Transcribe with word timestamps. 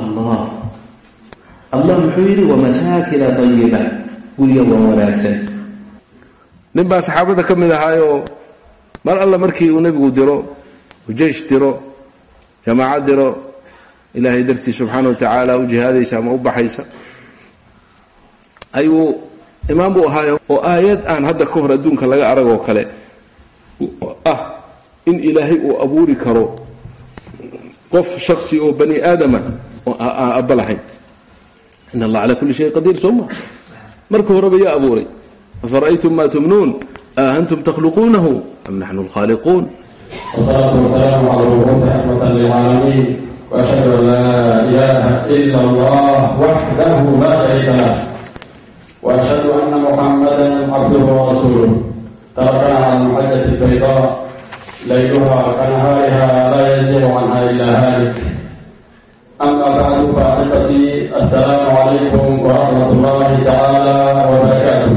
allah. 0.00 0.38
Allah 1.76 1.96
muxuu 2.04 2.24
yidhi 2.30 2.44
wamasaakina 2.52 3.26
ayiba 3.42 3.80
gurya 4.38 4.62
waa 4.70 4.82
wanaagsan. 4.90 5.36
Nin 6.74 6.84
baa 6.90 7.00
saxaabada 7.06 7.42
ka 7.48 7.54
mid 7.60 7.70
ahaayoo 7.76 8.24
mar 9.04 9.16
alla 9.24 9.36
markii 9.38 9.70
uu 9.70 9.80
nebigu 9.80 10.10
diro 10.10 10.36
jeish 11.18 11.40
diro 11.48 11.70
jamaacad 12.66 13.02
diro 13.08 13.28
ilaahay 14.14 14.42
dartii 14.48 14.72
subxaana 14.78 15.08
wa 15.08 15.14
tacaala 15.14 15.52
u 15.60 15.64
jihaadaysa 15.70 16.18
ama 16.18 16.32
u 16.36 16.38
baxaysa 16.38 16.82
ayuu 18.72 19.20
imaam 19.72 19.92
buu 19.94 20.06
ahaayo 20.08 20.38
oo 20.48 20.60
aayad 20.72 21.00
aan 21.08 21.24
hadda 21.24 21.44
ka 21.46 21.52
hor 21.60 21.72
adduunka 21.72 22.04
laga 22.06 22.24
aragoo 22.32 22.58
kale 22.66 22.82
ah 24.24 24.40
in 25.08 25.16
ilaahay 25.28 25.58
uu 25.66 25.76
abuuri 25.84 26.16
karo 26.16 26.44
qof 27.92 28.08
shaksi 28.26 28.60
oo 28.60 28.72
bani 28.72 28.96
aadama 29.00 29.40
aabba 29.96 30.54
lahayn. 30.60 30.80
In 31.94 32.02
allah 32.04 32.20
calaa 32.28 32.38
kulli 32.40 32.52
shayin 32.52 32.72
qadiir 32.76 32.96
soo 33.00 33.12
maa 33.12 33.28
marka 34.12 34.30
horeba 34.36 34.56
yaa 34.60 34.76
abuuray. 34.76 35.06
Afara'aytum 35.64 36.12
ma 36.14 36.24
tumnuun? 36.28 36.70
Aantum 37.18 37.58
takhluquunahu? 37.66 38.30
Am 38.68 38.74
naxnu 38.78 39.02
lkhaaliquun? 39.08 39.64
Wasalaatu 40.36 40.76
wasalaamu 40.84 41.26
cala 41.28 41.44
wt 41.50 41.82
raxmatan 41.88 42.30
lilcaalamiin 42.38 43.06
waashhadu 43.50 43.88
an 43.96 44.02
laa 44.06 44.56
ilaaha 44.68 45.12
ila 45.36 45.58
allah 45.66 46.20
waxdahu 46.42 47.06
laa 47.18 47.34
shariika 47.42 47.72
lah. 47.80 47.96
Waashhadu 49.02 49.48
ana 49.58 49.76
muxamadan 49.82 50.52
cabduhu 50.70 51.10
warasuuluh 51.10 51.72
tarakana 52.36 52.78
cala 52.78 52.98
أما 59.42 59.68
بعد 59.68 60.10
فأحبتي 60.16 61.16
السلام 61.16 61.76
عليكم 61.76 62.38
ورحمة 62.40 62.88
الله 62.90 63.38
تعالى 63.44 63.98
وبركاته 64.30 64.92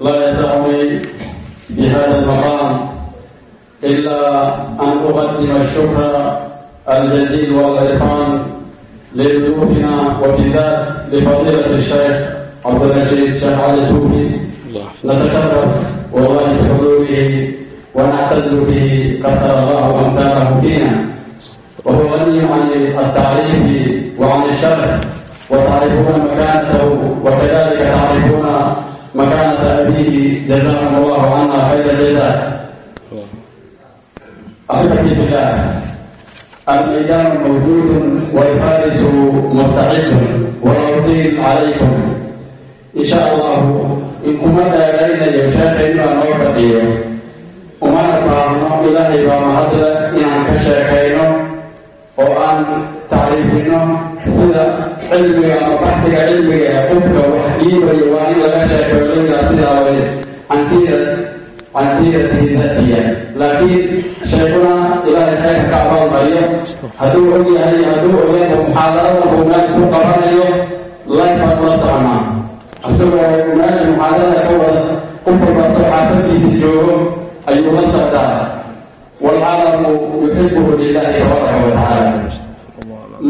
لا 0.00 0.28
يسعني 0.28 0.98
بهذا 1.70 2.18
المقام 2.18 2.88
إلا 3.84 4.18
أن 4.80 4.88
أقدم 5.08 5.56
الشكر 5.56 6.36
الجزيل 6.88 7.52
والإرفان 7.54 8.42
لضيوفنا 9.14 10.18
وبالذات 10.22 10.88
لفضيلة 11.12 11.66
الشيخ 11.66 12.16
عبد 12.64 12.82
الرشيد 12.82 13.18
الشيخ 13.22 13.60
علي 13.60 13.86
سوبي 13.86 14.40
نتشرف 15.04 15.74
والله 16.12 16.44
بحضوره 16.56 17.48
ونعتز 17.94 18.54
به 18.54 19.18
كثر 19.24 19.58
الله 19.62 20.04
أمثاله 20.06 20.60
فينا 20.60 21.04
وهو 21.87 22.01
غني 22.01 22.39
عن 22.39 23.05
التعريف 23.05 24.03
وعن 24.19 24.41
الشرح 24.43 24.99
وتعرفون 25.49 26.29
مكانته 26.31 27.15
وكذلك 27.25 27.79
تعرفون 27.79 28.45
مكانة 29.15 29.59
أبيه 29.79 30.47
جزاهم 30.47 30.95
الله 31.03 31.35
عنا 31.35 31.69
خير 31.69 31.91
الجزاء 31.91 32.63
أحبتي 34.71 35.15
بالله 35.15 35.71
الميدان 36.69 37.37
موجود 37.47 38.21
والفارس 38.33 39.01
مستعد 39.53 40.13
ولا 40.61 40.97
أطيل 40.97 41.41
عليكم 41.41 42.13
إن 42.97 43.03
شاء 43.03 43.33
الله 43.35 43.57
إن 44.25 44.37
كما 44.37 44.67
دارين 44.67 45.33
يشاهدون 45.33 45.99
أن 45.99 46.23
oo 52.22 52.32
aan 52.46 52.60
tacriifino 53.10 53.80
sida 54.36 54.64
cilmiga 55.08 55.54
ama 55.64 55.74
baxtiga 55.82 56.20
cilmiga 56.28 56.66
ee 56.74 56.82
qofka 56.88 57.20
wax 57.34 57.46
dhiibayo 57.58 58.04
waa 58.14 58.26
in 58.32 58.38
laga 58.44 58.60
sheekeelayna 58.68 59.38
sidaa 59.48 59.76
way 59.84 59.98
cansiira 60.48 60.98
cansiratihi 61.74 62.96
laakiin 63.40 63.84
sheekuna 64.30 64.72
ilaahay 65.08 65.36
khayr 65.42 65.60
ka 65.70 65.76
abaalmayo. 65.84 66.42
Hadduu 67.00 67.26
og 67.36 67.46
yahay 67.56 67.80
hadduu 67.90 68.14
ogeeno 68.24 68.56
muxaadarada 68.66 69.22
buu 69.30 69.44
meel 69.50 69.66
ku 69.74 69.80
qabanayo. 69.92 70.46
Laybaan 71.18 71.58
la 71.64 71.72
soconaa 71.80 72.22
isagoo 72.88 73.54
meesha 73.58 73.84
muxaadarada 73.90 74.40
ka 74.48 74.52
wada 74.62 74.82
qof 75.24 75.38
walba 75.44 75.64
soo 75.74 75.86
xaafadiisa 75.92 76.48
joogo 76.60 76.94
ayuu 77.48 77.72
la 77.78 77.82
socdaa 77.92 78.32
walcalamu 79.20 79.90
yuxibuhu 80.22 80.70
lilaahi 80.78 81.18
tabaaraka 81.20 81.56
watacaala 81.66 82.12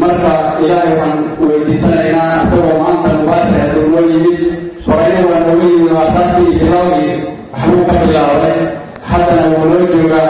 marka 0.01 0.31
ilaahay 0.63 0.91
waxaan 0.93 1.19
weydiisanaynaa 1.49 2.41
isagoo 2.43 2.75
maanta 2.83 3.09
mubaashir 3.19 3.57
hadduu 3.61 3.87
noo 3.93 4.03
yimid 4.11 4.39
horeyna 4.87 5.21
waa 5.29 5.39
nooga 5.45 5.63
yimid 5.71 5.91
oo 5.95 6.01
asaasii 6.07 6.51
bilaawii 6.59 7.13
waxbuu 7.53 7.83
ka 7.89 7.93
bilaabay 8.01 8.55
haddana 9.11 9.43
wuu 9.53 9.65
noo 9.71 9.85
joogaa 9.93 10.27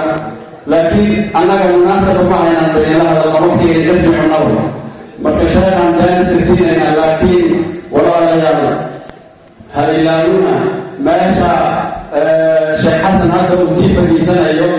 laakiin 0.71 1.11
annaga 1.39 1.65
munaasaba 1.75 2.23
ma 2.31 2.37
haynaan 2.43 2.69
bayla 2.75 3.03
hadalna 3.09 3.39
waqtigay 3.45 3.81
ka 3.87 3.93
soconnaba 4.03 4.63
marka 5.23 5.43
sheekhaan 5.53 5.91
jaaniska 5.99 6.37
siinaynaa 6.45 6.93
laakiin 7.01 7.47
walaalayaal 7.93 8.63
ha 9.75 9.81
ilaaduna 9.99 10.53
meesha 11.09 11.51
sheekh 12.81 12.97
xasan 13.03 13.29
hadda 13.35 13.53
uu 13.63 13.69
sii 13.75 13.89
fadhiisanayo 13.97 14.69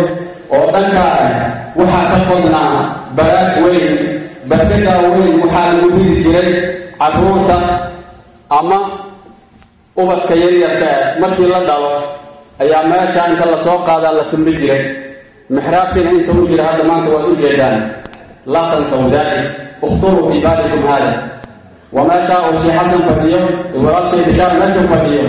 oo 0.56 0.66
dhankaa 0.74 1.10
ah 1.24 1.32
waxaa 1.78 2.04
ka 2.12 2.18
qodnaa 2.30 2.70
baraag 3.16 3.50
weyn 3.64 3.92
barkadaa 4.50 4.98
weyn 5.14 5.34
waxaa 5.42 5.66
lagu 5.74 5.88
ridi 5.96 6.14
jiray 6.24 6.48
carruurta 7.00 7.56
ama 8.58 8.78
ubadka 10.00 10.34
yaryarka 10.42 10.86
ah 10.96 11.06
markii 11.22 11.48
la 11.52 11.60
dhalo 11.68 11.90
ayaa 12.62 12.82
meesha 12.90 13.20
inta 13.30 13.44
la 13.52 13.58
soo 13.64 13.78
qaadaa 13.88 14.12
la 14.18 14.24
tumbi 14.30 14.52
jiray. 14.60 14.82
Mixraabkiina 15.54 16.10
inta 16.18 16.32
u 16.32 16.46
jira 16.50 16.64
hadda 16.68 16.84
maanta 16.88 17.08
waad 17.14 17.24
u 17.30 17.34
jeedaan. 17.42 17.76
Laa 18.52 18.66
tansaw 18.70 19.02
daalik 19.14 19.46
ukhturuu 19.86 20.22
fii 20.30 20.40
baalikum 20.46 20.82
haada. 20.90 21.12
Waa 21.94 22.04
meeshaa 22.10 22.38
uu 22.48 22.54
sheekh 22.62 22.76
xasan 22.78 23.02
fadhiyo 23.08 23.40
walaalkay 23.84 24.20
bishaar 24.28 24.52
meeshuu 24.60 24.86
fadhiyo 24.92 25.24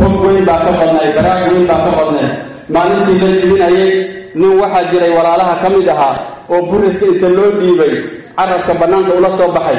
hog 0.00 0.14
weyn 0.24 0.44
baa 0.48 0.58
ka 0.64 0.70
qodnay 0.80 1.08
baraag 1.16 1.40
weyn 1.52 1.64
baa 1.70 1.80
ka 1.84 1.90
qodnay 1.98 2.26
maalintii 2.74 3.18
la 3.22 3.28
jibinayay 3.38 3.90
nin 4.34 4.52
waxaa 4.60 4.84
jiray 4.90 5.12
walaalaha 5.16 5.54
ka 5.62 5.68
mid 5.74 5.88
ahaa 5.88 6.14
oo 6.52 6.60
buriska 6.70 7.04
inta 7.12 7.28
loo 7.36 7.50
dhiibay 7.60 7.92
carabka 8.36 8.72
bannaanka 8.80 9.12
ula 9.18 9.30
soo 9.38 9.50
baxay 9.56 9.78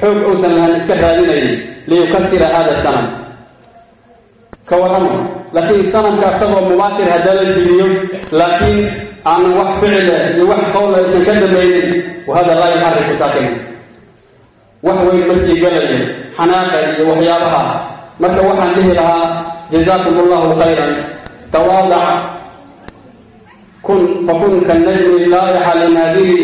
xoog 0.00 0.18
uusan 0.28 0.52
lahan 0.56 0.74
iska 0.78 0.94
raadinayay 1.02 1.48
liyukasira 1.88 2.46
haada 2.54 2.74
sanam. 2.84 3.06
Ka 4.68 4.74
warrama 4.76 5.12
laakiin 5.56 5.84
sanamka 5.92 6.26
isagoo 6.34 6.60
mubaashir 6.68 7.08
haddaa 7.12 7.34
la 7.40 7.44
jibiyo 7.54 7.86
laakiin 8.38 8.78
aanan 9.30 9.52
wax 9.58 9.70
ficile 9.80 10.16
iyo 10.36 10.44
wax 10.50 10.60
qowla 10.74 10.96
aysan 11.02 11.22
ka 11.26 11.32
dambaynin 11.42 11.88
wahada 12.28 12.52
laa 12.60 12.70
yuxariku 12.76 13.14
saakina 13.20 13.50
wax 14.86 14.96
weyn 15.08 15.24
ma 15.28 15.34
sii 15.42 15.56
galayo 15.62 15.98
xanaaqa 16.36 16.76
iyo 16.96 17.04
waxyaabaha. 17.10 17.62
Marka 18.22 18.40
waxaan 18.48 18.70
dhihi 18.76 18.92
lahaa 18.98 19.26
jazaakum 19.72 20.14
allahu 20.22 20.48
khayran 20.60 20.92
tawaadac 21.54 22.06
fakun 24.26 24.54
kanajmi 24.68 25.26
laa'ixa 25.32 25.72
linaadiri 25.80 26.42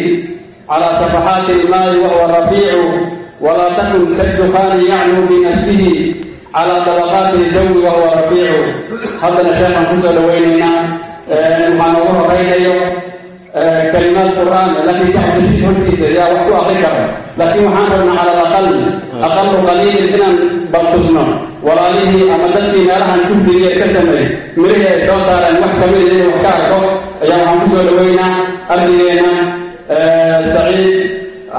calى 0.68 0.88
safaxaati 1.00 1.52
ilmaai 1.60 1.96
wahuwa 2.04 2.26
rafiicu 2.36 2.84
walaa 3.44 3.76
takun 3.78 4.04
kadukhaani 4.16 4.88
yacluu 4.92 5.24
binafsihi 5.28 5.92
calى 6.54 6.76
dabaqaati 6.86 7.36
iljawi 7.44 7.78
wahuwa 7.86 8.10
rafiicu 8.16 8.60
haddana 9.20 9.52
sheekhaan 9.58 9.86
ku 9.92 9.96
soo 10.02 10.12
dhawaynaynaa 10.16 10.80
waxaan 11.28 11.94
uga 12.00 12.12
horaynayo 12.18 12.76
Eh, 13.54 13.82
kalimaad 13.92 14.30
qur'aan 14.34 14.70
laakiin 14.86 15.10
sheekh 15.14 15.26
masiid 15.30 15.60
hortiisa 15.64 16.06
yaa 16.16 16.26
wax 16.30 16.40
ku 16.46 16.52
aqri 16.60 16.76
kara 16.82 17.02
laakiin 17.38 17.66
waxaan 17.66 17.90
rabnaa 17.92 18.16
cala 18.18 18.32
alaqal 18.34 18.66
aqalu 19.26 19.58
qaliilin 19.66 20.08
inaan 20.14 20.36
bantusno 20.72 21.22
walaalihii 21.66 22.30
ama 22.34 22.48
dadkii 22.54 22.82
meelahan 22.88 23.20
tuhdiliye 23.28 23.70
ka 23.78 23.86
sameey 23.94 24.26
mirihi 24.58 24.86
ay 24.92 25.00
soo 25.06 25.20
saareen 25.26 25.62
wax 25.62 25.72
ka 25.80 25.86
mid 25.92 26.02
a 26.02 26.06
ah 26.06 26.14
inuu 26.16 26.32
wax 26.34 26.42
ka 26.44 26.50
arko 26.58 26.78
ayaa 27.22 27.38
waxaan 27.38 27.60
ku 27.62 27.66
soo 27.72 27.82
dhaweynaa 27.88 28.32
ardigeena 28.74 29.30
eh, 29.96 30.38
saciid 30.52 30.96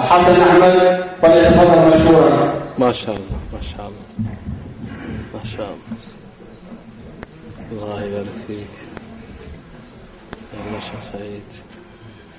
xasan 0.08 0.38
axmed 0.46 0.78
falyatafadal 1.22 1.82
mashkuura. 1.88 2.32
Maasha 2.82 3.12
allah 3.18 3.40
maasha 3.54 3.80
allah 3.88 4.08
maasha 5.34 5.64
allah 5.74 5.94
allah 7.72 7.98
yibaarik 8.04 8.38
fiik 8.48 8.72
maasha 10.72 10.98
saciid. 11.12 11.45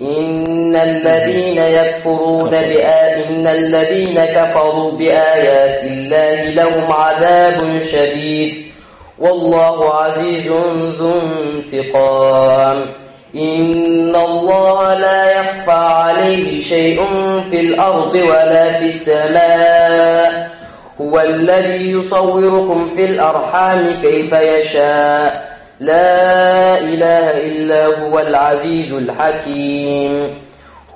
إن 0.00 0.76
الذين 0.76 1.58
يكفرون 1.58 2.50
بآ... 2.50 2.98
الذين 3.46 4.24
كفروا 4.24 4.92
بآيات 4.92 5.82
الله 5.82 6.44
لهم 6.44 6.92
عذاب 6.92 7.80
شديد 7.82 8.62
والله 9.18 9.94
عزيز 9.94 10.46
ذو 10.98 11.20
انتقام 11.54 12.86
إن 13.34 14.16
الله 14.16 14.94
لا 14.94 15.40
يخفى 15.40 15.70
عليه 15.70 16.60
شيء 16.60 17.04
في 17.50 17.60
الأرض 17.60 18.14
ولا 18.14 18.72
في 18.72 18.88
السماء 18.88 20.50
هو 21.00 21.20
الذي 21.20 21.90
يصوركم 21.90 22.90
في 22.96 23.04
الأرحام 23.04 23.94
كيف 24.02 24.32
يشاء 24.32 25.57
لا 25.80 26.78
إله 26.78 27.46
إلا 27.46 27.86
هو 27.86 28.18
العزيز 28.18 28.92
الحكيم 28.92 30.38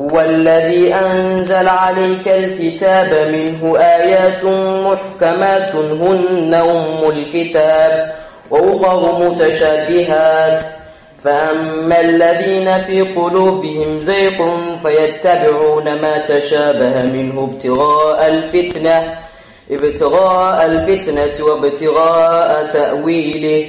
هو 0.00 0.20
الذي 0.20 0.94
أنزل 0.94 1.68
عليك 1.68 2.28
الكتاب 2.28 3.28
منه 3.32 3.78
آيات 3.78 4.44
محكمات 4.84 5.74
هن 5.74 6.54
أم 6.54 7.10
الكتاب 7.10 8.12
وأخر 8.50 9.28
متشابهات 9.30 10.60
فأما 11.24 12.00
الذين 12.00 12.78
في 12.82 13.00
قلوبهم 13.02 14.00
زيق 14.00 14.42
فيتبعون 14.82 15.84
ما 15.84 16.18
تشابه 16.28 17.02
منه 17.02 17.50
ابتغاء 17.52 18.28
الفتنة 18.28 19.14
ابتغاء 19.70 20.66
الفتنة 20.66 21.46
وابتغاء 21.46 22.66
تأويله 22.72 23.68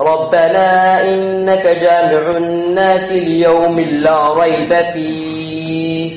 ربنا 0.00 1.02
إنك 1.14 1.66
جامع 1.66 2.36
الناس 2.36 3.12
ليوم 3.12 3.80
لا 3.80 4.32
ريب 4.34 4.72
فيه 4.92 6.16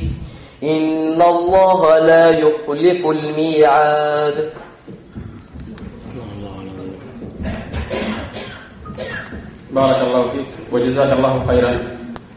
إن 0.64 1.22
الله 1.22 2.00
لا 2.00 2.30
يخلف 2.30 3.06
الميعاد 3.06 4.50
بارك 9.72 10.00
الله 10.02 10.22
فيك 10.32 10.46
وجزاك 10.72 11.12
الله 11.14 11.44
خيرا 11.48 11.78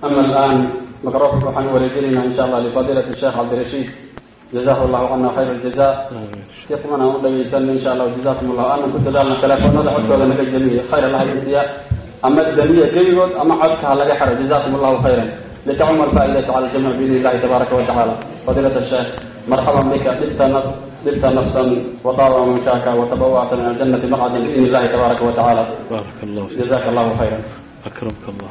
أما 0.04 0.20
الآن 0.20 0.70
نقرأ 1.04 1.38
فحن 1.38 1.66
ولدينا 1.66 2.24
إن 2.24 2.32
شاء 2.36 2.46
الله 2.46 2.58
لفضيلة 2.60 3.04
الشيخ 3.10 3.38
عبد 3.38 3.52
الرشيد 3.52 3.90
jazahu 4.54 4.80
allahu 4.86 5.06
cana 5.10 5.28
khayra 5.36 5.52
aljaza 5.56 5.88
si 6.66 6.74
quman 6.82 7.00
aan 7.02 7.10
u 7.16 7.18
dhagaysanno 7.24 7.70
insha 7.76 7.90
allah 7.94 8.06
jazakum 8.16 8.46
allah 8.52 8.66
anan 8.74 8.88
ku 8.94 8.98
dadaalna 9.06 9.34
teleefoonada 9.42 9.90
codkooda 9.96 10.24
naga 10.30 10.44
jamiye 10.54 10.82
khayra 10.90 11.08
lahaysiiya 11.14 11.62
ama 12.26 12.42
damiya 12.58 12.86
keligood 12.94 13.32
ama 13.42 13.54
codka 13.62 13.84
ha 13.90 13.94
laga 14.00 14.14
xiro 14.18 14.32
jazakum 14.40 14.72
allahu 14.78 14.96
khayran 15.04 15.28
litacuma 15.66 16.02
alfaa'idatu 16.08 16.46
cala 16.46 16.66
aljamic 16.66 16.94
biidni 16.98 17.16
illahi 17.20 17.38
tabaaraka 17.42 17.72
wa 17.78 17.82
tacala 17.88 18.14
fadiilat 18.46 18.76
asheekh 18.82 19.08
marxaban 19.50 19.86
bika. 19.90 20.10
Dhibta 20.20 20.46
dhibta 21.04 21.28
nafsan 21.30 21.68
wadaaba 22.06 22.38
man 22.46 22.58
shaaka 22.66 22.90
watabawacta 23.00 23.54
min 23.58 23.66
aljannati 23.72 24.06
maqcadan 24.12 24.42
biidni 24.46 24.66
illahi 24.68 24.88
tabaaraka 24.94 25.22
wa 25.28 25.32
tacala 25.38 25.62
jazaka 26.58 26.86
allahu 26.90 27.10
khayran. 27.18 27.42
Akramka 27.86 28.28
allah 28.30 28.50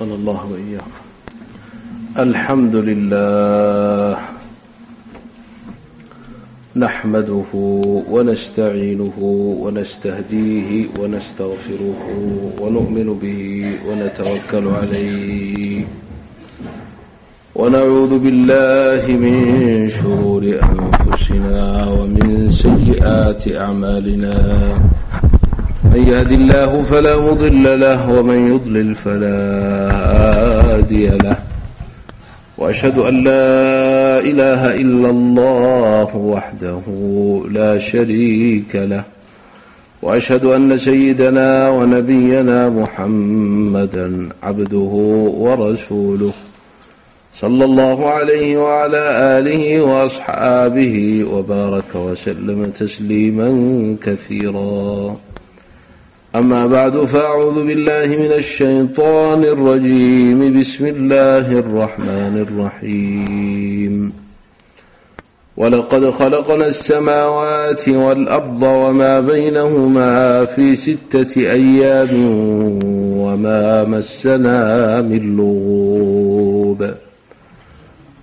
وفقنا 0.00 0.14
الله 0.14 0.40
وإياكم 0.52 1.00
الحمد 2.18 2.76
لله 2.76 4.16
نحمده 6.76 7.50
ونستعينه 8.10 9.16
ونستهديه 9.62 10.86
ونستغفره 11.00 12.00
ونؤمن 12.60 13.08
به 13.22 13.40
ونتوكل 13.88 14.64
عليه 14.68 15.84
ونعوذ 17.54 18.12
بالله 18.24 19.02
من 19.24 19.34
شرور 19.88 20.42
أنفسنا 20.64 21.88
ومن 21.92 22.50
سيئات 22.50 23.48
أعمالنا 23.52 24.34
من 25.94 26.02
يهد 26.08 26.32
الله 26.32 26.82
فلا 26.82 27.16
مضل 27.20 27.80
له 27.80 28.12
ومن 28.12 28.54
يضلل 28.54 28.94
فلا 28.94 29.38
هادي 30.70 31.06
له 31.08 31.36
وأشهد 32.58 32.98
أن 32.98 33.24
لا 33.24 34.18
إله 34.20 34.74
إلا 34.74 35.10
الله 35.10 36.16
وحده 36.16 36.82
لا 37.50 37.78
شريك 37.78 38.76
له 38.76 39.04
وأشهد 40.02 40.44
أن 40.44 40.76
سيدنا 40.76 41.70
ونبينا 41.70 42.68
محمدا 42.68 44.28
عبده 44.42 44.92
ورسوله 45.44 46.32
صلى 47.34 47.64
الله 47.64 48.06
عليه 48.10 48.56
وعلى 48.58 49.02
آله 49.38 49.80
وأصحابه 49.80 51.24
وبارك 51.32 51.94
وسلم 51.94 52.64
تسليما 52.64 53.48
كثيرا 54.02 55.16
أما 56.36 56.66
بعد 56.66 57.04
فأعوذ 57.04 57.66
بالله 57.66 58.06
من 58.06 58.32
الشيطان 58.32 59.44
الرجيم 59.44 60.60
بسم 60.60 60.86
الله 60.86 61.52
الرحمن 61.58 62.46
الرحيم 62.48 64.12
ولقد 65.56 66.10
خلقنا 66.10 66.66
السماوات 66.66 67.88
والأرض 67.88 68.62
وما 68.62 69.20
بينهما 69.20 70.44
في 70.44 70.74
ستة 70.74 71.40
أيام 71.40 72.08
وما 73.18 73.84
مسنا 73.84 75.00
من 75.00 75.36
لغوب 75.36 76.90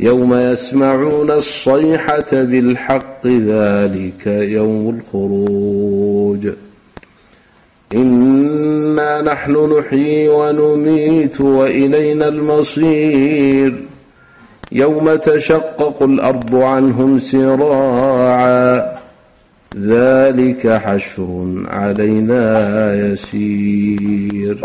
يوم 0.00 0.34
يسمعون 0.34 1.30
الصيحة 1.30 2.32
بالحق 2.32 3.26
ذلك 3.26 4.26
يوم 4.26 4.98
الخروج 4.98 6.48
إنا 7.94 9.22
نحن 9.22 9.78
نحيي 9.78 10.28
ونميت 10.28 11.40
وإلينا 11.40 12.28
المصير 12.28 13.82
يوم 14.72 15.14
تشقق 15.14 16.02
الأرض 16.02 16.54
عنهم 16.54 17.18
سراعا 17.18 18.96
ذلك 19.76 20.68
حشر 20.68 21.54
علينا 21.68 22.94
يسير 22.94 24.58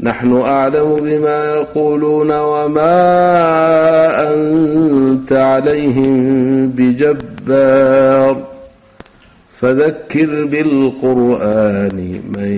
نحن 0.00 0.40
أعلم 0.40 0.96
بما 0.96 1.44
يقولون 1.54 2.30
وما 2.32 2.92
أنت 4.34 5.32
عليهم 5.32 6.68
بجبار 6.68 8.42
فذكر 9.50 10.44
بالقرآن 10.44 12.20
من 12.36 12.52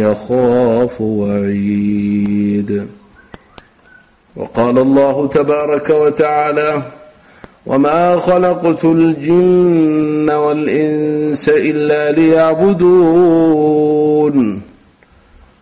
يخاف 0.00 1.00
وعيد 1.00 2.86
وقال 4.36 4.78
الله 4.78 5.26
تبارك 5.26 5.90
وتعالى 5.90 6.82
وما 7.66 8.16
خلقت 8.16 8.84
الجن 8.84 10.30
والإنس 10.30 11.48
إلا 11.48 12.12
ليعبدون 12.12 13.30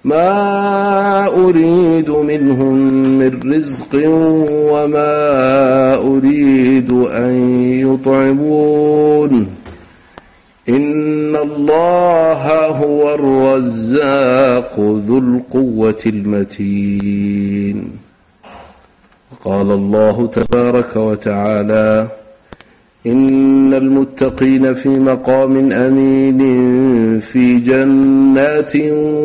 ما 0.04 1.28
أريد 1.28 2.10
منهم 2.10 2.74
من 3.20 3.54
رزق 3.56 3.96
وما 4.74 5.96
أريد 5.96 6.92
أن 6.92 7.34
يطعمون 7.80 9.48
إن 10.70 11.36
الله 11.36 12.66
هو 12.68 13.14
الرزاق 13.16 14.80
ذو 14.80 15.18
القوة 15.18 16.04
المتين 16.06 17.92
قال 19.44 19.72
الله 19.72 20.28
تبارك 20.28 20.96
وتعالى 20.96 22.08
إن 23.06 23.74
المتقين 23.74 24.74
في 24.74 24.90
مقام 24.90 25.72
أمين 25.72 26.40
في 27.20 27.58
جنات 27.60 28.76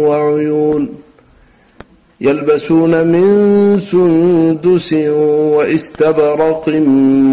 وعيون 0.07 0.89
يلبسون 2.21 3.07
من 3.07 3.79
سندس 3.79 4.93
واستبرق 4.93 6.69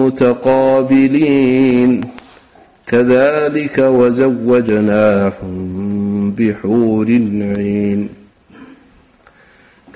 متقابلين 0.02 2.02
كذلك 2.88 3.78
وزوجناهم 3.80 5.52
بحور 6.38 7.08
عين 7.42 8.10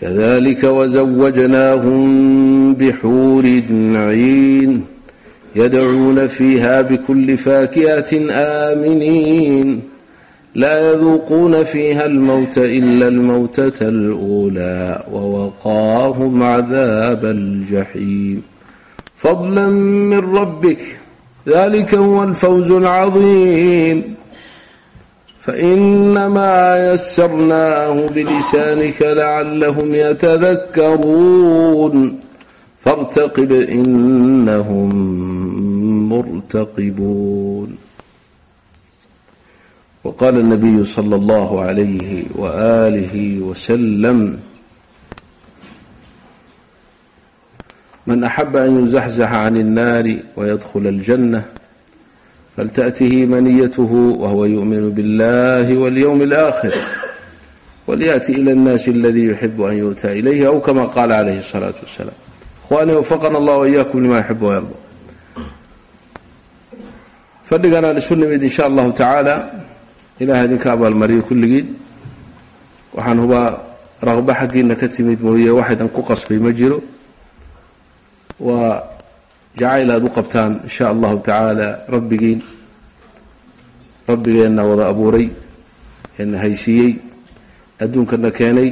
كذلك 0.02 0.64
وزوجناهم 0.64 2.04
بحور 2.74 3.46
عين 3.96 4.84
يدعون 5.57 6.27
فيها 6.27 6.83
بكل 6.83 7.37
فاكهة 7.37 8.27
آمنين 8.31 9.83
لا 10.55 10.93
يذوقون 10.93 11.65
فيها 11.65 12.07
الموت 12.07 12.59
إلا 12.59 13.09
الموتة 13.09 13.89
الأولى 13.89 15.05
ووقاهم 15.13 16.43
عذاب 16.43 17.25
الجحيم 17.25 18.43
فضلا 19.17 19.69
من 20.11 20.37
ربك 20.37 20.79
ذلك 21.49 21.95
هو 21.95 22.25
الفوز 22.25 22.71
العظيم 22.71 24.15
فإنما 25.39 26.93
يسرناه 26.93 28.07
بلسانك 28.07 29.03
لعلهم 29.03 29.95
fartaqib 32.80 33.52
inahum 33.52 34.92
murtaqibuun 36.08 37.76
waqaala 40.04 40.40
nabiyu 40.48 40.88
sala 40.88 41.20
allahu 41.20 41.60
alayhi 41.60 42.24
waaalihi 42.32 43.44
wasalam 43.44 44.40
man 48.08 48.24
axaba 48.24 48.64
an 48.64 48.80
yuzaxzaxa 48.80 49.28
can 49.28 49.56
اnnaari 49.60 50.24
wayadkhula 50.40 50.90
اljanna 50.96 51.44
faltaأtihi 52.56 53.28
maniyatuhu 53.28 54.24
wahuwa 54.24 54.48
yu'minu 54.48 54.88
biاllahi 54.96 55.76
walyowmi 55.76 56.24
اlآkhir 56.32 56.74
walyأti 57.88 58.40
ila 58.40 58.52
اnnaasi 58.56 58.96
aladi 58.96 59.22
yuxibu 59.36 59.68
an 59.68 59.76
yu'ta 59.84 60.16
ilayhi 60.16 60.48
aw 60.48 60.58
kama 60.64 60.88
qaala 60.88 61.20
calayhi 61.22 61.44
الsalaaةu 61.44 61.84
wasalaam 61.84 62.29
wani 62.70 62.92
wafaqana 63.00 63.38
allah 63.42 63.56
wiyaakum 63.66 63.98
lima 64.04 64.18
yuxib 64.22 64.42
wayarda 64.44 64.76
fadhigan 67.50 67.86
aan 67.86 67.98
isu 67.98 68.14
nimid 68.16 68.42
insha 68.44 68.64
allahu 68.70 68.92
tacaala 68.94 69.36
ilaah 70.22 70.46
idinka 70.46 70.68
abaalmariyo 70.76 71.22
kulligiin 71.30 71.68
waxaan 72.96 73.20
hubaa 73.24 73.50
raqbo 74.08 74.32
xaggiina 74.40 74.76
ka 74.82 74.88
timid 74.88 75.20
mooye 75.26 75.50
waxaydan 75.52 75.90
ku 75.90 76.02
qasbay 76.10 76.40
ma 76.40 76.52
jiro. 76.56 76.80
Waa 78.40 78.80
jacayl 79.60 79.92
aada 79.92 80.06
u 80.08 80.10
qabtaan 80.18 80.52
insha 80.68 80.90
allahu 80.94 81.20
tacaala 81.20 81.68
rabbigiin. 81.90 82.40
Rabbigeenna 84.08 84.64
wada 84.70 84.88
abuuray 84.94 85.28
eena 86.20 86.38
haysiiyey 86.44 86.92
adduunkana 87.84 88.32
keenay 88.32 88.70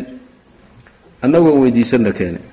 annagoon 1.23 1.59
weydiisanna 1.67 2.11
keenay 2.19 2.45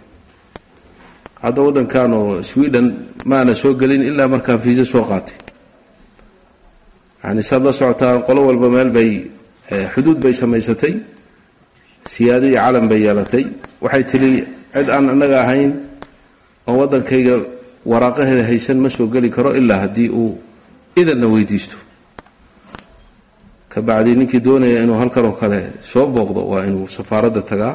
hadda 1.45 1.61
waddankan 1.67 2.11
oo 2.19 2.43
sweden 2.51 2.87
maana 3.31 3.53
soo 3.63 3.73
gelin 3.81 4.03
ilaa 4.11 4.29
markaan 4.35 4.59
fiisa 4.65 4.85
soo 4.93 5.05
qaatay. 5.11 5.37
Yani 7.25 7.43
saad 7.49 7.63
la 7.67 7.73
socotaan 7.73 8.23
qolo 8.27 8.41
walba 8.49 8.69
meel 8.75 8.91
bay 8.97 9.11
xuduud 9.95 10.19
bay 10.25 10.33
samaysatay 10.41 10.95
siyaado 12.13 12.47
iyo 12.51 12.59
calan 12.65 12.87
bay 12.91 13.01
yeelatay. 13.07 13.45
Waxay 13.85 14.05
tiri 14.11 14.31
cid 14.75 14.89
aan 14.95 15.05
annaga 15.13 15.37
ahayn 15.45 15.73
oo 16.69 16.75
waddankayga 16.81 17.35
waraaqaheeda 17.91 18.45
haysan 18.51 18.79
ma 18.85 18.89
soo 18.97 19.07
geli 19.15 19.29
karo 19.37 19.51
ilaa 19.61 19.81
haddii 19.85 20.09
uu 20.21 20.33
idanna 21.01 21.27
weydiisto. 21.35 21.77
Ka 23.73 23.79
bacdi 23.89 24.11
ninkii 24.19 24.41
doonaya 24.47 24.79
inuu 24.85 24.97
halkan 25.03 25.25
oo 25.29 25.35
kale 25.41 25.61
soo 25.91 26.07
booqdo 26.15 26.41
waa 26.53 26.63
inuu 26.69 26.87
safaaradda 26.97 27.43
tagaa 27.51 27.75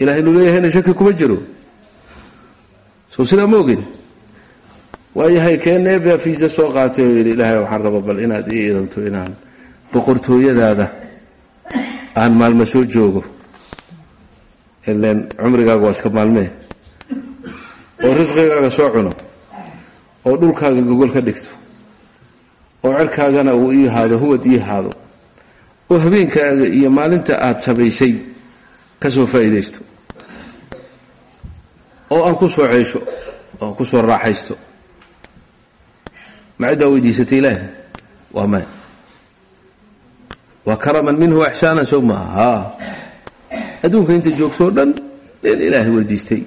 ilah 0.00 0.14
inuu 0.20 0.34
leeyahayna 0.36 0.70
shaki 0.70 0.92
kuma 0.94 1.12
jiro. 1.12 1.38
Soo 3.08 3.24
sidaa 3.24 3.46
ma 3.46 3.56
ogin? 3.62 3.82
Waayahay 5.14 5.56
keeneebaa 5.58 6.18
fiisa 6.24 6.48
soo 6.48 6.68
qaatay 6.74 7.04
oo 7.06 7.14
yidhi 7.18 7.30
ilaahay 7.36 7.58
waxaan 7.62 7.82
raba 7.86 8.00
bal 8.06 8.18
inaad 8.24 8.46
ii 8.52 8.66
idanto 8.70 8.98
inaan 9.08 9.32
boqortooyadaada 9.92 10.86
aan 12.20 12.32
maalmo 12.38 12.64
soo 12.64 12.84
joogo. 12.84 13.22
Ilen 14.86 15.18
cumrigaaga 15.40 15.82
waa 15.84 15.92
iska 15.96 16.08
maalmee 16.10 16.48
oo 18.04 18.12
risqigaaga 18.18 18.70
soo 18.70 18.90
cuno. 18.94 19.12
Oo 20.26 20.36
dhulkaaga 20.40 20.80
gogol 20.88 21.10
ka 21.10 21.20
dhigto. 21.20 21.50
Oo 22.84 22.92
cerkaagana 22.98 23.52
uu 23.56 23.72
ii 23.72 23.86
haado 23.94 24.18
huwad 24.22 24.42
ii 24.46 24.58
haado. 24.68 24.92
Oo 25.90 25.98
habeenkaaga 25.98 26.66
iyo 26.78 26.90
maalinta 26.90 27.34
aad 27.46 27.58
samaysay 27.66 28.14
ka 28.98 29.10
soo 29.10 29.26
faa'iidaysto. 29.26 29.80
Oo 32.10 32.24
aan 32.24 32.36
ku 32.36 32.48
soo 32.48 32.66
ceesho 32.66 33.00
oo 33.60 33.66
aan 33.68 33.74
ku 33.76 33.84
soo 33.84 34.02
raaxaysto. 34.02 34.54
Ma 36.58 36.72
ciddaa 36.72 36.88
weydiisatay 36.90 37.38
ilaahi 37.38 37.66
waa 38.34 38.46
maya 38.46 38.66
waa 40.66 40.76
karaman 40.76 41.16
minhu 41.16 41.44
ixsaanan 41.46 41.86
sow 41.86 42.02
maaha 42.02 42.32
haa 42.34 42.62
adduunka 43.84 44.12
inta 44.12 44.30
joogsoo 44.34 44.70
dhan 44.74 44.90
nin 45.42 45.60
ilaahay 45.60 45.92
weydiistay. 45.94 46.42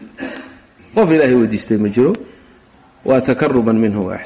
Qof 0.96 1.08
ilaahay 1.12 1.36
weydiistay 1.36 1.78
ma 1.80 1.88
jiro. 1.88 2.12
Waa 3.06 3.22
takaruman 3.22 3.78
minhu 3.80 4.12
wa 4.12 4.20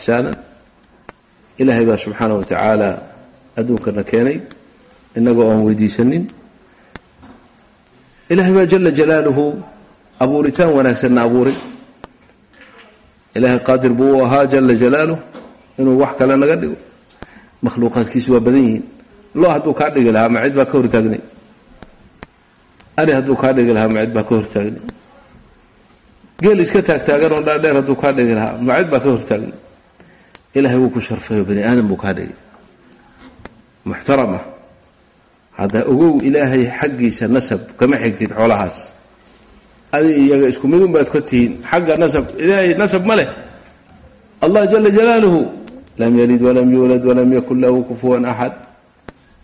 ilaahay 1.61 1.85
baa 1.85 1.97
subxaana 1.97 2.33
wa 2.35 2.43
tacaala 2.43 2.89
adduunkana 3.55 4.03
keenay. 4.03 4.41
Innagoo 5.15 5.51
aan 5.51 5.63
weydiisanin 5.63 6.27
ilaahay 8.29 8.53
baa 8.57 8.65
jala 8.71 8.91
jalaaluhu 8.99 9.43
abuuritaan 10.23 10.71
wanaagsanna 10.77 11.21
abuuray 11.27 11.57
ilaahay 13.35 13.59
qaadir 13.67 13.93
buu 13.99 14.11
u 14.17 14.23
ahaa 14.25 14.45
jala 14.53 14.73
jalaaluh 14.83 15.19
inuu 15.79 15.95
wax 16.01 16.11
kale 16.19 16.35
naga 16.41 16.55
dhigo 16.61 16.77
makhluuqaadkiisu 17.65 18.29
waa 18.33 18.43
badan 18.47 18.61
yihiin 18.65 18.83
lo 19.41 19.47
hadduu 19.53 19.73
kaa 19.79 19.89
dhigi 19.95 20.11
lahaa 20.15 20.29
ma 20.33 20.39
cid 20.45 20.55
baa 20.59 20.65
ka 20.71 20.75
hortaagnay 20.77 21.21
ari 22.99 23.11
hadduu 23.17 23.35
kaa 23.41 23.53
dhigi 23.57 23.73
lahaa 23.77 23.89
ma 23.95 23.99
cid 24.05 24.13
baa 24.17 24.23
ka 24.29 24.33
hortaagnay 24.39 24.81
geel 26.41 26.59
iska 26.65 26.79
taagtaagan 26.87 27.31
oo 27.35 27.41
dhaadheer 27.47 27.75
hadduu 27.79 27.95
kaa 28.01 28.11
dhigi 28.17 28.33
lahaa 28.39 28.57
ma 28.67 28.73
cid 28.79 28.89
baa 28.93 29.01
ka 29.05 29.09
hortaagnay 29.15 29.53
ilaahay 30.57 30.79
wuu 30.81 30.89
ku 30.95 30.99
sharfayo 31.07 31.43
bani 31.49 31.61
aadam 31.69 31.85
buu 31.91 31.99
kaa 32.03 32.13
dhigay 32.17 32.35
muxtarama 33.85 34.39
hadda 35.59 35.79
ogow 35.91 36.19
ilaahay 36.27 36.63
xaggiisa 36.79 37.25
nasab 37.35 37.61
kama 37.79 37.95
xigtid 38.03 38.31
xoolahaas. 38.37 38.77
Adi 39.95 40.11
iyaga 40.27 40.47
isku 40.51 40.65
midun 40.67 40.91
baad 40.95 41.07
ka 41.13 41.19
tihiin 41.29 41.53
xagga 41.71 41.93
nasab 42.03 42.25
ilaahay 42.43 42.71
nasab 42.81 43.03
ma 43.09 43.15
leh. 43.19 43.29
Allah 44.45 44.63
jala 44.71 44.89
jalaaluhu 44.97 45.39
lam 46.01 46.11
yalid 46.19 46.41
walam 46.47 46.67
yuulad 46.75 47.03
walam 47.09 47.29
yakun 47.37 47.57
lahu 47.63 47.77
kufuwan 47.87 48.25
axad 48.31 48.53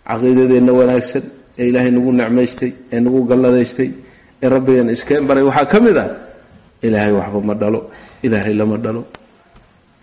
caqiidadeenna 0.08 0.72
wanaagsan 0.78 1.24
ee 1.58 1.64
ilaahay 1.72 1.90
nagu 1.96 2.10
necmaystay 2.20 2.70
ee 2.92 3.00
nagu 3.04 3.20
galladaystay 3.30 3.90
ee 4.42 4.48
rabbigan 4.54 4.88
iskeen 4.94 5.24
baray. 5.28 5.44
Waxaa 5.48 5.66
ka 5.72 5.78
mid 5.80 5.96
ah 5.96 6.08
ilaahay 6.86 7.12
waxba 7.18 7.40
ma 7.48 7.54
dhalo 7.60 7.80
ilaahay 8.26 8.54
lama 8.60 8.76
dhalo. 8.84 9.02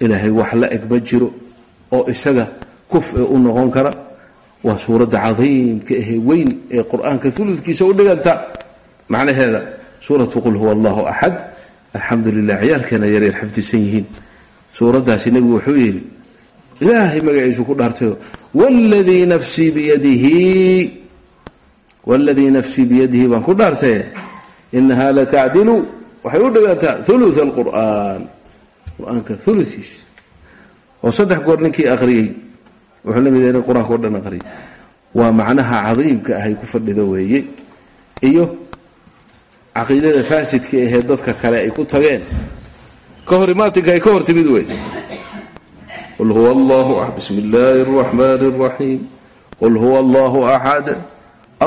Ilaahay 0.03 0.31
wax 0.39 0.49
la 0.61 0.67
eg 0.75 0.83
ma 0.89 0.97
jiro 1.07 1.29
oo 1.95 2.03
isaga 2.13 2.45
kuf 2.91 3.13
ee 3.19 3.25
u 3.33 3.37
noqon 3.37 3.69
kara 3.75 3.91
waa 4.65 4.77
suuradda 4.77 5.17
cadiimka 5.25 5.93
ahee 6.01 6.19
weyn 6.29 6.49
ee 6.75 6.83
qur'aanka 6.91 7.27
uludkiisa 7.41 7.83
u 7.85 7.93
dhiganta. 7.97 8.33
Macnaheeda 9.11 9.61
suuratu 10.05 10.37
qul 10.43 10.55
huwa 10.61 10.71
allahu 10.77 11.01
axad 11.11 11.35
alxamdu 11.97 12.29
lilah 12.37 12.57
ciyaalkeena 12.63 13.07
yaryar 13.13 13.35
xafdisan 13.41 13.79
yihiin. 13.85 14.05
Suuraddaasi 14.77 15.27
nebigu 15.33 15.53
wuxuu 15.57 15.77
yidhi 15.85 16.01
ilaahay 16.81 17.21
magaciisu 17.27 17.63
ku 17.69 17.73
dhaartayo 17.79 18.13
wladii 18.55 19.25
nafsii 19.33 19.71
biyadihi 19.75 20.37
wladii 22.07 22.51
nafsii 22.57 22.85
biyadihi 22.91 23.25
baan 23.31 23.43
ku 23.47 23.53
dhaartaye 23.59 24.05
inaha 24.77 25.07
latacdilu 25.17 25.75
waxay 26.23 26.41
u 26.47 26.49
dhigantaa 26.55 26.95
ulu 27.13 27.25
alqur'aan 27.47 28.21
qur'aanka 28.97 29.33
ulukiisa 29.49 30.01
oo 31.03 31.11
saddex 31.17 31.39
goor 31.45 31.59
ninkii 31.63 31.87
akhriyey 31.95 32.27
wuxuu 33.05 33.21
la 33.25 33.29
mid 33.31 33.41
yahay 33.41 33.53
nin 33.55 33.63
qur'aanka 33.67 33.91
o 33.93 33.97
dhan 34.03 34.15
akhriyay 34.19 34.45
waa 35.17 35.31
macnaha 35.39 35.75
cadiimka 35.87 36.31
ahay 36.39 36.53
ku 36.59 36.65
fadhido 36.73 37.03
weeye 37.11 37.39
iyo 38.29 38.45
caqiidada 39.75 40.21
faasidka 40.23 40.77
ahee 40.85 41.01
dadka 41.09 41.31
kale 41.41 41.57
ay 41.65 41.71
ku 41.71 41.81
tageen. 41.85 42.21
Ka 43.27 43.33
hor 43.39 43.49
imaatinka 43.49 43.91
ay 43.95 44.01
ka 44.03 44.09
hor 44.11 44.23
timid 44.27 44.47
wey 44.47 44.65
qul 46.17 46.29
huwa 46.35 46.51
allahu 46.57 46.91
bismi 47.15 47.39
illaahi 47.47 47.79
اraxmaan 47.87 48.41
اraxiim 48.51 48.99
qul 49.59 49.73
huwa 49.83 49.97
allahu 50.03 50.37
axad 50.55 50.87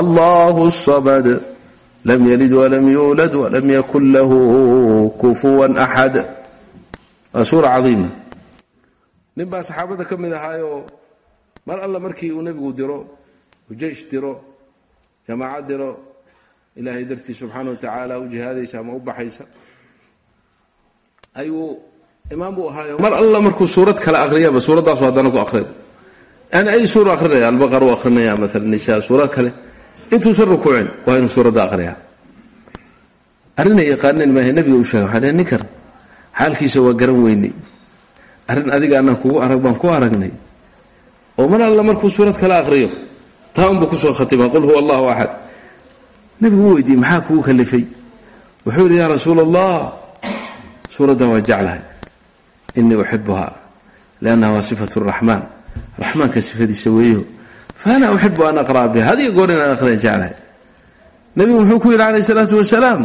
allahu 0.01 0.69
samad. 0.69 1.27
Lam 2.03 2.21
yalid 2.27 2.51
walam 2.51 2.85
yuulad 2.91 3.33
walam 3.33 3.65
yakun 3.77 4.11
lahu 4.11 5.09
kufuwan 5.17 5.73
axad 5.79 6.15
waa 7.33 7.43
suura 7.47 7.79
cadiima. 7.79 8.09
Nin 9.35 9.47
baa 9.49 9.63
saxaabada 9.63 10.03
ka 10.05 10.15
mid 10.19 10.35
ahaayoo 10.37 10.83
mar 11.67 11.77
alla 11.85 11.97
markii 12.05 12.31
uu 12.35 12.41
nebigu 12.47 12.71
diro 12.79 12.97
uu 13.69 13.75
jeish 13.81 14.03
diro 14.11 14.33
jamaacad 15.27 15.63
diro 15.69 15.89
ilaahay 16.79 17.05
dartii 17.09 17.35
subxaana 17.41 17.69
wa 17.73 17.77
tacaala 17.83 18.13
u 18.23 18.25
jihaadaysa 18.33 18.75
ama 18.81 18.91
u 18.97 18.99
baxaysa 19.07 19.43
ayuu 21.39 21.79
imaam 22.35 22.53
buu 22.55 22.67
ahaayo 22.71 22.95
mar 23.05 23.13
alla 23.21 23.37
markuu 23.47 23.67
suurad 23.75 23.97
kale 24.05 24.17
aqriyaba 24.25 24.59
suuraddaasu 24.67 25.03
haddana 25.07 25.29
ku 25.33 25.39
aqrida 25.45 25.71
ana 26.57 26.69
ay 26.77 26.85
suura 26.93 27.13
aqrinaya 27.17 27.47
albaqar 27.53 27.81
u 27.83 27.89
aqrinaya 27.97 28.33
maala 28.37 28.59
nisha 28.73 29.01
suurad 29.01 29.29
kale. 29.35 29.51
Intuusan 30.13 30.45
rukuucin 30.53 30.87
waa 31.05 31.17
inuu 31.17 31.31
suuradda 31.31 31.61
aqriyaa 31.67 31.97
arrinay 33.57 33.87
yaqaaneen 33.93 34.31
maahe 34.35 34.51
nebiga 34.53 34.77
u 34.77 34.83
sheegay 34.85 35.05
waxaa 35.09 35.33
ninkan 35.39 35.63
xaalkiisa 36.37 36.79
waa 36.85 36.93
garan 36.93 37.17
weynay 37.25 37.53
arrin 38.51 38.69
adiga 38.75 39.01
kugu 39.21 39.37
arag 39.45 39.59
baan 39.65 39.75
ku 39.81 39.87
aragnay 39.89 40.31
oo 41.37 41.47
mar 41.47 41.61
alla 41.61 41.83
markuu 41.83 42.09
suurad 42.09 42.37
kale 42.37 42.55
aqriyo 42.61 42.89
taa 43.53 43.69
unbuu 43.69 43.87
ku 43.91 43.95
soo 43.95 44.13
khatima 44.13 44.49
qul 44.53 44.63
huwa 44.69 44.79
allahu 44.83 45.05
axad 45.13 45.31
nebigu 46.41 46.63
u 46.69 46.73
weydiiyey 46.75 46.99
maxaa 47.01 47.21
kugu 47.27 47.41
kalifay 47.41 47.85
wuxuu 48.65 48.83
yidhi 48.85 48.97
yaa 49.01 49.09
rasuula 49.11 49.41
allah 49.47 49.75
suuraddan 50.93 51.33
waa 51.33 51.41
jeclahay. 51.41 51.81
Inii 52.77 52.97
uxibuha 53.01 53.47
liannaha 54.21 54.61
waa 54.61 54.65
sifatu 54.65 55.01
raxmaan 55.01 55.43
raxmaanka 55.97 56.37
sifadiisa 56.41 56.89
weeyo. 56.93 57.25
Fa 57.73 57.97
uxibu 57.97 58.45
an 58.45 58.61
aqra'a 58.61 58.87
biha 58.93 59.05
hadiyo 59.13 59.33
goor 59.33 59.49
inaan 59.49 59.73
aqriya 59.73 59.97
jeclahay. 59.97 60.33
Nebigu 61.35 61.59
muxuu 61.65 61.79
ku 61.81 61.87
yidhi 61.93 62.03
calayh 62.05 62.21
isalaatu 62.21 62.61
wasalaam 62.61 63.01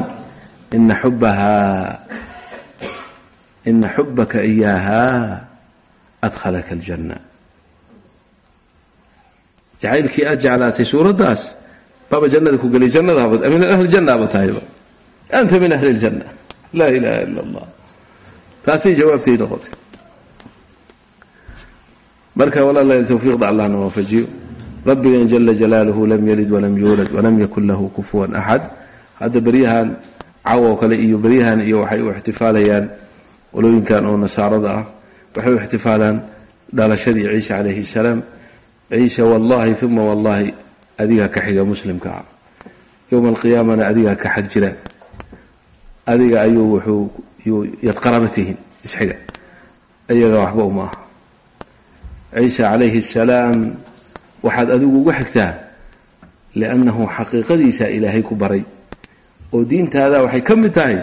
ina 0.77 0.95
xubaha 1.01 1.57
ina 3.65 3.87
xubaka 3.89 4.45
iyaaha 4.45 5.01
adkhalaka 6.21 6.77
aljanna 6.77 7.17
jacaylkii 9.83 10.25
aad 10.31 10.39
jeclaatay 10.45 10.87
suuraddaas 10.93 11.41
baaba 12.11 12.27
jannada 12.35 12.57
ku 12.63 12.67
gelay 12.75 12.91
jannadaaba 12.97 13.35
min 13.55 13.63
ahli 13.75 13.89
jannaaba 13.95 14.27
tahayba 14.35 14.63
anta 15.39 15.55
min 15.63 15.71
ahli 15.77 15.89
ljanna 15.99 16.27
laa 16.79 16.91
ilaha 16.97 17.19
ila 17.27 17.41
allah 17.47 17.65
taasay 18.65 18.93
jawaabtay 19.01 19.37
noqotay. 19.41 19.73
Marka 22.39 22.63
walaalayaal 22.67 23.07
tawfiiqda 23.13 23.45
allahna 23.51 23.77
waafajiyo. 23.83 24.27
Rabbigan 24.87 25.27
jala 25.29 25.53
jalaaluhu 25.55 26.07
lam 26.07 26.23
yalid 26.31 26.49
walam 26.55 26.75
yuulad 26.79 27.11
walam 27.11 27.35
yakun 27.43 27.67
lahu 27.67 27.91
kufuwan 27.91 28.31
axad 28.41 28.63
hadda 29.21 29.39
beryahan 29.43 29.89
cawo 30.47 30.77
kale 30.81 30.95
iyo 30.97 31.19
beryahan 31.19 31.61
iyo 31.67 31.83
waxay 31.83 32.01
u 32.01 32.09
ixtifaalayaan 32.15 32.85
qolooyinkan 33.53 34.07
oo 34.07 34.17
nasaarada 34.17 34.69
ah 34.81 34.85
waxay 35.35 35.53
u 35.53 35.59
ixtifaalaan 35.61 36.17
dhalashadii 36.73 37.27
ciise 37.27 37.51
calayhi 37.53 37.85
salaam 37.85 38.23
ciise 38.91 39.23
wallahi 39.23 39.73
uma 39.85 40.03
wallahi 40.11 40.55
adigaa 40.99 41.29
ka 41.29 41.41
xiga 41.41 41.65
muslimka. 41.65 42.11
Ah 42.11 42.25
yowma 43.13 43.29
alqiyaamana 43.33 43.87
adigaa 43.89 44.17
ka 44.17 44.29
xag 44.35 44.47
jira. 44.49 44.71
Adiga 46.07 46.43
ayuu 46.43 46.77
wuxuu 46.77 47.67
yaad 47.83 48.31
tihiin 48.33 48.57
isxiga 48.85 49.17
iyaga 50.09 50.37
waxba 50.45 50.63
uma 50.65 50.83
aha. 50.89 50.99
Ciise 52.37 52.63
calayhi 52.63 52.99
asalaam 52.99 53.77
waxaad 54.43 54.69
adigu 54.77 54.97
uga 55.01 55.13
xigtaa 55.21 55.53
liannahu 56.55 57.09
xaqiiqadiisaa 57.17 57.93
ilaahay 57.97 58.23
ku 58.23 58.35
baray. 58.35 58.65
Oo 59.53 59.65
diintaada 59.65 60.25
waxay 60.25 60.43
ka 60.43 60.57
mid 60.57 60.73
tahay 60.73 60.99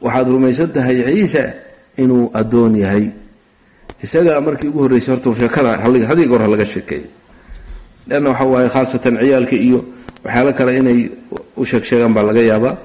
waxaad 0.00 0.26
rumaysan 0.28 0.68
tahay 0.72 1.04
ciise 1.04 1.44
inuu 2.00 2.32
addoon 2.32 2.76
yahay 2.76 3.12
isagaa 4.04 4.40
markii 4.40 4.68
ugu 4.68 4.78
horreysay 4.84 5.14
horta 5.14 5.28
sheekada 5.40 5.70
hadiga 6.10 6.32
hor 6.38 6.48
laga 6.48 6.64
sheekeeyo. 6.64 7.08
Leanna 8.08 8.30
waxa 8.30 8.44
waaye 8.44 8.68
khaasatan 8.68 9.14
ciyaalka 9.20 9.56
iyo 9.56 9.84
waxyaalo 10.24 10.52
kale 10.58 10.70
inay 10.80 11.10
u 11.56 11.64
sheeg 11.64 11.84
baa 12.16 12.22
laga 12.22 12.42
yaabaa. 12.50 12.76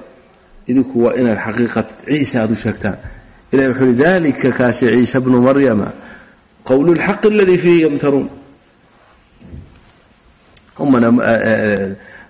Idinku 0.70 1.04
waa 1.04 1.14
inaad 1.20 1.38
xaqiiqat 1.46 1.88
ciise 2.08 2.36
aada 2.38 2.52
u 2.52 2.56
sheegtaan. 2.64 2.96
Ilahi 3.52 3.68
wuxuu 3.70 3.86
uhi 3.88 3.94
dalika 4.02 4.48
kaasi 4.58 4.84
ciise 4.92 5.18
bnu 5.24 5.38
maryama 5.48 5.88
qowlu 6.68 6.94
lxaqi 6.98 7.28
aladii 7.28 7.58
fiihi 7.64 7.82
yamtaruun. 7.86 8.28
Umana 10.78 11.08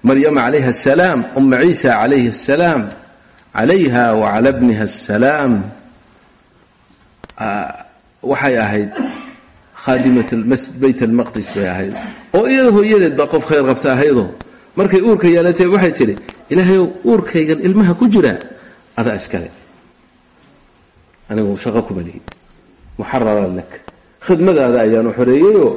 maryama 0.08 0.40
calayha 0.46 0.70
asalaam 0.76 1.20
uma 1.38 1.56
ciisa 1.62 1.88
calayhi 2.00 2.28
asalaam 2.28 2.82
calayha 3.56 4.04
wacala 4.20 4.50
bniha 4.52 4.84
asalaam 4.84 5.52
waxay 8.30 8.54
ahayd 8.64 8.90
khaadimat 9.84 10.30
bayt 10.82 10.98
almaqdis 11.08 11.48
bay 11.54 11.66
ahayd. 11.74 11.92
Oo 12.36 12.44
iyada 12.52 12.70
hooyadeed 12.76 13.14
baa 13.18 13.28
qof 13.32 13.44
khayr 13.50 13.64
qabta 13.70 13.88
ahaydoo 13.96 14.28
markay 14.78 15.00
uurka 15.08 15.26
yeelatee 15.34 15.68
waxay 15.74 15.92
tidhi 15.98 16.14
ilaahayow 16.52 16.86
uurkaygan 17.10 17.58
ilmaha 17.66 17.92
ku 18.00 18.04
jira. 18.14 18.32
Adaa 19.00 19.16
iskale 19.20 19.48
anigu 21.30 21.52
shaqo 21.64 21.80
kuma 21.86 22.02
lihi. 22.06 22.20
Muxararan 22.98 23.52
lak. 23.58 23.70
Khidmadaada 24.26 24.78
ayaanu 24.86 25.10
xoreeyeyoo 25.18 25.70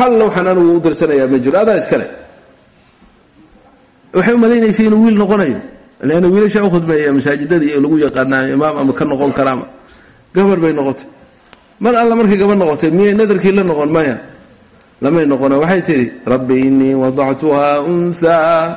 halla 0.00 0.22
waxaan 0.28 0.46
anigu 0.52 0.70
u 0.76 0.80
dirsanayaa 0.84 1.28
ma 1.32 1.38
jiro 1.44 1.56
adaa 1.64 1.76
iskale 1.82 2.06
waxay 4.16 4.34
u 4.34 4.38
inuu 4.86 5.00
wiil 5.04 5.18
noqonayo. 5.22 5.60
Leanna 6.08 6.28
wiilashaa 6.32 6.64
u 6.68 6.70
khidmeeya 6.74 7.12
masaajidada 7.18 7.64
iyo 7.68 7.78
lagu 7.84 7.96
yaqaanaayo 8.06 8.54
imaam 8.56 8.74
ama 8.80 8.92
ka 8.98 9.04
noqon 9.04 9.32
karaama. 9.38 9.66
Gabar 10.34 10.58
bay 10.62 10.72
noqotay 10.72 11.17
mar 11.80 11.94
alla 11.94 12.14
markay 12.18 12.38
gaba 12.38 12.54
noqotay 12.54 12.90
miyay 12.90 13.14
nadarkii 13.14 13.52
la 13.54 13.62
noqon? 13.62 13.90
Maya. 13.90 14.16
Lamay 15.02 15.26
noqona. 15.26 15.58
Waxay 15.62 15.82
tidhi 15.82 16.06
rabbi 16.26 16.54
inii 16.66 16.94
wadactuha 16.94 17.80
unhaa 17.86 18.76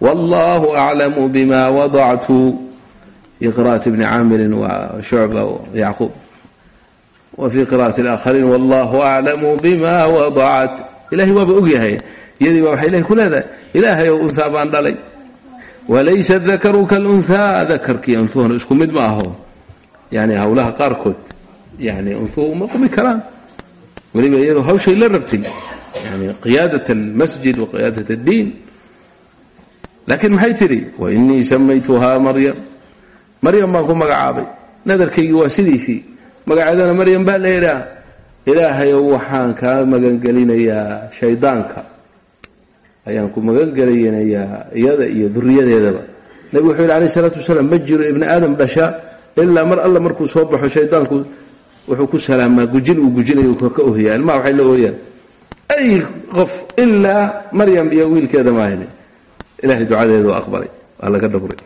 wallahu 0.00 0.74
aclamu 0.74 1.28
bima 1.28 1.70
wadactu. 1.70 2.58
Fi 3.38 3.46
qira'ati 3.48 3.88
bni 3.94 4.04
caamirin 4.04 4.52
wa 4.52 4.98
shucba 5.00 5.46
yacquub. 5.74 6.10
Wa 7.38 7.46
fii 7.50 7.64
qira'ati 7.70 8.02
wallahu 8.42 8.96
aclamu 8.98 9.56
bima 9.62 10.06
wadacat 10.10 10.84
ilahay 11.14 11.32
waaba 11.32 11.52
ogyahay 11.54 11.94
iyadii 12.40 12.62
baa 12.62 12.74
waxay 12.74 12.88
ilahay 12.90 13.04
ku 13.06 13.14
leedahay 13.14 13.46
ilaahay 13.74 14.08
ow 14.10 14.18
unhaa 14.26 14.48
baan 14.50 14.68
dhalay. 14.70 14.96
Walaysa 15.88 16.38
dakaru 16.38 16.86
kalunhaa 16.86 17.64
dakarkii 17.64 18.16
unhuhuna 18.18 18.54
isku 18.58 18.74
mid 18.74 18.90
ma 18.92 19.06
aho. 19.06 19.26
Yani 20.10 20.34
howlaha 20.34 20.74
qaarkood 20.74 21.18
yani 21.80 22.12
unhuhu 22.22 22.54
ma 22.60 22.66
qumi 22.72 22.88
karaan 22.96 23.20
weliba 24.14 24.36
iyadoo 24.44 24.64
hawshay 24.70 24.94
la 25.02 25.06
rabtay 25.16 25.42
yani 26.06 26.24
qiyaadat 26.44 26.86
almasjid 26.96 27.56
wa 27.62 27.66
qiyaadat 27.72 28.08
addiin 28.16 28.48
laakiin 30.08 30.32
maxay 30.36 30.52
tidhi 30.60 30.80
wainii 31.02 31.42
samaytuhaa 31.50 32.16
maryam 32.26 32.56
maryam 33.44 33.68
baan 33.74 33.84
ku 33.88 33.94
magacaabay 34.02 34.46
nadarkaygii 34.88 35.36
waa 35.40 35.48
sidiisii 35.56 35.98
magaceedana 36.48 36.94
maryam 37.00 37.22
baa 37.28 37.38
la 37.44 37.48
yidhaha 37.56 37.82
ilaahayow 38.50 39.02
waxaan 39.14 39.50
kaa 39.60 39.80
magangelinayaa 39.92 41.12
shaydaanka 41.18 41.80
ayaan 43.08 43.28
ku 43.34 43.38
magangelinayaa 43.48 44.72
iyada 44.80 45.04
iyo 45.16 45.26
duriyadeedaba 45.34 46.02
nabigu 46.52 46.68
wuxuu 46.72 46.82
yidhi 46.84 46.94
alayh 46.96 47.08
isalaatu 47.12 47.38
wasalaam 47.40 47.66
ma 47.72 47.78
jiro 47.86 48.02
ibni 48.12 48.24
aadam 48.34 48.52
dhasha 48.60 48.84
ilaa 49.36 49.64
mar 49.70 49.78
alla 49.86 49.98
markuu 50.06 50.26
soo 50.34 50.44
baxo 50.50 50.68
shaydaanku 50.76 51.16
wuxuu 51.90 52.06
ku 52.06 52.18
salaamaa 52.18 52.66
gujin? 52.70 52.98
Uu 53.02 53.10
gujinayo 53.10 53.54
ka 53.58 53.82
ohyaa 53.82 54.14
ilmaha 54.18 54.38
waxay 54.38 54.54
la 54.58 54.62
ooyaan? 54.64 54.96
Ay 55.74 55.88
qof 56.34 56.52
ilaa 56.78 57.50
maryam 57.52 57.90
iyo 57.92 58.06
wiilkeeda 58.12 58.52
maahne 58.54 58.86
ilahay 59.62 59.84
ducadeedu 59.84 60.30
aqbalay 60.40 60.70
waa 61.02 61.10
laga 61.10 61.26
dhowray 61.28 61.60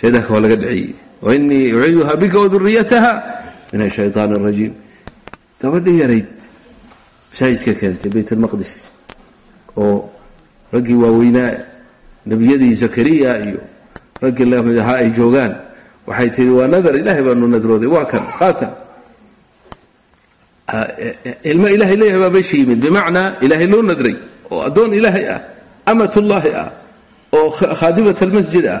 shaydaanka 0.00 0.30
waa 0.34 0.40
laga 0.44 0.56
dhiciyey. 0.56 0.94
Wainii 1.22 1.72
uciiduha 1.76 2.12
bika 2.16 2.36
waduriyataha 2.40 3.12
min 3.72 3.80
ashaytaan 3.86 4.32
arajiim 4.38 4.72
gabadhii 5.60 5.98
yarayd 6.02 6.30
masaajidka 7.30 7.72
keentay 7.80 8.10
bayt 8.14 8.28
almaqdis 8.32 8.72
oo 9.76 10.08
raggii 10.72 10.94
waaweynaa 11.02 11.52
nebiyadii 12.26 12.74
zakariya 12.82 13.30
iyo 13.46 13.60
raggii 14.22 14.44
la 14.46 14.62
mid 14.62 14.78
ahaa 14.78 14.98
ay 15.02 15.10
joogaan 15.10 15.52
waxay 16.06 16.30
tihi 16.30 16.50
waa 16.54 16.68
nadar 16.70 16.94
ilahay 16.96 17.22
baanu 17.26 17.46
nadrooday 17.50 17.90
waa 17.90 18.04
kan 18.06 18.24
qaata 18.38 18.68
ilmo 21.50 21.66
ilahay 21.74 21.96
leeyahay 22.00 22.20
baa 22.24 22.30
meesha 22.36 22.56
yimid. 22.60 22.78
Bimacnaa 22.84 23.28
ilaahay 23.44 23.66
loo 23.72 23.82
nadray 23.82 24.16
oo 24.52 24.60
addoon 24.68 24.92
ilaahay 24.98 25.24
ah 25.34 25.40
amatullaahi 25.90 26.50
ah 26.62 26.68
oo 27.36 27.48
khaadimat 27.80 28.18
almasjid 28.22 28.66
ah. 28.66 28.80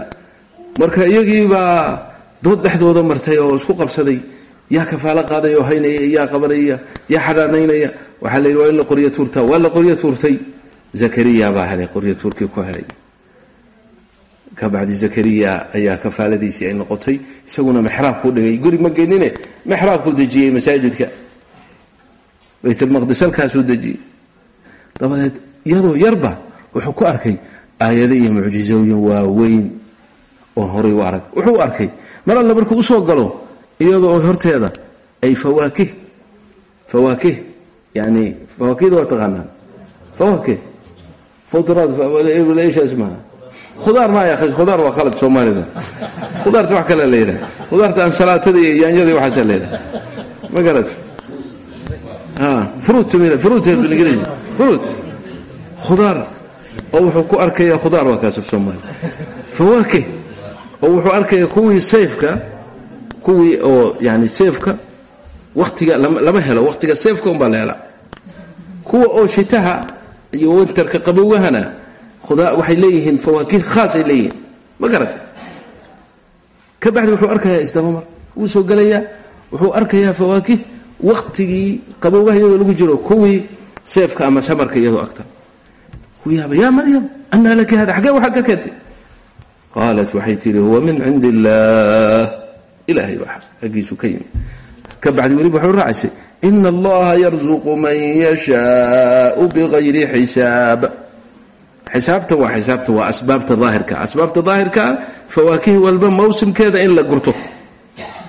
Marka 0.80 1.00
iyagii 1.12 1.46
baa 1.48 1.98
dood 2.44 2.60
dhexdooda 2.64 3.02
martay 3.10 3.38
oo 3.38 3.56
isku 3.56 3.72
qabsaday. 3.80 4.18
Yaa 4.76 4.84
kafaalo 4.90 5.22
qaaday 5.30 5.54
oo 5.58 5.64
haynaya 5.68 6.00
yaa 6.16 6.26
qabanaya 6.32 6.76
yaa 7.12 7.22
xanaanaynaya 7.26 7.88
waxaa 8.22 8.40
la 8.44 8.48
yidhi 8.48 8.60
waa 8.60 8.68
in 8.72 8.76
la 8.80 8.84
qoryo 8.90 9.10
tuurtaa 9.16 9.42
waa 9.50 9.58
la 9.64 9.68
qoryo 9.76 9.94
tuurtay. 10.02 10.34
Zakariya 11.00 11.46
baa 11.56 11.66
helay 11.70 11.88
qoryo 11.94 12.14
tuurkii 12.20 12.48
ku 12.54 12.60
helay. 12.68 12.84
Kabacdi 14.58 14.94
zakariya 14.94 15.52
ayaa 15.76 15.96
kafaaladiisii 16.04 16.66
ay 16.68 16.74
noqotay. 16.80 17.16
Isaguna 17.48 17.80
mexraabkuu 17.82 18.30
dhigay. 18.36 18.56
Guri 18.64 18.78
ma 18.78 18.90
geenine 18.90 19.28
mexraabkuu 19.66 20.12
dejiyey 20.20 20.50
masaajidka 20.56 21.06
baytlmaqdis 22.62 23.20
halkaasuu 23.22 23.62
dejiyey 23.62 23.98
dabadeed 25.00 25.34
iyadoo 25.68 25.94
yarba 25.96 26.32
wuxuu 26.74 26.92
ku 26.98 27.04
arkay 27.06 27.36
aayado 27.80 28.14
iyo 28.14 28.30
mucjizooyin 28.32 28.98
waaweyn 29.08 29.64
oon 30.56 30.68
horay 30.74 30.92
u 30.92 31.00
arag. 31.02 31.22
Wuxuu 31.36 31.60
arkay 31.60 31.88
mar 32.26 32.36
alle 32.36 32.54
markuu 32.54 32.78
u 32.78 32.82
soo 32.82 33.00
galo 33.08 33.26
iyadoo 33.80 34.18
horteeda 34.26 34.70
ay 35.22 35.34
fawaakih 35.34 35.90
fawaakih 36.90 37.36
yani 37.94 38.34
fawaakihda 38.58 38.96
waa 38.96 39.06
taqaanaan. 39.12 39.48
Fawaakih 40.18 40.58
furaadlaishaas 41.50 42.92
maaha 43.00 43.18
khudaar 43.84 44.10
ma 44.10 44.26
ya 44.26 44.36
khudaar 44.36 44.80
waa 44.80 44.90
khalad 44.96 45.14
soomaalida. 45.14 45.64
Khudaarta 46.42 46.74
wax 46.74 46.86
kale 46.90 47.04
la 47.06 47.16
yidhaha. 47.22 47.46
Khudaarta 47.70 48.00
ansalaatada 48.04 48.58
iyo 48.58 48.72
yaanyada 48.82 49.12
waxaasa 49.14 49.44
la 49.48 49.54
yidhaha. 49.54 49.78
Ma 50.52 50.60
garata 50.66 50.94
khudaar. 55.86 56.18
Oo 56.92 57.00
wuxuu 57.06 57.24
ku 57.30 57.36
arkaya 57.44 57.76
khudaar 57.82 58.06
waa 58.06 58.18
kaas 58.22 58.38
af 58.38 58.46
soomaali. 58.50 58.78
Fawaakih 59.56 60.04
oo 60.82 60.88
wuxuu 60.94 61.12
arkaya 61.18 61.46
kuwii 61.46 61.80
sayfka 61.80 62.30
kuwii 63.22 63.58
oo 63.62 63.96
yani 64.00 64.28
seefka 64.28 64.76
waktiga 65.54 65.96
lama 65.98 66.40
helo 66.40 66.60
waktiga 66.70 66.94
seefka 66.96 67.30
unbaa 67.30 67.48
la 67.48 67.58
helaa. 67.58 67.80
Kuwa 68.84 69.06
oo 69.18 69.26
shitaha 69.26 69.86
iyo 70.32 70.50
winterka 70.54 70.98
qabowgahana 70.98 71.62
waxay 72.58 72.76
leeyihiin 72.76 73.18
fawaakih 73.18 73.62
khaas 73.62 73.96
ay 73.96 74.02
leeyihiin. 74.10 74.32
Ma 74.80 74.88
garata 74.88 75.16
ka 76.80 76.90
bacdi 76.90 77.12
wuxuu 77.12 77.30
arkayaa 77.34 77.60
isdabamar 77.66 78.02
wuu 78.36 78.46
soo 78.48 78.62
gelayaa 78.62 79.02
wuxuu 79.52 79.72
arkayaa 79.74 80.12
fawaakih 80.14 80.58
waktigii 81.02 81.80
qabowgaha 82.02 82.36
iyadoo 82.38 82.58
lagu 82.58 82.74
jiro 82.74 82.96
kuwii 82.98 83.42
seefka 83.84 84.26
ama 84.26 84.42
samarka 84.42 84.76
iyadoo 84.78 85.02
agta. 85.06 85.22
Wuu 86.26 86.32
yaaba 86.38 86.54
yaa 86.56 86.70
maryam 86.70 87.04
anaa 87.30 87.54
laki 87.54 87.74
hada 87.76 87.92
xaggee 87.96 88.10
waxaa 88.16 88.30
ka 88.36 88.42
keentay? 88.42 88.72
Qaalat 89.74 90.10
waxay 90.14 90.36
tihi 90.42 90.58
huwa 90.58 90.80
min 90.80 90.96
cindi 91.04 91.28
illaah 91.34 92.26
ilaahay 92.90 93.16
baa 93.22 93.38
xaggiisu 93.60 93.94
ka 94.00 94.06
yimi 94.10 94.26
ka 95.02 95.08
bacdi 95.16 95.34
weliba 95.38 95.58
waxay 95.58 95.72
raacaysay 95.78 96.10
ina 96.48 96.68
allaha 96.74 97.12
yarzuqu 97.24 97.70
man 97.76 97.96
yashaau 98.24 99.44
bigayri 99.54 100.02
xisaab. 100.12 100.82
Xisaabta 101.92 102.34
waa 102.40 102.52
xisaabta 102.56 102.90
waa 102.96 103.06
asbaabta 103.12 103.54
daahirka. 103.56 103.94
Asbaabta 104.04 104.40
daahirkaa 104.48 104.90
fawaakih 105.34 105.76
walba 105.84 106.08
mawsimkeeda 106.10 106.78
in 106.84 106.92
la 106.98 107.02
gurto 107.02 107.32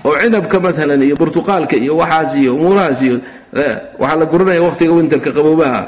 oo 0.08 0.16
cinabka 0.22 0.58
maalan 0.64 1.02
iyo 1.08 1.16
burtuqaalka 1.22 1.76
iyo 1.84 1.94
waxaas 2.02 2.32
iyo 2.42 2.52
umuurahaas 2.56 3.00
iyo 3.06 3.16
waxaa 4.02 4.18
la 4.22 4.26
guranaya 4.32 4.62
waqtiga 4.68 4.92
winterka 4.98 5.30
qaboobaha. 5.38 5.82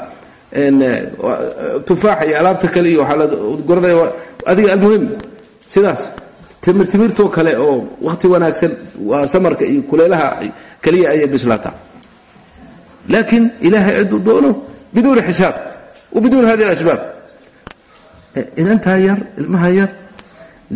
Tufaaxa 1.86 2.24
iyo 2.28 2.34
alaabta 2.40 2.68
kale 2.74 2.88
iyo 2.92 3.00
waxaa 3.02 3.16
la 3.20 3.26
guranaya 3.68 4.12
adiga 4.50 4.68
almuhim 4.74 5.04
sidaas. 5.74 6.02
Timir 6.62 6.86
kale 7.36 7.52
oo 7.64 7.74
waqti 8.06 8.26
wanaagsan 8.32 8.72
waa 9.10 9.26
samarka 9.34 9.64
iyo 9.72 9.82
kuleelaha 9.90 10.26
keliya 10.84 11.08
ayay 11.14 11.26
bislaataa. 11.34 11.74
Laakiin 13.12 13.44
ilaahay 13.66 13.94
ciduu 14.04 14.18
doono 14.26 14.50
biduuni 14.94 15.22
xisaab 15.28 15.54
wabiduuni 16.14 16.46
hadi 16.50 16.62
alasbaab. 16.64 17.00
Inantaa 18.60 18.98
yar 19.06 19.18
ilmaha 19.40 19.68
yar 19.78 19.90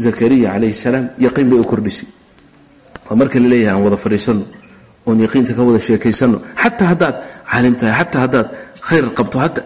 zakariya 0.04 0.48
calayhi 0.54 0.74
salaam 0.84 1.06
yaqiin 1.24 1.48
bay 1.50 1.58
u 1.58 1.64
kordhisay 1.70 2.08
waa 3.08 3.16
marka 3.20 3.36
la 3.42 3.48
leeyahay 3.52 3.74
aan 3.74 3.82
wada 3.86 3.96
fadhiisanno 4.04 4.44
oon 5.06 5.18
yaqiinta 5.24 5.52
ka 5.56 5.62
wada 5.68 5.80
sheekaysanno 5.86 6.38
xataa 6.62 6.88
haddaad 6.92 7.16
caalim 7.50 7.74
tahay 7.80 7.94
xataa 8.00 8.20
haddaad 8.24 8.46
khayr 8.88 9.04
qabto 9.18 9.36
hadda 9.44 9.62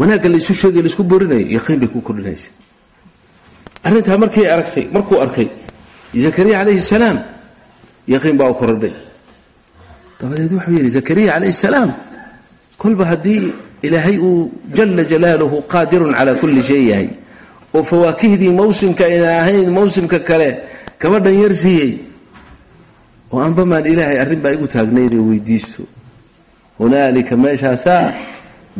wanaagga 0.00 0.28
laysu 0.34 0.52
sheegay 0.60 0.82
la 0.84 0.88
isku 0.92 1.02
boorinayo 1.10 1.46
yaqiin 1.56 1.78
bay 1.82 1.88
ku 1.94 2.00
kordhinaysa. 2.06 2.48
Arrintaa 3.86 4.16
markay 4.22 4.46
aragtay 4.54 4.84
markuu 4.94 5.16
arkay 5.24 5.48
zakariya 6.24 6.56
calayhi 6.60 6.80
salaam 6.92 7.18
yaqiin 8.14 8.36
baa 8.40 8.50
u 8.50 8.54
korodhay 8.60 8.92
dabadeed 10.20 10.52
wuxuu 10.56 10.72
yidhi 10.78 10.90
zakariya 10.98 11.32
calayhi 11.34 11.52
salaam 11.64 11.90
kolba 12.82 13.04
haddii 13.12 13.42
ilaahay 13.86 14.16
uu 14.28 14.50
jala 14.76 15.02
jalaaluhu 15.12 15.56
qaadirun 15.72 16.12
calaa 16.18 16.34
kulli 16.40 16.62
shay 16.70 16.82
yahay 16.90 17.08
oo 17.76 17.82
fawaakihdii 17.90 18.52
mawsimka 18.60 19.02
ayna 19.10 19.28
ahayn 19.42 19.68
mawsimka 19.78 20.18
kale 20.28 20.48
gabadhan 21.00 21.34
yar 21.42 21.52
siiyey 21.62 21.90
oo 23.32 23.40
anbamaan 23.48 23.86
ilaahay 23.92 24.18
arrin 24.22 24.40
baa 24.44 24.52
igu 24.56 24.66
taagnaydee 24.74 25.22
weydiiso 25.28 25.82
hunaalika 26.78 27.36
meeshaasaa? 27.36 28.12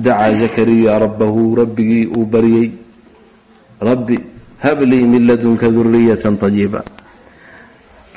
Dacaa 0.05 0.33
zakariya 0.41 0.99
rabbahu 1.05 1.57
rabbigii 1.57 2.07
uu 2.17 2.25
baryey 2.33 2.69
rabbi 3.81 4.17
hablii 4.65 5.05
min 5.13 5.23
ladunka 5.29 5.67
duriyatan 5.77 6.37
ayiba 6.49 6.81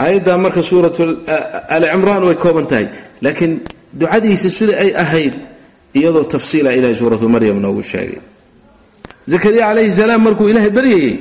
aayaddaa 0.04 0.38
marka 0.44 0.62
suuratu 0.70 1.04
ali 1.76 1.88
cimraan 1.92 2.24
way 2.28 2.36
kooban 2.44 2.66
tahay 2.72 2.88
laakiin 3.24 3.54
ducadiisa 4.00 4.50
sida 4.58 4.74
ay 4.84 4.92
ahayd 5.04 5.34
iyadoo 6.00 6.24
tafsiila 6.34 6.70
ilahay 6.78 6.96
suuratu 7.02 7.26
maryam 7.36 7.58
noogu 7.64 7.84
sheegay. 7.92 8.20
Zakariya 9.32 9.64
calayhi 9.70 9.92
salaam 10.00 10.22
markuu 10.28 10.48
ilaahay 10.52 10.72
baryayey 10.78 11.14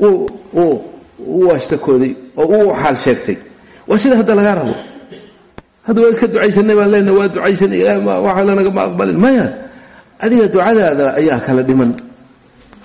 uu 0.00 1.50
ashtakooday 1.56 2.12
oo 2.40 2.46
uu 2.56 2.72
xaal 2.80 2.96
sheegtay 3.04 3.36
waa 3.90 3.98
sida 4.02 4.14
hadda 4.20 4.32
lagaa 4.38 4.54
rabo. 4.62 4.74
Hadda 5.86 5.98
waa 6.02 6.12
iska 6.14 6.26
ducaysanay 6.30 6.74
baan 6.78 6.90
leenahay 6.94 7.16
waa 7.18 7.28
ducaysanay 7.34 7.80
waxa 8.06 8.42
lanagama 8.48 8.80
aqbalin. 8.86 9.16
Maya 9.24 9.46
adiga 10.24 10.46
ducadaada 10.54 11.06
ayaa 11.20 11.40
kala 11.46 11.62
dhiman. 11.68 11.90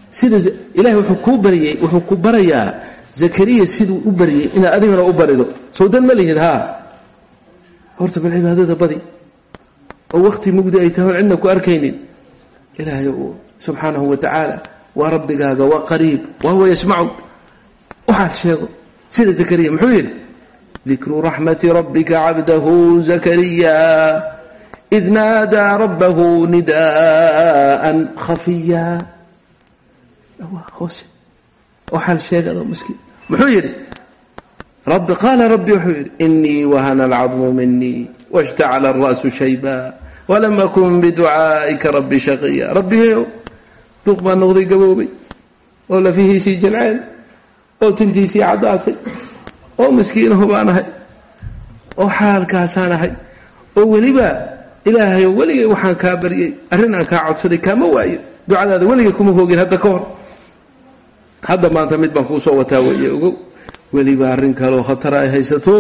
Sida 0.10 0.38
ilahay 0.74 0.98
wuxuu 1.00 1.20
kuu 1.26 1.38
baryay 1.46 1.76
wuxuu 1.84 2.02
ku 2.10 2.16
barayaa 2.26 2.74
zakariya 3.22 3.66
siduu 3.76 4.02
u 4.10 4.12
baryay 4.20 4.50
inaad 4.58 4.74
adigana 4.78 5.04
u 5.06 5.14
barido. 5.14 5.46
Soo 5.78 5.88
ma 6.10 6.14
lihid 6.20 6.40
haa. 6.42 6.62
Horta 8.00 8.18
bal 8.24 8.32
cibaadada 8.36 8.76
badi. 8.82 8.98
Oo 10.14 10.22
waqti 10.28 10.50
mugdi 10.58 10.78
ay 10.84 10.90
tahay 10.96 11.12
on 11.12 11.18
cidna 11.22 11.36
ku 11.38 11.48
arkaynin. 11.54 11.96
Ilaahay 12.80 13.08
subxaanahu 13.66 14.06
wa 14.12 14.18
tacaala 14.18 14.58
waa 14.96 15.10
rabbigaaga 15.16 15.64
waa 15.72 15.86
qariib 15.92 16.22
wa 16.44 16.52
huwa 16.52 16.66
yasmacuk 16.74 17.14
waxaad 18.08 18.34
sheego 18.42 18.68
sida 19.10 19.32
zakariya 19.32 19.72
muxuu 19.72 19.92
yidhi 19.98 20.12
dikru 20.86 21.22
raxmati 21.22 21.68
rabbika 21.74 22.16
cabdahu 22.30 23.02
zakariya 23.02 23.78
id 24.98 25.06
naadaa 25.10 25.78
rabbahu 25.84 26.46
nidaan 26.54 27.98
khafiya 28.24 29.02
muxuu 33.30 33.50
yidhi 33.56 33.72
qaala 35.24 35.44
rabbi 35.50 35.72
wuxuu 35.74 35.96
yidhi 35.98 36.12
inii 36.26 36.66
wahana 36.74 37.04
alcadmu 37.10 37.48
minii 37.60 38.00
washtacala 38.36 38.88
alra'su 38.94 39.28
shayba 39.40 39.76
walam 40.30 40.56
akun 40.66 41.02
biducaa'ika 41.02 41.88
rabbi 41.98 42.18
shaqiya 42.28 42.74
rabbigayow 42.78 43.24
duuq 44.06 44.20
baa 44.26 44.36
noqday 44.42 44.66
gaboobay 44.72 45.10
oo 45.90 46.00
lafihiisii 46.06 46.58
jalceen 46.64 46.98
oo 47.82 47.92
tintiisii 47.98 48.42
caddaatay 48.46 48.96
oo 49.82 49.90
miskiinahu 49.98 50.46
baan 50.52 50.70
ahay 50.72 50.86
oo 52.02 52.10
xaalkaasaan 52.18 52.92
ahay 52.98 53.12
oo 53.78 53.86
weliba 53.94 54.28
ilaahayo 54.90 55.30
weligay 55.40 55.68
waxaan 55.74 55.96
kaa 56.04 56.16
baryay 56.22 56.50
arrin 56.74 56.94
aan 56.98 57.06
kaa 57.12 57.22
codsaday 57.28 57.60
kaama 57.66 57.86
waayo 57.96 58.20
ducadaada 58.48 58.86
weligay 58.90 59.14
kuma 59.18 59.32
hoogin 59.38 59.60
hadda 59.64 59.78
ka 59.84 59.88
hor. 59.94 60.04
Hadda 61.50 61.68
maanta 61.76 61.96
mid 62.02 62.12
baan 62.16 62.26
kuu 62.30 62.40
soo 62.46 62.56
wataa 62.60 62.82
weeye 62.86 63.10
ogow 63.16 63.34
weliba 63.96 64.26
arrin 64.34 64.54
kaleo 64.60 64.82
khatara 64.88 65.18
ay 65.26 65.30
haysato 65.36 65.76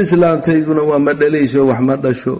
islaantayduna 0.00 0.82
waa 0.90 1.00
ma 1.06 1.12
dhalayso 1.20 1.60
wax 1.70 1.80
ma 1.88 1.94
dhasho. 2.04 2.34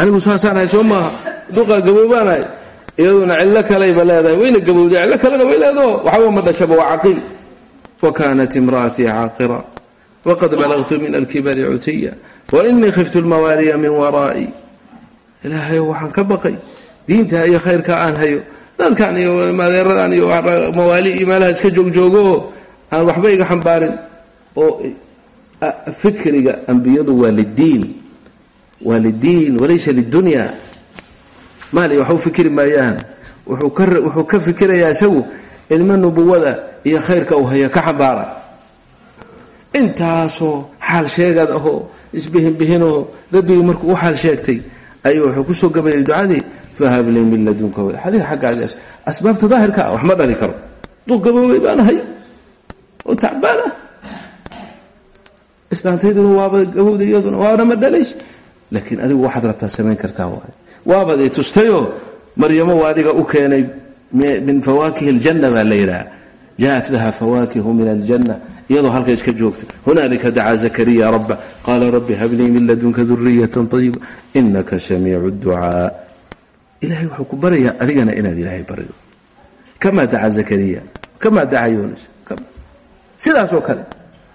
Anigu 0.00 0.18
saasaan 0.26 0.56
ahay 0.58 0.68
soo 0.74 0.82
maaha 0.90 1.10
duqaa 1.54 1.80
gaboobaan 1.86 2.28
ahay 2.32 2.42
iyaduna 3.00 3.34
cillo 3.40 3.60
kalayba 3.70 4.02
leedahay 4.08 4.36
wayna 4.42 4.58
gabowday 4.66 4.98
cillo 5.04 5.16
kalena 5.22 5.44
way 5.50 5.58
leedaho 5.62 5.88
waxba 6.06 6.28
ma 6.36 6.40
dhashaba 6.46 6.74
waa 6.80 6.88
caqiim 6.96 7.18
kaanat 8.08 8.52
imra'atii 8.56 9.04
caaqira 9.08 9.60
waqad 10.24 10.52
balagtu 10.56 10.96
min 11.00 11.12
alkibari 11.14 11.62
cutiya 11.68 12.12
wainii 12.52 12.90
khiftu 12.96 13.20
lmawaaliya 13.20 13.76
min 13.76 13.92
waraa'i 14.00 14.46
ilaahayo 15.44 15.82
waxaan 15.92 16.10
ka 16.16 16.22
baqay 16.24 16.54
diinta 17.08 17.44
iyo 17.48 17.58
khayrka 17.60 17.92
aan 18.04 18.16
hayo 18.16 18.40
dadkan 18.78 19.16
iyo 19.20 19.52
madeeradan 19.52 20.12
iyo 20.16 20.26
mawaali 20.76 21.10
iyo 21.20 21.26
meelaha 21.28 21.50
iska 21.52 21.68
joogjoogo 21.76 22.52
aan 22.92 23.02
waxba 23.08 23.28
iga 23.34 23.44
xambaarin 23.50 23.94
oo 24.56 24.80
fikriga 26.00 26.52
ambiyadu 26.68 27.12
waa 27.20 27.30
lidiin 27.32 27.84
waa 28.84 28.98
lidiin 28.98 29.60
walaysa 29.60 29.92
lidunya 29.92 30.48
maali 31.72 31.98
wax 32.00 32.10
u 32.10 32.18
fikri 32.18 32.50
maayaan 32.50 32.96
wuxuu 33.46 34.24
ka 34.24 34.40
fikirayaa 34.40 34.90
isagu 34.96 35.20
ilmo 35.74 35.94
nubuwada 35.96 36.52
iyo 36.84 36.98
khayrka 37.06 37.36
uu 37.36 37.46
haya 37.52 37.68
ka 37.68 37.80
xambaara 37.86 38.24
intaasoo 39.78 40.56
xaal 40.80 41.06
sheegad 41.16 41.50
ahoo 41.58 41.88
isbihinbihinoo 42.18 42.98
rabbigii 43.32 43.64
markuu 43.70 43.92
u 43.92 43.96
xaal 44.02 44.16
sheegtay 44.24 44.58
ayuu 45.04 45.26
wuxuu 45.26 45.44
ku 45.44 45.54
soo 45.54 45.70
gabayay 45.70 46.02
ducadii 46.02 46.42
fahab 46.74 47.06
lii 47.14 47.24
min 47.32 47.40
ladunka 47.48 47.80
wal 47.82 47.96
adiga 48.06 48.24
xaggaagaas 48.30 48.72
asbaabta 49.10 49.46
daahirka 49.52 49.80
ah 49.86 49.92
wax 49.94 50.02
dhali 50.20 50.34
karo. 50.40 50.54
Duuq 51.06 51.20
gaboobay 51.24 51.60
baan 51.64 51.80
ahay. 51.80 51.98
Oo 53.06 53.14
tacbaan 53.14 53.58
ah. 53.66 53.72
Islaantayduna 55.74 56.30
waaba 56.40 56.58
gabowda 56.76 57.04
iyaduna 57.04 57.36
waana 57.44 57.64
ma 57.64 57.74
dhalays 57.82 58.10
laakiin 58.74 59.00
adigu 59.04 59.20
waxaad 59.26 59.44
rabtaa 59.50 59.70
samayn 59.76 59.96
kartaa 59.96 60.28
waay. 60.34 60.52
Waabad 60.90 61.20
i 61.20 61.30
tustayoo 61.30 61.84
maryamo 62.36 62.74
waa 62.80 62.90
adiga 62.92 63.12
u 63.20 63.24
keenay 63.24 63.64
min 64.12 64.62
fawaakihi 64.62 65.10
aljanna 65.10 65.50
baa 65.50 65.64
la 65.64 65.74
yidhaha. 65.74 66.06
Jaءat 66.58 66.90
laha 66.90 67.10
fawaakihu 67.12 67.72
min 67.74 67.88
aljanna. 67.88 68.36
Iyadoo 68.70 68.90
halka 68.90 69.12
iska 69.12 69.32
joogta 69.32 69.64
hunaalika 69.86 70.30
dacaa 70.30 70.56
zakariya 70.56 71.10
rabba 71.10 71.38
qaala 71.66 71.90
rabbi 71.90 72.14
hablii 72.14 72.50
min 72.50 72.66
ladunka 72.66 73.02
duriyatan 73.04 73.66
طayiba 73.66 73.98
inaka 74.34 74.78
samiicu 74.78 75.30
ducaa. 75.30 75.90
Ilahay 76.80 77.06
wuxuu 77.06 77.24
ku 77.24 77.36
barayaa 77.36 77.74
adigana 77.82 78.12
inaad 78.14 78.38
ilaahay 78.38 78.62
barido. 78.62 78.94
Kamaa 79.78 80.06
dacaa 80.06 80.30
zakariya? 80.30 80.80
Kamaa 81.18 81.44
dacaa 81.44 81.66
yunis 81.66 82.02
sidaasoo 83.18 83.60
kale. 83.60 83.82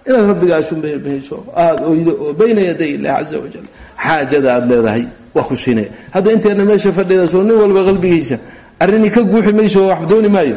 Inaad 0.06 0.26
rabbigaasu 0.30 0.74
behayso 0.76 1.36
aada 1.56 1.82
oydo 1.90 2.12
oo 2.20 2.32
bayna 2.32 2.60
yaday 2.60 2.90
illahi 2.94 3.24
caza 3.24 3.38
wajal 3.38 3.66
xaajada 4.04 4.48
aada 4.54 4.66
leedahay 4.66 5.04
waa 5.34 5.42
ku 5.48 5.56
siinaya 5.56 5.90
hadda 6.14 6.32
inteena 6.32 6.64
meesha 6.64 6.92
fadhidaasoo 6.92 7.42
nin 7.42 7.56
walba 7.62 7.80
qalbigiisa 7.88 8.38
arrinii 8.80 9.10
ka 9.10 9.22
guuxi 9.22 9.52
mayso 9.52 9.86
wax 9.88 10.00
dooni 10.08 10.28
maayo. 10.28 10.56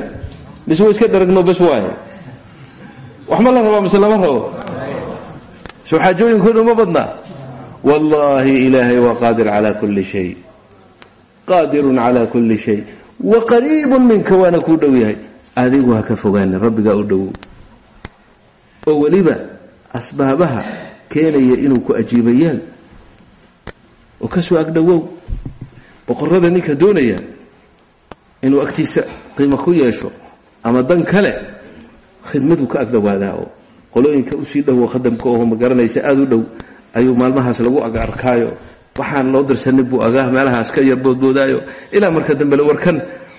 Mise 0.67 0.84
wa 0.84 0.91
iska 0.91 1.08
dharagno 1.08 1.43
bas 1.43 1.60
waaye. 1.60 1.91
Wax 3.27 3.39
la 3.41 3.62
rabaa 3.62 3.82
mise 3.82 3.97
lama 3.97 4.17
rabo? 4.17 4.53
Soo 5.84 5.99
xaajooyinkooda 5.99 6.62
uma 6.62 6.75
badnaa? 6.75 7.10
Wallaahi 7.84 8.65
ilaahay 8.67 8.99
waa 8.99 9.15
qaadir 9.15 9.45
calaa 9.47 9.73
kulli 9.79 10.03
shay. 10.03 10.36
Qaadirun 11.47 11.95
calaa 11.95 12.25
kulli 12.27 12.58
shay. 12.58 12.84
Wa 13.23 13.39
qariibun 13.45 14.03
minka 14.05 14.36
waana 14.36 14.60
kuu 14.60 14.77
dhow 14.77 14.93
yahay. 14.95 15.17
Adigu 15.55 15.91
ha 15.95 16.01
ka 16.03 16.15
fogaanin 16.15 16.60
rabbigaa 16.60 16.95
u 16.95 17.03
dhowow 17.03 17.32
oo 18.88 18.99
weliba 19.05 19.36
asbaabaha 19.93 20.63
keenaya 21.10 21.55
inuu 21.62 21.79
ku 21.84 21.93
ajiibayaan. 21.93 22.60
Oo 24.21 24.27
ka 24.27 24.41
soo 24.41 24.58
agdhowow. 24.58 25.03
Boqorada 26.08 26.49
ninka 26.49 26.73
doonaya 26.75 27.19
inuu 28.45 28.62
agtiisa 28.62 29.02
qiimo 29.36 29.58
ku 29.58 29.73
yeesho 29.73 30.12
ama 30.63 30.84
dan 30.84 31.04
kale 31.04 31.34
khidmaduu 32.30 32.67
ka 32.67 32.80
agdhowaadaa 32.84 33.34
oo 33.36 33.47
qolooyinka 33.93 34.38
u 34.38 34.45
sii 34.45 34.62
dhowo 34.67 34.88
khadamka 34.88 35.25
oho 35.30 35.45
ma 35.45 35.56
garanaysa 35.56 35.99
aada 36.04 36.21
u 36.21 36.25
dhow 36.25 36.43
ayuu 36.93 37.15
maalmahaas 37.15 37.60
lagu 37.65 37.80
aga 37.84 37.99
arkaayo 38.08 38.49
waxaan 38.99 39.32
loo 39.32 39.43
dirsanin 39.47 39.86
buu 39.88 40.04
agaa 40.04 40.28
meelahaas 40.28 40.69
ka 40.75 40.82
yar 40.84 40.99
boodboodaayo. 40.99 41.63
Ilaa 41.95 42.12
marka 42.12 42.36
dambele 42.36 42.63
warkan 42.67 42.97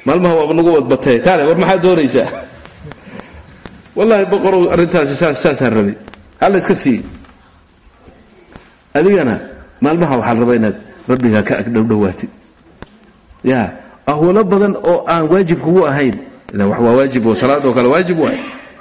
maalmaha 0.08 0.34
waaba 0.40 0.52
nagu 0.56 0.70
wadbatee. 0.72 1.20
Kaale 1.20 1.44
war 1.44 1.58
maxaad 1.60 1.80
doonaysaa? 1.84 2.28
Wallaahi 3.96 4.24
boqorow 4.32 4.72
arrintaasi 4.72 5.14
saas 5.14 5.36
saasaan 5.42 5.72
rabay 5.76 5.96
hala 6.40 6.56
iska 6.56 6.74
siiy 6.74 7.02
adigana 8.96 9.36
maalmaha 9.84 10.14
waxaa 10.24 10.46
la 10.48 10.54
inaad 10.56 10.76
rabbigaa 11.10 11.42
ka 11.44 11.54
agdhowdhowaatid. 11.60 12.30
Ya 13.44 13.60
ahwalo 14.06 14.44
badan 14.44 14.74
oo 14.76 15.04
aan 15.08 15.28
waajib 15.28 15.58
kugu 15.60 15.86
ahayn. 15.86 16.14
Waa 16.54 16.94
waajib 16.98 17.26
oo 17.26 17.34
salaadoo 17.34 17.72
kale 17.74 17.88
waajib 17.88 18.18
waay. 18.18 18.38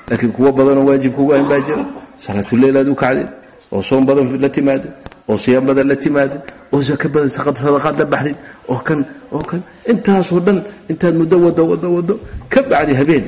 Laakiin 0.09 0.31
kuwo 0.31 0.51
badanoo 0.51 0.85
waajib 0.85 1.13
kugu 1.13 1.33
ahayn 1.33 1.47
baa 1.49 1.59
jira. 1.61 1.85
Salaatuleyl 2.17 2.77
aad 2.77 2.87
u 2.89 2.95
kacdeen 2.95 3.29
oo 3.71 3.81
soom 3.81 4.05
badan 4.05 4.25
la 4.41 4.49
timaadeen 4.49 4.93
oo 5.29 5.37
siyaam 5.37 5.65
badan 5.65 5.87
la 5.87 5.95
timaadeen 5.95 6.41
oo 6.73 6.81
zaka 6.81 7.09
badan 7.09 7.29
sadaqaad 7.29 7.95
la 7.99 8.05
baxdid 8.05 8.35
oo 8.67 8.79
kan 8.87 9.05
oo 9.31 9.41
kan. 9.49 9.61
Intaasoo 9.87 10.39
dhan 10.39 10.63
intaad 10.89 11.15
muddo 11.15 11.37
wado 11.45 11.63
wado 11.67 11.87
wado 11.95 12.19
ka 12.49 12.61
bacdi 12.63 12.93
habeen. 12.97 13.25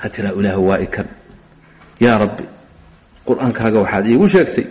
Ha 0.00 0.08
tiraa 0.08 0.32
ilaah 0.32 0.58
waa 0.60 0.78
ikan 0.80 1.06
yaa 2.00 2.18
rabbi 2.18 2.44
qur'aankaaga 3.28 3.78
waxaad 3.84 4.06
iigu 4.06 4.26
sheegtay 4.28 4.66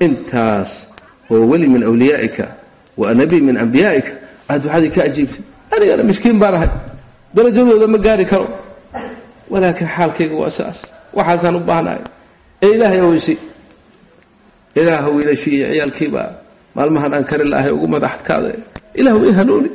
intaas 0.00 0.86
oo 1.30 1.46
weli 1.50 1.68
min 1.68 1.82
awliyaa'ika 1.82 2.44
wa 2.98 3.14
nabi 3.14 3.40
min 3.40 3.56
ambiyaa'ika 3.56 4.12
aad 4.50 4.62
ducadii 4.62 4.90
ka 4.90 5.02
ajiibtay 5.08 5.42
anigana 5.76 6.02
miskiin 6.10 6.38
baan 6.42 6.54
ahay. 6.58 6.70
Darajadooda 7.36 7.86
ma 7.94 7.98
gaari 8.06 8.24
karo. 8.30 8.46
Walaakiin 9.52 9.88
xaalkayga 9.96 10.36
waa 10.42 10.50
saas. 10.58 10.78
Waxaasaan 11.16 11.56
u 11.56 11.60
baahnahay. 11.68 12.00
Ee 12.64 12.70
ilaahay 12.76 13.00
oweysi 13.06 13.34
ilaahu 14.80 15.08
wiilashii 15.16 15.54
iyo 15.58 15.66
ciyaalkiibaa 15.74 16.28
maalmahan 16.76 17.12
aan 17.16 17.24
kari 17.30 17.44
laahay 17.52 17.72
ugu 17.76 17.86
madaxkaada 17.94 18.50
ilaahu 19.00 19.20
i 19.28 19.32
hanuuni. 19.38 19.70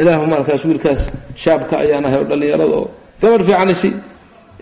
Ilaahu 0.00 0.24
maalkaas 0.32 0.62
wiilkaas 0.68 1.00
shaabka 1.42 1.74
ayaan 1.82 2.04
ahay 2.08 2.18
oo 2.22 2.26
dhallinyarada 2.30 2.74
oo 2.80 2.86
gabadh 3.22 3.44
fiican 3.48 3.70
isi. 3.74 3.90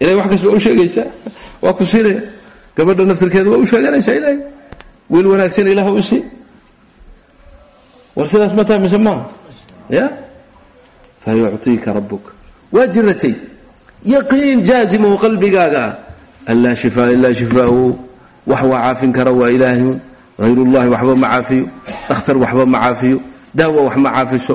Ilahay 0.00 0.16
wax 0.20 0.28
kasta 0.32 0.46
waa 0.48 0.56
u 0.56 0.60
sheegaysaa 0.64 1.06
waa 1.64 1.72
ku 1.78 1.84
siinaya 1.90 2.20
gabadha 2.76 3.02
naftirkeeda 3.10 3.48
waa 3.52 3.60
u 3.62 3.66
sheeganaysaa 3.70 4.14
ilaahay. 4.18 4.38
Wiil 5.12 5.26
wanaagsan 5.32 5.66
ilaahu 5.72 5.92
isi 6.02 6.18
war 8.18 8.26
sidaas 8.26 8.50
ma 8.58 8.66
tahay 8.66 8.82
mise 8.82 8.98
maaha 8.98 9.30
ya 9.86 10.10
fayucطiika 11.22 11.94
rabuka 11.94 12.34
waa 12.74 12.90
jiratay 12.90 13.34
yaqiin 14.02 14.66
jaazimahu 14.66 15.14
qalbigaaga 15.22 15.94
ah 16.50 16.74
shifaa 16.74 17.14
ilaa 17.14 17.30
shifaahu 17.30 17.94
wax 18.42 18.62
waa 18.66 18.82
caafin 18.90 19.14
kara 19.14 19.30
waa 19.30 19.54
ilaahun 19.54 20.02
hayrullahi 20.42 20.88
waxba 20.90 21.14
ma 21.14 21.28
caafiyo 21.30 21.66
dhakhtar 22.10 22.36
waxba 22.42 22.64
ma 22.66 22.78
caafiyo 22.90 23.18
daawa 23.54 23.86
wax 23.86 23.96
ma 24.02 24.10
caafiso 24.10 24.54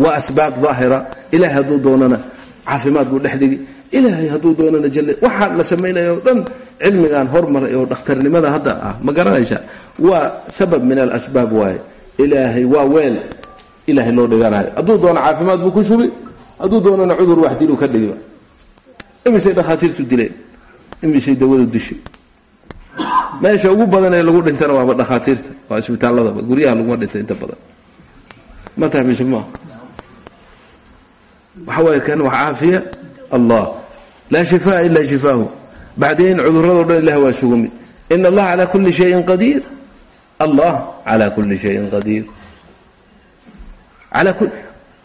waa 0.00 0.16
asbaab 0.16 0.56
daahira 0.56 0.98
ilahay 1.36 1.54
hadduu 1.60 1.78
doonana 1.78 2.18
caafimaad 2.64 3.06
buu 3.12 3.20
dhex 3.20 3.36
dhigi 3.36 3.58
ilaahay 3.92 4.28
hadduu 4.32 4.54
doonana 4.56 4.88
jale 4.88 5.12
waxaa 5.20 5.52
la 5.52 5.64
samaynayo 5.64 6.16
o 6.16 6.20
dhan 6.24 6.38
cilmigan 6.80 7.28
hormaray 7.28 7.72
oo 7.76 7.84
dhakhtarnimada 7.92 8.48
hadda 8.56 8.72
ah 8.88 8.94
ma 9.04 9.12
garanaysaa 9.12 9.62
waa 10.00 10.48
sabab 10.48 10.80
min 10.80 10.98
alasbaab 11.04 11.52
waaye 11.52 11.80
ilaahay 12.18 12.64
waa 12.64 12.84
weel 12.84 13.16
ilaahay 13.86 14.12
loo 14.12 14.26
dhiganayo. 14.26 14.70
Hadduu 14.76 14.96
doono 14.98 15.20
caafimaad 15.20 15.60
buu 15.60 15.70
ku 15.76 15.82
shubi 15.84 16.06
hadduu 16.58 16.80
doonana 16.80 17.14
cudur 17.18 17.38
wax 17.44 17.54
diluu 17.60 17.76
ka 17.76 17.86
dhigiba. 17.86 18.16
Imisay 19.26 19.52
dhakhaatiirtu 19.52 20.02
dileen 20.10 20.32
imisay 21.02 21.34
dawadu 21.34 21.66
dishay 21.66 21.98
meesha 23.42 23.68
ugu 23.72 23.84
badan 23.86 24.14
ee 24.14 24.22
lagu 24.22 24.40
dhintana 24.42 24.72
waaba 24.78 24.94
dhakhaatiirta 25.00 25.50
waa 25.68 25.78
isbitaaladaba 25.78 26.40
guryaha 26.48 26.74
laguma 26.78 26.96
dhinta 26.96 27.18
inta 27.18 27.34
badan. 27.34 27.58
Ma 28.76 28.88
tahay 28.88 29.04
mise 29.06 29.24
maaha 29.24 29.46
waxa 31.66 31.82
waaye 31.84 32.00
kan 32.00 32.20
wax 32.20 32.32
caafiya 32.34 32.80
allah. 33.36 33.64
Laa 34.30 34.44
shifaa 34.44 34.82
ila 34.86 35.04
shifaahu. 35.04 35.46
Bacdayn 35.96 36.36
cudurradoo 36.40 36.84
dhan 36.88 36.98
ilah 37.02 37.16
waa 37.22 37.30
isugu 37.32 37.56
mid 37.56 37.72
allaha 38.10 38.48
calaa 38.52 38.66
kulli 38.72 38.92
shayin 38.92 39.22
qadiir 39.24 39.62
allah 40.44 40.72
calaa 41.04 41.30
kulli 41.36 41.56
shayin 41.56 41.86
qadiir 41.94 42.24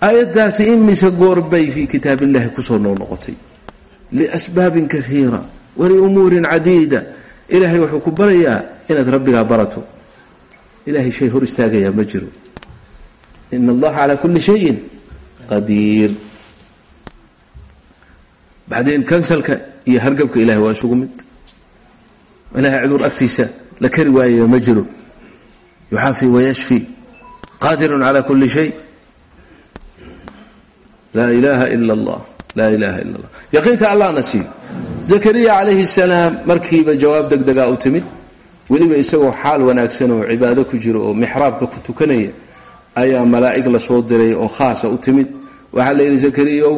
aayaddaasi 0.01 0.63
imise 0.73 1.09
goorbay 1.11 1.69
fii 1.71 1.87
kitaab 1.87 2.21
illahi 2.25 2.49
ku 2.49 2.61
soo 2.61 2.77
noo 2.81 2.95
noqotay 2.97 3.35
liasbaabin 4.17 4.87
kaiira 4.93 5.41
waliumuurin 5.77 6.45
cadiida 6.51 6.99
ilaahay 7.49 7.79
wuxuu 7.83 8.01
ku 8.05 8.11
barayaa 8.11 8.59
inaad 8.89 9.07
rabbigaa 9.15 9.43
barato 9.51 9.81
ilahay 10.89 11.11
shay 11.17 11.29
hor 11.29 11.43
istaagayaa 11.45 11.93
ma 11.93 12.03
jiro 12.11 12.27
ina 13.53 13.71
allaha 13.75 13.97
calaa 14.01 14.21
kulli 14.23 14.41
shayin 14.49 14.77
qadiir 15.51 16.11
bacdeen 18.69 19.03
kansalka 19.11 19.53
iyo 19.85 19.99
hargabka 20.01 20.41
ilahay 20.41 20.61
waa 20.65 20.73
isugu 20.77 20.95
mid 21.01 21.13
ilahay 22.57 22.81
cudur 22.89 23.05
agtiisa 23.05 23.45
la 23.83 23.89
kari 23.89 24.09
waayaya 24.17 24.47
ma 24.49 24.59
jiro 24.65 24.83
yuxaafi 25.91 26.25
wayashfi 26.35 26.79
qaadirun 27.63 28.01
calaa 28.05 28.23
kulli 28.29 28.47
shay 28.55 28.69
laa 31.17 31.29
ilaaha 31.39 31.65
ila 31.75 31.93
allah 31.97 32.19
laa 32.55 32.69
ilaaha 32.75 32.99
ila 33.03 33.15
allah 33.19 33.29
yaqiinta 33.57 33.85
allahna 33.93 34.21
siiyo 34.23 34.47
zakariya 35.11 35.51
calayhi 35.59 35.85
salaam 35.99 36.31
markiiba 36.51 36.95
jawaab 37.03 37.25
deg 37.31 37.41
degaa 37.49 37.67
u 37.73 37.75
timid 37.83 38.05
weliba 38.71 38.95
isagoo 39.03 39.33
xaal 39.41 39.61
wanaagsan 39.69 40.11
oo 40.15 40.23
cibaado 40.31 40.61
ku 40.69 40.75
jiro 40.83 40.99
oo 41.07 41.13
mixraabka 41.23 41.65
ku 41.73 41.77
tukanaya 41.87 42.31
ayaa 42.95 43.25
malaa'ig 43.33 43.65
la 43.75 43.79
soo 43.87 44.01
diray 44.09 44.33
oo 44.33 44.47
khaasa 44.57 44.85
u 44.95 44.97
timid 45.05 45.27
waxaa 45.75 45.93
la 45.97 46.03
yidhi 46.07 46.17
zakariyow 46.27 46.75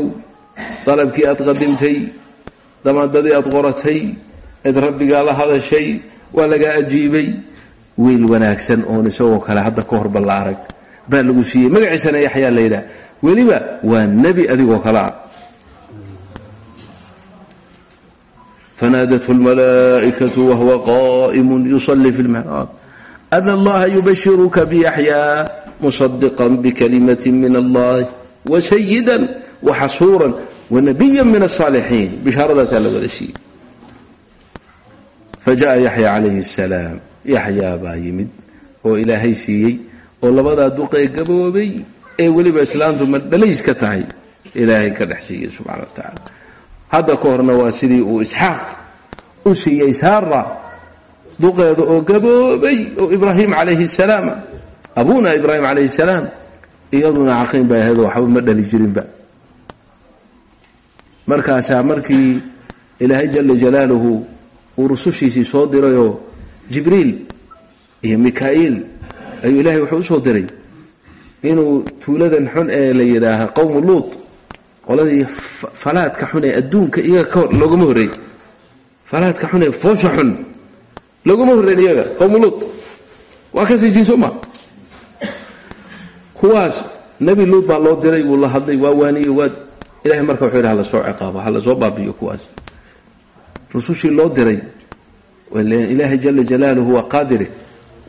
dalabkii 0.86 1.26
aad 1.30 1.40
qadimtay 1.48 1.98
damaadadii 2.86 3.34
aad 3.38 3.48
qoratay 3.56 4.00
eed 4.66 4.76
rabbigaa 4.86 5.24
la 5.28 5.34
hadashay 5.40 5.88
waa 6.34 6.48
lagaa 6.54 6.74
ajiibay 6.82 7.28
wiil 7.99 8.25
wanaagsan 8.33 8.85
oon 8.87 9.07
isagoo 9.11 9.41
kale 9.47 9.61
hadda 9.61 9.83
ka 9.83 9.95
horba 9.97 10.21
la 10.21 10.35
arag 10.43 10.61
baa 11.11 11.23
lagu 11.23 11.43
siiyey 11.51 11.71
magaciisana 11.75 12.19
yaxyaa 12.27 12.51
la 12.51 12.61
yidhaha 12.67 12.85
weliba 13.23 13.59
waa 13.83 14.07
nebi 14.07 14.43
adigoo 14.53 14.79
kale 14.79 14.99
ah 14.99 15.15
fanaadathu 18.81 19.35
lmalaa'ikatu 19.35 20.41
wahuwa 20.51 20.77
qa'imun 20.91 21.67
yusalli 21.75 22.13
fi 22.13 22.23
lmixraab 22.23 22.69
ana 23.31 23.51
allaha 23.59 23.87
yubashiruka 23.97 24.67
biyaxyaa 24.71 25.49
musadiqan 25.83 26.63
bikalimati 26.63 27.33
min 27.35 27.57
allah 27.63 28.07
wasayidan 28.47 29.23
waxasuuran 29.63 30.33
wanabiya 30.71 31.25
min 31.27 31.43
asaalixiin 31.43 32.23
bishaaradaasa 32.25 32.79
la 32.79 32.89
wada 32.95 33.09
siiyey 33.11 33.35
fajaءa 35.45 35.77
yaxya 35.87 36.07
calayhi 36.15 36.39
الsalaam 36.47 36.97
yaxyaa 37.26 37.78
baa 37.84 37.96
yimid 38.06 38.30
oo 38.86 38.96
ilaahay 39.04 39.34
siiyey 39.44 39.76
oo 40.24 40.30
labadaa 40.38 40.70
duq 40.78 40.92
ee 41.02 41.08
gaboobay 41.18 41.72
ee 42.24 42.30
weliba 42.36 42.62
islaantu 42.68 43.04
ma 43.12 43.18
dhalayska 43.32 43.74
tahay 43.82 44.04
ilaahay 44.62 44.92
ka 44.98 45.06
dhex 45.10 45.22
siiyey 45.28 45.50
subxaana 45.56 45.84
wa 45.86 45.92
tacaala. 45.96 46.22
Hadda 46.94 47.14
ka 47.22 47.26
horna 47.32 47.54
waa 47.62 47.72
sidii 47.80 48.02
uu 48.12 48.22
isxaaq 48.26 48.62
u 49.46 49.56
siiyey 49.56 49.94
saara 50.02 50.42
duqeeda 51.42 51.84
oo 51.94 52.02
gaboobay 52.10 52.78
oo 53.02 53.08
ibraahim 53.16 53.52
calayhi 53.58 53.88
salaam 53.88 54.26
abuuna 55.00 55.30
ibraahim 55.40 55.64
calayhi 55.68 55.90
salaam 56.00 56.26
iyaduna 56.96 57.34
caqiin 57.42 57.66
bay 57.70 57.80
ahaydoo 57.82 58.06
waxba 58.10 58.28
ma 58.36 58.42
dhali 58.48 58.64
jirinba. 58.72 59.04
Markaasaa 61.28 61.84
markii 61.84 62.40
ilaahay 63.00 63.28
jala 63.34 63.54
jalaaluhu 63.64 64.12
uu 64.78 64.88
rusushiisii 64.92 65.46
soo 65.46 65.66
dirayoo 65.72 66.12
jibriil 66.74 67.12
iyo 68.08 68.18
mikaa'iil 68.26 68.76
ayuu 69.44 69.60
ilaahay 69.62 69.82
wuxuu 69.84 70.00
u 70.04 70.04
soo 70.10 70.20
diray 70.26 70.46
inuu 71.50 71.74
tuuladan 72.04 72.46
xun 72.54 72.68
ee 72.80 72.94
la 73.00 73.04
yidhaaha 73.14 73.46
qowmu 73.58 73.80
luut 73.90 74.10
qoladii 74.88 75.26
falaadka 75.84 76.26
xun 76.32 76.44
ee 76.48 76.54
adduunka 76.62 77.00
iyaga 77.10 77.42
loogama 77.60 77.86
horreey 77.90 78.10
falaadka 79.12 79.46
xun 79.52 79.62
ee 79.68 79.72
foosha 79.82 80.10
xun 80.18 80.30
loogama 81.28 81.52
horreyn 81.58 81.80
iyaga 81.86 82.04
qowmu 82.20 82.38
luut. 82.44 82.60
Waa 83.56 83.66
ka 83.70 83.78
saysiin 83.82 84.06
soo 84.10 84.18
ma? 84.24 84.30
Kuwaas 86.34 86.84
nebi 87.20 87.46
luut 87.46 87.66
baa 87.70 87.80
loo 87.80 87.96
diray 88.02 88.24
wuu 88.24 88.38
la 88.38 88.48
hadlay 88.50 88.78
waa 88.84 88.92
waaniye 88.92 89.30
waa 89.30 89.50
ilahay 90.06 90.24
marka 90.26 90.46
wuxuu 90.46 90.58
yidhi 90.58 90.68
hala 90.72 90.84
soo 90.84 91.02
ciqaabo 91.08 91.40
hala 91.40 91.60
soo 91.62 91.76
baabiyo 91.76 92.14
kuwaas. 92.14 92.44
Rusushii 93.74 94.12
loo 94.12 94.30
diray 94.30 94.60
ilaahay 95.62 96.18
jala 96.24 96.42
jalaaluhu 96.52 96.94
waa 96.98 97.04
qaadire 97.14 97.48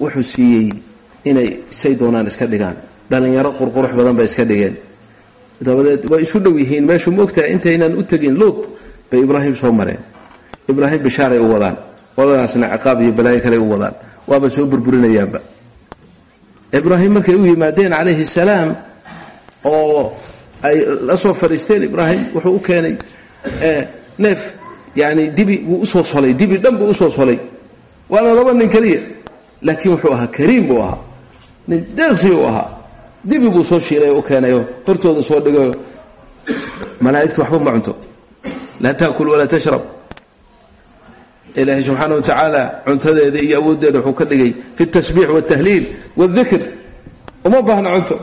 wuxuu 0.01 0.23
siiyey 0.23 0.69
inay 1.25 1.49
say 1.71 1.95
doonaan 2.01 2.27
iska 2.27 2.47
dhigaan. 2.47 2.77
Dhallinyaro 3.11 3.51
qurqurux 3.59 3.93
badan 3.99 4.17
bay 4.17 4.25
iska 4.31 4.45
dhigeen. 4.45 4.75
Dabadeed 5.65 6.03
way 6.11 6.23
isu 6.23 6.39
dhow 6.45 6.55
yihiin 6.59 6.85
meeshu 6.89 7.11
moogtahay 7.11 7.53
intaynaan 7.55 7.95
u 7.99 8.03
tegin 8.03 8.35
luut 8.41 8.61
bay 9.11 9.21
ibraahim 9.27 9.55
soo 9.55 9.73
mareen. 9.73 10.01
Ibraahim 10.69 11.01
bishaaray 11.07 11.39
u 11.39 11.49
wadaan 11.53 11.77
qoladaasna 12.17 12.67
ciqaab 12.77 12.99
iyo 13.03 13.13
balaayo 13.13 13.41
kale 13.45 13.57
u 13.59 13.69
wadaan. 13.73 13.95
Waaba 14.29 14.51
soo 14.51 14.67
burburinayaanba. 14.67 15.41
Ibraahim 16.73 17.13
markay 17.17 17.35
u 17.35 17.45
yimaadeen 17.47 17.93
calayhi 17.93 18.25
salaam 18.27 18.71
oo 19.65 20.13
ay 20.63 20.77
la 21.07 21.17
soo 21.17 21.35
fadhiisteen 21.35 21.83
ibraahim 21.89 22.23
wuxuu 22.35 22.57
u 22.57 22.61
keenay 22.67 22.95
neef 24.19 24.41
yani 24.97 25.31
dibi 25.37 25.65
wuu 25.69 25.83
u 25.83 25.87
soo 25.87 26.05
solay 26.05 26.35
dibi 26.35 26.59
dhan 26.59 26.77
buu 26.79 26.91
u 26.91 26.95
soo 26.95 27.11
solay 27.11 27.39
waana 28.09 28.35
laba 28.35 28.53
nin 28.53 28.69
keliya 28.69 29.01
laakiin 29.63 29.93
wuxuu 29.95 30.13
ahaa 30.13 30.27
kariim 30.27 30.67
buu 30.69 30.81
ahaa. 30.83 30.99
Nin 31.69 31.87
deeqsi 31.97 32.31
uu 32.31 32.47
ahaa. 32.47 32.69
Dibi 33.25 33.49
buu 33.49 33.65
soo 33.65 33.81
shiilay 33.81 34.11
oo 34.11 34.23
keenayo 34.23 34.65
hortooda 34.87 35.23
soo 35.23 35.41
dhigayo 35.41 35.75
malaa'igtu 37.01 37.41
waxba 37.41 37.59
ma 37.59 37.71
cunto. 37.73 37.97
Laa 38.81 38.95
taakul 38.95 39.29
walaa 39.29 39.47
tashrab. 39.47 39.83
Ilaahay 41.57 41.83
subxaana 41.83 42.15
wa 42.15 42.71
cuntadeeda 42.85 43.39
iyo 43.39 43.59
awooddeeda 43.59 43.99
wuxuu 43.99 44.15
ka 44.15 44.25
dhigay 44.25 44.53
fi 44.77 44.87
tasbiix 44.87 45.29
waltahliil 45.29 45.85
waaldikr 46.17 46.61
uma 47.45 47.63
baahna 47.63 47.91
cunto. 47.97 48.17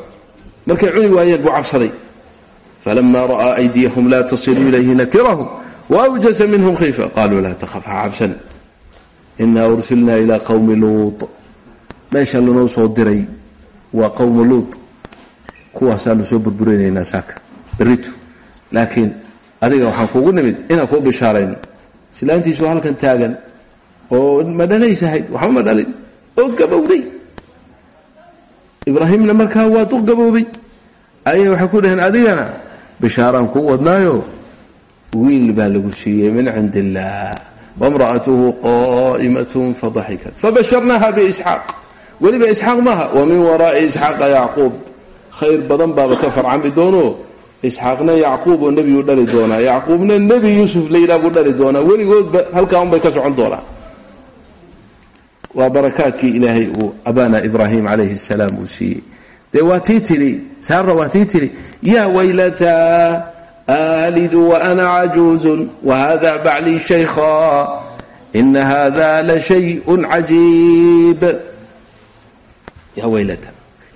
Markay 0.68 0.90
cuni 0.94 1.10
waayeen 1.10 1.42
buu 1.42 1.52
cabsaday. 1.52 1.92
Falama 2.84 3.26
ra'aa 3.34 3.54
aydiyahum 3.62 4.10
laa 4.10 4.24
tasilu 4.24 4.68
ilayhi 4.70 4.94
nakirahum 4.96 5.48
waawjasa 5.92 6.44
minhum 6.54 6.76
khiifa 6.80 7.06
qaluu 7.18 7.42
laa 7.46 7.56
takhaf 7.62 7.86
ha 7.90 7.96
cabsan. 8.04 8.34
Inaa 9.44 9.68
ursilnaa 9.74 10.18
ilaa 10.24 10.40
qowmi 10.50 10.76
luut. 10.84 11.20
Meesha 12.12 12.38
lanoo 12.46 12.68
soo 12.76 12.88
diray 12.96 13.22
waa 13.94 14.10
qowmu 14.18 14.44
luut. 14.52 14.72
Kuwaasaanu 15.76 16.24
soo 16.30 16.40
burburinaynaa 16.40 17.04
saaka. 17.14 17.34
Beritu. 17.78 18.10
Laakiin 18.72 19.10
adiga 19.62 19.86
waxaan 19.90 20.08
kugu 20.14 20.32
nimid 20.32 20.58
inaan 20.72 20.88
kuu 20.92 21.02
bishaarayno. 21.08 21.56
Islaantiisu 22.16 22.64
halkan 22.72 22.96
taagan 23.02 23.34
oo 24.16 24.44
ma 24.58 24.66
dhalaysahayd 24.72 25.26
waxba 25.34 25.52
ma 25.56 25.62
dhalin 25.68 25.90
oo 26.40 26.48
gabowday. 26.60 27.02
Ibraahimna 28.90 29.34
markaa 29.34 29.68
waa 29.74 29.86
duq 29.92 30.04
gaboobay 30.10 30.46
ayay 31.30 31.50
waxay 31.54 31.68
ku 31.72 31.78
dhaheen 31.84 32.00
adigana 32.08 32.46
bishaaraan 33.02 33.48
kuu 33.54 33.66
wadnaayo 33.72 34.16
wiil 35.16 35.52
baa 35.54 35.68
lagu 35.68 35.92
siiyey 35.92 36.32
min 36.32 36.48
cindi 36.56 36.80
illaah 36.80 37.36
wamra'atuhu 37.82 38.46
qa'imatun 38.64 39.74
fadaxikat 39.76 40.34
fabasharnaaha 40.36 41.12
biisxaaq 41.16 41.82
weliba 42.22 42.46
isxaaq 42.54 42.80
maaha. 42.86 43.06
Wa 43.18 43.26
waraa'i 43.26 43.90
isxaaqa 43.90 44.26
yacquub 44.30 44.74
khayr 45.40 45.60
badan 45.66 45.92
baaba 45.98 46.16
ka 46.16 46.30
farcami 46.30 46.72
doono. 46.72 47.18
Isxaaqna 47.64 48.14
yacquub 48.14 48.62
oo 48.62 48.72
nebiyuu 48.72 49.04
dhali 49.04 49.26
doonaa. 49.26 49.62
Yacquubna 49.62 50.20
nebi 50.20 50.50
yuusuf 50.62 50.86
layidhaha 50.90 51.20
buu 51.20 51.34
dhali 51.34 51.54
doonaa. 51.54 51.82
Weligoodba 51.82 52.40
halkaa 52.54 52.82
unbay 52.86 53.00
ka 53.02 53.12
socon 53.12 53.36
doonaa 53.36 53.64
waa 55.52 55.70
barakaadkii 55.70 56.40
ilaahay 56.40 56.68
uu 56.80 56.96
abaana 57.04 57.44
ibraahim 57.44 57.84
calayhi 57.84 58.16
salaam 58.16 58.56
uu 58.56 58.66
siiyey. 58.66 59.04
Dee 59.52 59.62
waa 59.62 59.80
tii 59.84 60.00
tidhi 60.00 60.32
saara 60.62 60.94
waa 60.96 61.10
tii 61.12 61.26
tidhi 61.26 61.52
yaa 61.84 62.08
waylataa 62.08 63.41
aalidu 63.76 64.40
waana 64.52 64.84
cajuuzun 64.96 65.60
wahada 65.90 66.32
baclii 66.46 66.80
shaykha 66.90 67.34
ina 68.40 68.62
hada 68.72 69.10
la 69.30 69.36
shayun 69.50 70.02
cajiib 70.12 71.22
yaa 73.00 73.08
waylata 73.14 73.50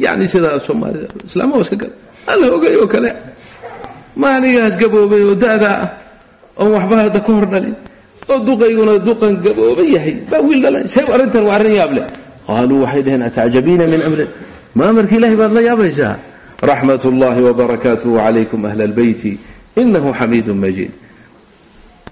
yani 0.06 0.26
sidaa 0.34 0.60
soomaalida 0.68 1.08
islaama 1.28 1.56
iska 1.64 1.76
gal 1.82 1.92
alla 2.32 2.46
ogay 2.56 2.76
oo 2.82 2.88
kale 2.94 3.10
maanigaas 4.24 4.76
gaboobay 4.82 5.22
oo 5.30 5.36
da'daa 5.46 5.78
ah 5.86 5.90
oon 6.62 6.72
waxba 6.76 6.96
hadda 7.04 7.20
ka 7.26 7.32
hor 7.38 7.46
dhalin 7.54 7.76
oo 8.32 8.38
duqayguna 8.48 8.94
duqan 9.08 9.34
gabooba 9.46 9.84
yahay 9.96 10.16
baa 10.32 10.42
wiil 10.48 10.60
dhalan 10.66 10.86
say 10.96 11.04
arrintan 11.16 11.44
waa 11.48 11.56
arrin 11.60 11.76
yaab 11.80 11.92
leh 11.98 12.06
qaaluu 12.48 12.80
waxay 12.84 13.02
dhaheen 13.06 13.24
atacjabiina 13.30 13.86
min 13.94 14.02
amri 14.08 14.26
ma 14.78 14.84
amarka 14.92 15.14
ilahay 15.20 15.38
baad 15.42 15.52
la 15.58 15.62
yaabaysaa 15.70 16.14
raxmat 16.72 17.02
ullahi 17.12 17.42
wabarakaatuhu 17.48 18.16
calaykum 18.24 18.60
ahla 18.70 18.84
albeyti 18.90 19.32
inahu 19.82 20.10
xamiidun 20.20 20.58
majiid 20.64 20.92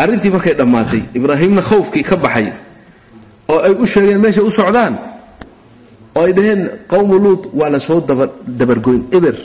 arrintii 0.01 0.32
markay 0.36 0.53
dhammaatay 0.59 1.01
ibraahimna 1.18 1.61
khawfkii 1.70 2.03
ka 2.09 2.16
baxay 2.18 2.47
oo 3.51 3.59
ay 3.68 3.74
u 3.84 3.86
sheegeen 3.86 4.20
meeshay 4.24 4.43
u 4.43 4.51
socdaan 4.51 4.93
oo 6.16 6.24
ay 6.26 6.34
dhaheen 6.38 6.61
qowmu 6.91 7.16
luut 7.24 7.43
waa 7.59 7.70
la 7.70 7.80
soo 7.80 7.99
dabargoyn 8.59 9.01
eber 9.18 9.36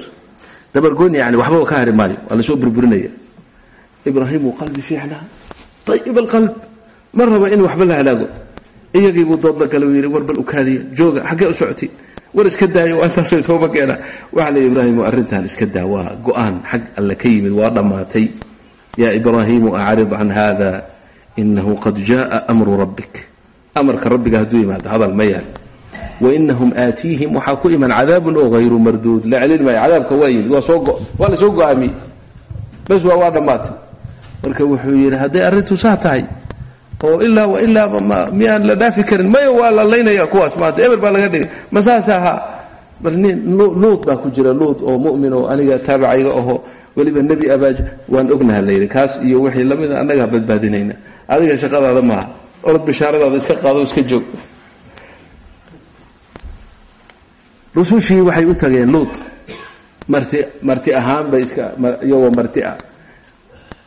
dabargoyn 0.74 1.14
yani 1.14 1.36
waxbaba 1.40 1.64
ka 1.70 1.74
hari 1.80 1.92
maayo 1.92 2.16
waa 2.28 2.36
la 2.38 2.42
soo 2.42 2.56
burburinaya 2.56 3.10
ibraahim 4.08 4.42
wuu 4.46 4.56
qalbi 4.60 4.80
fiicnaa 4.88 5.22
ayib 5.92 6.16
alqalb 6.18 6.52
ma 7.16 7.22
raba 7.24 7.46
in 7.54 7.60
waxba 7.66 7.84
la 7.84 7.94
halaago 8.00 8.26
iyagiibuu 8.96 9.36
dood 9.42 9.56
la 9.60 9.66
gala 9.72 9.86
yidhi 9.86 10.08
war 10.14 10.22
bal 10.28 10.38
ukaadiya 10.44 10.80
jooga 10.98 11.20
xaggee 11.28 11.48
u 11.48 11.54
socotay 11.60 11.90
war 12.34 12.46
iska 12.46 12.66
daayo 12.66 12.98
waa 13.00 13.06
intaasoo 13.10 13.40
tooba 13.48 13.68
keena. 13.74 13.94
Waxaa 14.32 14.50
la 14.54 14.60
ibraahim 14.68 14.98
arrintan 15.08 15.44
iska 15.48 15.66
daa 15.66 15.86
waa 15.86 16.14
go'aan 16.26 16.54
xag 16.70 16.82
alle 16.98 17.14
ka 17.20 17.26
yimid 17.28 17.52
waa 17.58 17.70
dhammaatay. 17.76 18.26
Yaa 19.00 19.12
ibraahimu 19.18 19.68
acrid 19.76 20.10
can 20.10 20.30
hada 20.30 20.70
inahu 21.40 21.72
qad 21.84 21.96
jaaa 22.08 22.38
amru 22.50 22.76
rabbik. 22.82 23.12
Amarka 23.78 24.08
rabbiga 24.12 24.38
hadduu 24.42 24.60
yimaado 24.66 24.88
hadal 24.90 25.14
ma 25.14 25.24
yaal. 25.24 25.46
Wainahum 26.20 26.70
aatiihim 26.74 27.30
waxaa 27.38 27.56
ku 27.62 27.66
iman 27.70 27.90
cadaabun 27.94 28.34
oo 28.36 28.50
hayru 28.54 28.78
marduud. 28.78 29.22
La 29.30 29.38
celin 29.42 29.62
maayo 29.62 29.78
cadaabka 29.86 30.14
waa 30.20 30.28
yimid 30.34 30.48
waa 30.50 31.28
la 31.30 31.36
soo 31.38 31.50
go'aamiyey. 31.54 31.94
Bas 32.88 33.02
waa 33.08 33.16
waa 33.22 33.30
dhammaatay. 33.30 33.74
Marka 34.42 34.62
wuxuu 34.66 34.96
yidhi 35.02 35.16
hadday 35.22 35.42
arrintu 35.48 35.74
saa 35.76 35.96
tahay 35.96 36.22
oo 37.06 37.20
ilaa 37.26 37.46
wa 37.46 37.58
ilaaba 37.66 37.98
miyaan 38.32 38.62
la 38.68 38.74
dhaafi 38.74 39.02
karin? 39.04 39.28
Maya 39.34 39.50
waa 39.52 39.70
la 39.70 39.84
laynaya 39.84 40.26
kuwaas 40.26 40.54
maanta 40.60 40.80
eber 40.86 40.98
baa 41.02 41.10
laga 41.14 41.28
dhigay. 41.32 41.48
Ma 41.70 41.80
saas 41.82 42.08
ahaa 42.08 42.38
bal 43.02 43.14
nin 43.22 43.36
luud 43.82 44.00
baa 44.06 44.16
ku 44.22 44.28
jira 44.34 44.52
luud 44.60 44.78
oo 44.82 44.98
mumin 44.98 45.32
oo 45.32 45.46
aniga 45.52 45.78
taabacayga 45.78 46.30
aho 46.40 46.54
weliba 46.96 47.22
nebi 47.22 47.46
abaaj 47.54 47.78
waan 48.12 48.26
ognaha 48.34 48.60
layidhi 48.66 48.88
kaas 48.94 49.12
iyo 49.26 49.42
wixii 49.42 49.64
lamida 49.70 49.94
annagaa 50.02 50.26
badbaadinayna. 50.32 50.94
Adiga 51.28 51.54
shaqadaada 51.62 52.02
maaha 52.10 52.26
orod 52.68 52.82
bishaaradaada 52.88 53.36
iska 53.40 53.54
qaado 53.62 53.80
iska 53.86 54.02
joog. 54.10 54.24
Rusushii 57.76 58.20
waxay 58.26 58.44
u 58.50 58.54
tageen 58.54 58.90
luud 58.94 59.12
marti 60.12 60.38
marti 60.68 60.90
ahaan 61.00 61.26
bay 61.30 61.42
iska 61.46 61.64
iyagoo 62.06 62.30
marti 62.38 62.60
ah. 62.70 62.76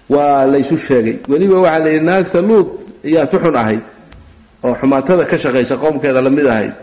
Waa 0.10 0.46
laysu 0.52 0.78
sheegay. 0.78 1.16
Weliba 1.32 1.58
waxaa 1.66 1.80
la 1.84 1.90
yidhi 1.90 2.06
naagta 2.06 2.40
luud 2.50 2.68
iyaa 3.04 3.26
tuxun 3.32 3.56
ahayd 3.56 3.82
oo 4.64 4.74
xumaatada 4.80 5.26
ka 5.26 5.38
shaqaysa 5.38 5.76
qoomkeeda 5.78 6.22
la 6.22 6.30
mid 6.30 6.46
ahayd. 6.46 6.74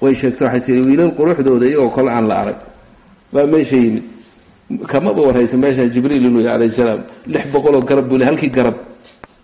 Way 0.00 0.14
sheegta 0.14 0.44
waxay 0.46 0.60
tihi 0.60 0.80
wiilal 0.86 1.12
quruxdooda 1.18 1.66
iyagoo 1.66 1.90
kole 1.90 2.10
aan 2.10 2.26
la 2.28 2.34
arag. 2.42 2.58
Baa 3.32 3.46
meesha 3.46 3.76
yimid. 3.76 4.04
Kamaba 4.86 5.20
warhaysa 5.26 5.56
meesha 5.56 5.82
jibriil 5.94 6.24
inuu 6.28 6.40
yahy 6.46 6.54
alayh 6.56 6.70
salaam 6.70 7.00
lix 7.26 7.46
boqoloo 7.52 7.82
garab 7.88 8.06
buu 8.08 8.18
le 8.18 8.24
halkii 8.24 8.50
garab 8.50 8.76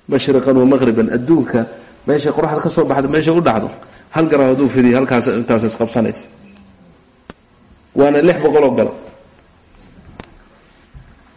mashriqan 0.09 0.57
wa 0.57 0.65
maqriban 0.73 1.09
adduunka 1.17 1.61
meeshay 2.07 2.33
qoraxda 2.33 2.61
ka 2.63 2.69
soo 2.69 2.85
baxda 2.85 3.09
meesha 3.09 3.33
u 3.33 3.41
dhacdo 3.41 3.69
hal 4.15 4.27
garab 4.29 4.47
hadduu 4.53 4.69
fidiyo 4.69 4.97
halkaas 5.01 5.27
intaas 5.33 5.65
isqabsanaysa 5.65 6.27
waana 7.99 8.21
lix 8.29 8.39
boqoloo 8.45 8.73
garab. 8.79 8.97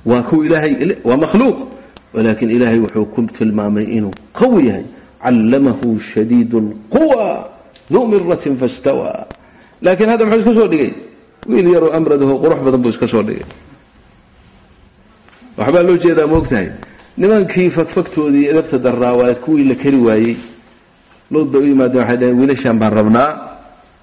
Waa 0.06 0.22
kuw 0.24 0.44
ilaahay 0.48 0.74
waa 1.04 1.18
makhluuq 1.18 1.58
walaakin 2.18 2.50
ilaahay 2.56 2.80
wuxuu 2.86 3.06
ku 3.14 3.22
tilmaamay 3.38 3.86
inuu 3.98 4.14
qawi 4.40 4.62
yahay. 4.70 4.86
Callamahu 5.24 6.00
shadiid 6.12 6.52
اlquwa 6.64 7.26
duu 7.92 8.06
miratin 8.12 8.56
fastawaa. 8.62 9.26
Laakiin 9.86 10.10
hadda 10.10 10.26
muxuu 10.26 10.40
iska 10.42 10.54
soo 10.60 10.68
dhigay? 10.72 10.92
Wiil 11.50 11.68
yaroo 11.76 11.92
amradaho 11.98 12.34
qurux 12.44 12.60
badan 12.66 12.80
buu 12.84 12.90
iska 12.96 13.08
soo 13.14 13.24
dhigay. 13.28 13.46
Waxbaa 15.58 15.84
loo 15.88 15.98
jeedaa 16.04 16.28
moogtahay 16.34 16.68
nimankii 17.18 17.70
fagfagtoodii 17.78 18.46
edabta 18.52 18.78
daraawaad 18.86 19.38
kuwii 19.46 19.66
la 19.70 19.76
keri 19.76 20.00
waayey. 20.08 20.36
Luud 21.32 21.48
bay 21.52 21.62
u 21.62 21.66
yimaadeen 21.72 22.02
waxay 22.02 22.18
dhaheen 22.22 22.38
wiilashaan 22.40 22.78
baan 22.82 22.94
rabnaa. 23.00 23.30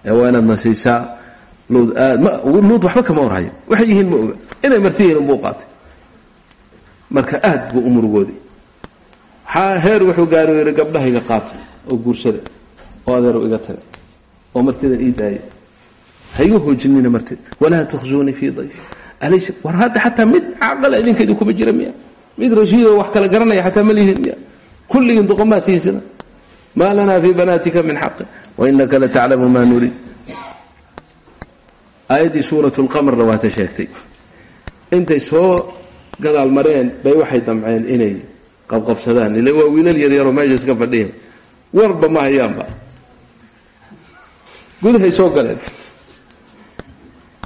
Ee 0.04 0.10
waa 0.18 0.28
inaad 0.28 0.46
nasiisaa 0.52 1.00
luud 1.72 1.88
aad 1.96 2.18
ma 2.26 2.30
luud 2.68 2.82
waxba 2.84 3.02
kama 3.02 3.20
warhayo. 3.26 3.50
Waxay 3.70 3.86
yihiin 3.90 4.08
ma 4.12 4.16
oga. 4.22 4.34
Inay 4.64 4.78
marti 4.84 5.02
yihiin 5.04 5.18
unbuu 5.22 5.38
qaatay 5.44 5.66
marka 7.16 7.36
aad 7.50 7.62
buu 7.72 7.82
u 7.88 7.90
murugooday. 7.96 8.36
Waxaa 9.46 9.78
heer 9.84 10.00
wuxuu 10.08 10.26
gaaro 10.32 10.52
yidhi 10.58 10.72
gabdhahayga 10.78 11.20
qaata 11.30 11.54
oo 11.90 11.96
guursada 12.04 12.40
oo 13.06 13.14
adeerow 13.18 13.42
iga 13.48 13.58
taga 13.66 13.82
oo 14.54 14.62
martidan 14.66 15.00
ii 15.06 15.12
daaya 15.20 15.42
ha 16.36 16.40
iga 16.46 16.58
hoojinina 16.64 17.10
martida 17.16 17.42
walaa 17.62 17.84
tukhzuunii 17.92 18.32
fii 18.40 18.50
dayfi. 18.58 18.80
Alaysa 19.24 19.52
war 19.64 19.74
hadda 19.82 19.98
xataa 20.04 20.26
mid 20.32 20.44
caqala 20.62 20.94
idinka 21.00 21.22
idinkuma 21.24 21.52
jira 21.58 21.72
miya? 21.78 21.92
Mid 22.38 22.50
rashiidoo 22.58 22.96
wax 23.00 23.08
kala 23.14 23.26
garanaya 23.32 23.62
xataa 23.66 23.84
ma 23.88 23.92
lihin 23.98 24.18
miya? 24.24 24.36
Kulligiin 24.90 25.26
duqomaa 25.30 25.60
tihin 25.64 25.80
sida 25.84 26.00
maa 26.78 26.92
lanaa 26.96 27.20
fii 27.24 27.34
banaatika 27.40 27.80
min 27.88 27.96
xaqi 28.02 28.24
wainaka 28.58 28.96
lataclamu 29.02 29.46
maa 29.54 29.64
nuriid 29.70 29.94
aayaddii 32.12 32.42
suurat 32.50 32.76
lqamarna 32.86 33.24
waata 33.30 33.48
sheegtay. 33.56 33.86
Intay 34.96 35.20
soo 35.20 35.50
gadaal 36.20 36.50
mareen 36.50 36.92
bay 37.02 37.14
waxay 37.14 37.40
damceen 37.40 37.84
inay 37.88 38.14
qabqabsadaan. 38.70 39.36
Ila 39.38 39.50
waa 39.52 39.68
wiilal 39.74 39.98
yaryaroo 39.98 40.32
meesha 40.32 40.54
iska 40.54 40.74
fadhiya. 40.76 41.08
Warba 41.74 42.08
ma 42.08 42.20
hayaanba. 42.26 42.64
Gudahay 44.82 45.12
soo 45.12 45.30
galeen. 45.30 45.58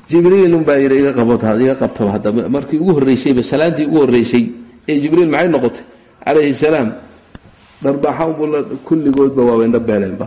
Jibriilun 0.08 0.64
baa 0.64 0.76
yidhi 0.80 0.98
iga 1.04 1.12
iga 1.12 1.74
qabto 1.76 2.08
hadda 2.08 2.32
markii 2.48 2.78
ugu 2.80 2.92
horreysayba 2.96 3.42
salaantii 3.42 3.86
ugu 3.86 3.98
horreysay 4.08 4.44
ee 4.88 5.00
jibriil 5.00 5.28
maxay 5.28 5.48
noqotay? 5.48 5.84
Calayhi 6.24 6.54
salaam. 6.54 6.88
Dharbaaxa 7.82 8.24
unbuu 8.26 8.48
kulligoodba 8.88 9.42
waaba 9.44 9.64
indha 9.64 9.78
beeleenba. 9.80 10.26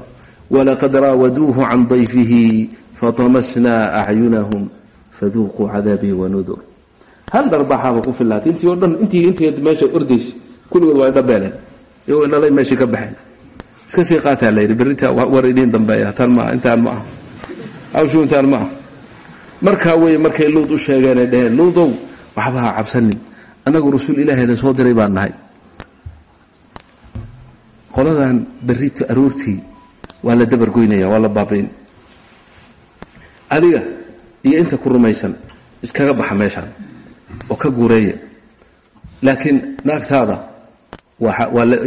Walaqad 0.51 0.93
raawaduuhu 0.93 1.61
can 1.65 1.87
dayfihi 1.87 2.69
fatamasnaa 2.93 4.05
acyunahum 4.05 4.69
faduuquu 5.09 5.67
cadaabii 5.67 6.11
wanudur 6.13 6.59
hal 7.33 7.45
dharbaaxaaba 7.51 7.99
ku 8.05 8.11
filaatay 8.19 8.51
intii 8.53 8.69
o 8.71 8.75
dhan 8.81 8.93
intii 9.03 9.23
intii 9.29 9.49
meesha 9.65 9.85
ordaysay 9.97 10.33
kulligood 10.71 10.97
waa 11.01 11.07
indha 11.11 11.23
beeleen 11.29 11.53
iyagoo 12.07 12.25
indhalay 12.27 12.51
meeshii 12.57 12.77
ka 12.81 12.85
baxeen. 12.93 13.15
Iska 13.89 14.01
sii 14.07 14.19
qaataa 14.25 14.51
layidhi 14.55 14.75
berrinta 14.79 15.07
war 15.11 15.45
idiin 15.51 15.71
dambeeya 15.71 16.11
tan 16.17 16.31
maa 16.37 16.51
intaan 16.55 16.79
ma 16.85 16.89
aha. 16.95 17.03
Hawshu 17.95 18.23
intaan 18.23 18.47
ma 18.51 18.57
aha. 18.63 18.67
Markaa 19.61 19.95
wey 20.01 20.15
markay 20.17 20.47
luud 20.55 20.71
u 20.71 20.77
sheegeenay 20.77 21.27
dheheen 21.31 21.53
luudow 21.59 21.89
waxba 22.35 22.59
ha 22.65 22.69
cabsanin. 22.79 23.17
Annagu 23.67 23.91
rasuul 23.91 24.19
ilaahayna 24.23 24.55
soo 24.57 24.73
diray 24.73 24.93
baan 24.95 25.13
nahay. 25.13 25.31
Qoladan 27.91 28.45
berrito 28.63 29.03
aroortii 29.11 29.59
waa 30.23 30.35
la 30.35 30.45
dabargoynaya 30.45 31.07
waa 31.11 31.19
la 31.19 31.29
baabayn 31.29 31.67
adiga 33.51 33.81
iyo 34.47 34.55
inta 34.63 34.77
ku 34.79 34.87
rumaysan 34.89 35.35
iskaga 35.83 36.13
baxa 36.13 36.35
meeshaan 36.35 36.69
oo 37.51 37.57
ka 37.61 37.69
guureeya 37.77 38.15
laakiin 39.25 39.57
naagtaada 39.87 40.35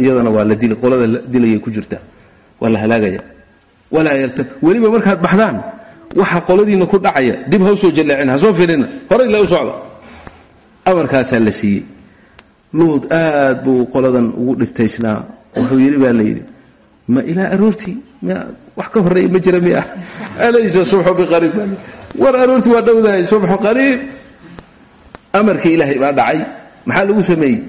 iyadana 0.03 0.29
waa 0.35 0.45
la 0.49 0.55
dili 0.55 0.75
qolada 0.81 1.05
dilayay 1.31 1.59
ku 1.59 1.69
jirta. 1.75 1.97
Waa 2.61 2.69
la 2.73 2.79
halaagaya. 2.83 3.21
Walaa 3.91 4.15
yartab 4.23 4.47
weliba 4.65 4.87
markaad 4.95 5.19
baxdaan 5.25 5.57
waxa 6.15 6.39
qoladiina 6.47 6.85
ku 6.91 6.97
dhacaya 7.05 7.35
dib 7.51 7.61
ha 7.65 7.71
u 7.75 7.77
soo 7.77 7.91
ha 8.31 8.37
soo 8.43 8.53
filina 8.53 8.87
horay 9.09 9.27
la 9.33 9.41
u 9.43 9.47
socda 9.47 9.73
amarkaasaa 10.85 11.39
la 11.39 11.51
siiyey. 11.51 11.83
Luud 12.73 13.03
aad 13.11 13.57
buu 13.65 13.85
qoladan 13.93 14.27
ugu 14.39 14.53
dhibtaysnaa. 14.61 15.19
Wuxuu 15.55 15.79
yidhi 15.79 15.97
baa 16.03 16.13
layidhi 16.19 16.43
ma 17.13 17.21
ilaa 17.31 17.49
aroortii? 17.55 17.97
Wax 18.77 18.87
ka 18.93 18.99
horreeya 19.05 19.29
ma 19.33 19.39
jira 19.39 19.59
miya 19.59 19.81
alaysa 20.47 20.81
subxu 20.91 21.13
biqariib 21.19 21.53
war 22.23 22.35
aroortii 22.43 22.71
waa 22.75 22.81
dhowdahay 22.87 23.23
subxu 23.23 23.57
qariib 23.65 23.99
amarkii 25.39 25.73
ilaahay 25.77 25.99
baa 26.03 26.11
dhacay 26.19 26.39
maxaa 26.87 27.05
lagu 27.09 27.23
sameeyey? 27.31 27.59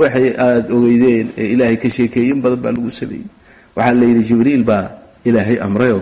Waxay 0.00 0.28
aada 0.44 0.70
ogeydeen 0.76 1.26
ee 1.40 1.46
ilaahay 1.54 1.76
ka 1.82 1.88
sheekeeye 1.96 2.30
in 2.34 2.40
badan 2.44 2.60
baa 2.64 2.72
lagu 2.76 2.90
sameeyey. 3.00 3.26
Waxaa 3.76 3.94
la 4.00 4.04
yidhi 4.10 4.22
jibriil 4.28 4.64
baa 4.70 4.84
ilaahay 5.28 5.58
amrayo 5.66 6.00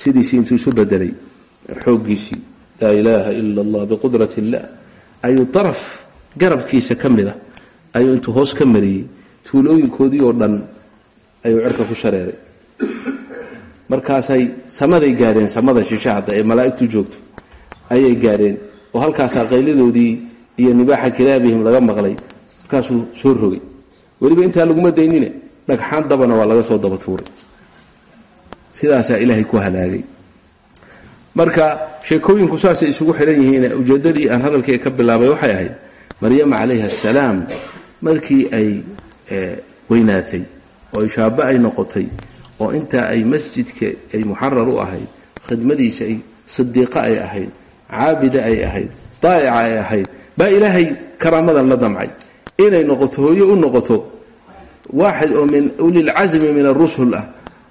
sidiisii 0.00 0.36
intuu 0.40 0.56
isu 0.60 0.70
bedelay 0.78 1.12
xooggiisii. 1.84 2.40
Laa 2.80 2.92
ilaaha 3.00 3.30
ila 3.40 3.60
allah 3.66 3.82
biqudrat 3.90 4.32
illah. 4.38 4.62
Ayuu 5.22 5.44
daraf 5.54 5.80
garabkiisa 6.40 6.94
ka 6.94 7.08
mida 7.08 7.34
ayuu 7.94 8.14
intuu 8.16 8.32
hoos 8.38 8.54
ka 8.54 8.64
mariyey 8.74 9.04
tuulooyinkoodii 9.46 10.22
oo 10.26 10.32
dhan 10.40 10.54
ayuu 11.44 11.60
cirka 11.66 11.84
ku 11.90 11.94
shareeray. 11.94 12.36
Markaasay 13.88 14.42
samaday 14.68 15.12
gaadheen 15.20 15.48
samada 15.48 15.82
shisha 15.84 16.14
hadda 16.20 16.32
ee 16.38 16.42
malaa'igtu 16.50 16.84
joogto 16.92 17.18
ayay 17.90 18.14
gaadheen 18.24 18.56
oo 18.94 19.00
halkaasaa 19.04 19.44
qaylidoodii 19.52 20.12
iyo 20.60 20.70
nibaaxa 20.78 21.10
kilaabihim 21.16 21.60
laga 21.66 21.80
maqlay 21.80 22.14
markaasuu 22.62 23.00
soo 23.20 23.34
rogay. 23.34 23.60
Weliba 24.20 24.42
intaa 24.46 24.64
laguma 24.68 24.90
daynine 24.98 25.28
dhagxaan 25.68 26.04
dabana 26.10 26.34
waa 26.38 26.46
laga 26.50 26.62
soo 26.68 26.78
daba 26.78 26.96
sidaasaa 28.78 29.18
ilaahay 29.24 29.44
ku 29.44 29.56
halaagay. 29.56 30.02
Marka 31.38 31.66
sheekooyinku 32.06 32.56
saasay 32.58 32.88
isugu 32.92 33.12
xidhan 33.18 33.38
yihiin 33.42 33.64
ujeeddadii 33.80 34.26
aan 34.32 34.42
hadalkayga 34.42 34.80
ka 34.84 34.90
bilaabay 34.90 35.28
waxay 35.34 35.52
ahayd 35.54 35.72
maryama 36.22 36.56
calayhi 36.60 36.82
assalaam 36.90 37.36
markii 38.02 38.42
ay 38.58 38.68
weynaatay 39.90 40.42
oo 40.94 41.02
ishaaba 41.08 41.42
ay 41.50 41.56
noqotay 41.64 42.06
oo 42.62 42.70
intaa 42.78 43.06
ay 43.14 43.20
masjidka 43.32 43.86
ay 44.14 44.22
muxarar 44.30 44.66
u 44.66 44.80
ahayd 44.84 45.06
khidmadiisa 45.46 46.02
ay 46.10 46.16
sadiiqa 46.56 46.98
ay 47.08 47.16
ahayd 47.26 47.50
caabida 47.90 48.40
ay 48.48 48.64
ahayd 48.68 48.90
daa'ica 49.22 49.52
ay 49.64 49.72
ahayd 49.84 50.06
baa 50.38 50.48
ilaahay 50.56 50.86
karaamadan 51.22 51.66
la 51.68 51.76
damcay. 51.76 52.10
Inay 52.58 52.84
noqoto 52.84 53.18
hooyo 53.22 53.44
u 53.52 53.56
noqoto 53.56 53.96
waaxid 55.00 55.32
oo 55.38 55.46
min 55.46 55.64
ulilcasmi 55.86 56.48
min 56.52 56.66
arusul 56.72 57.14
ah. 57.14 57.24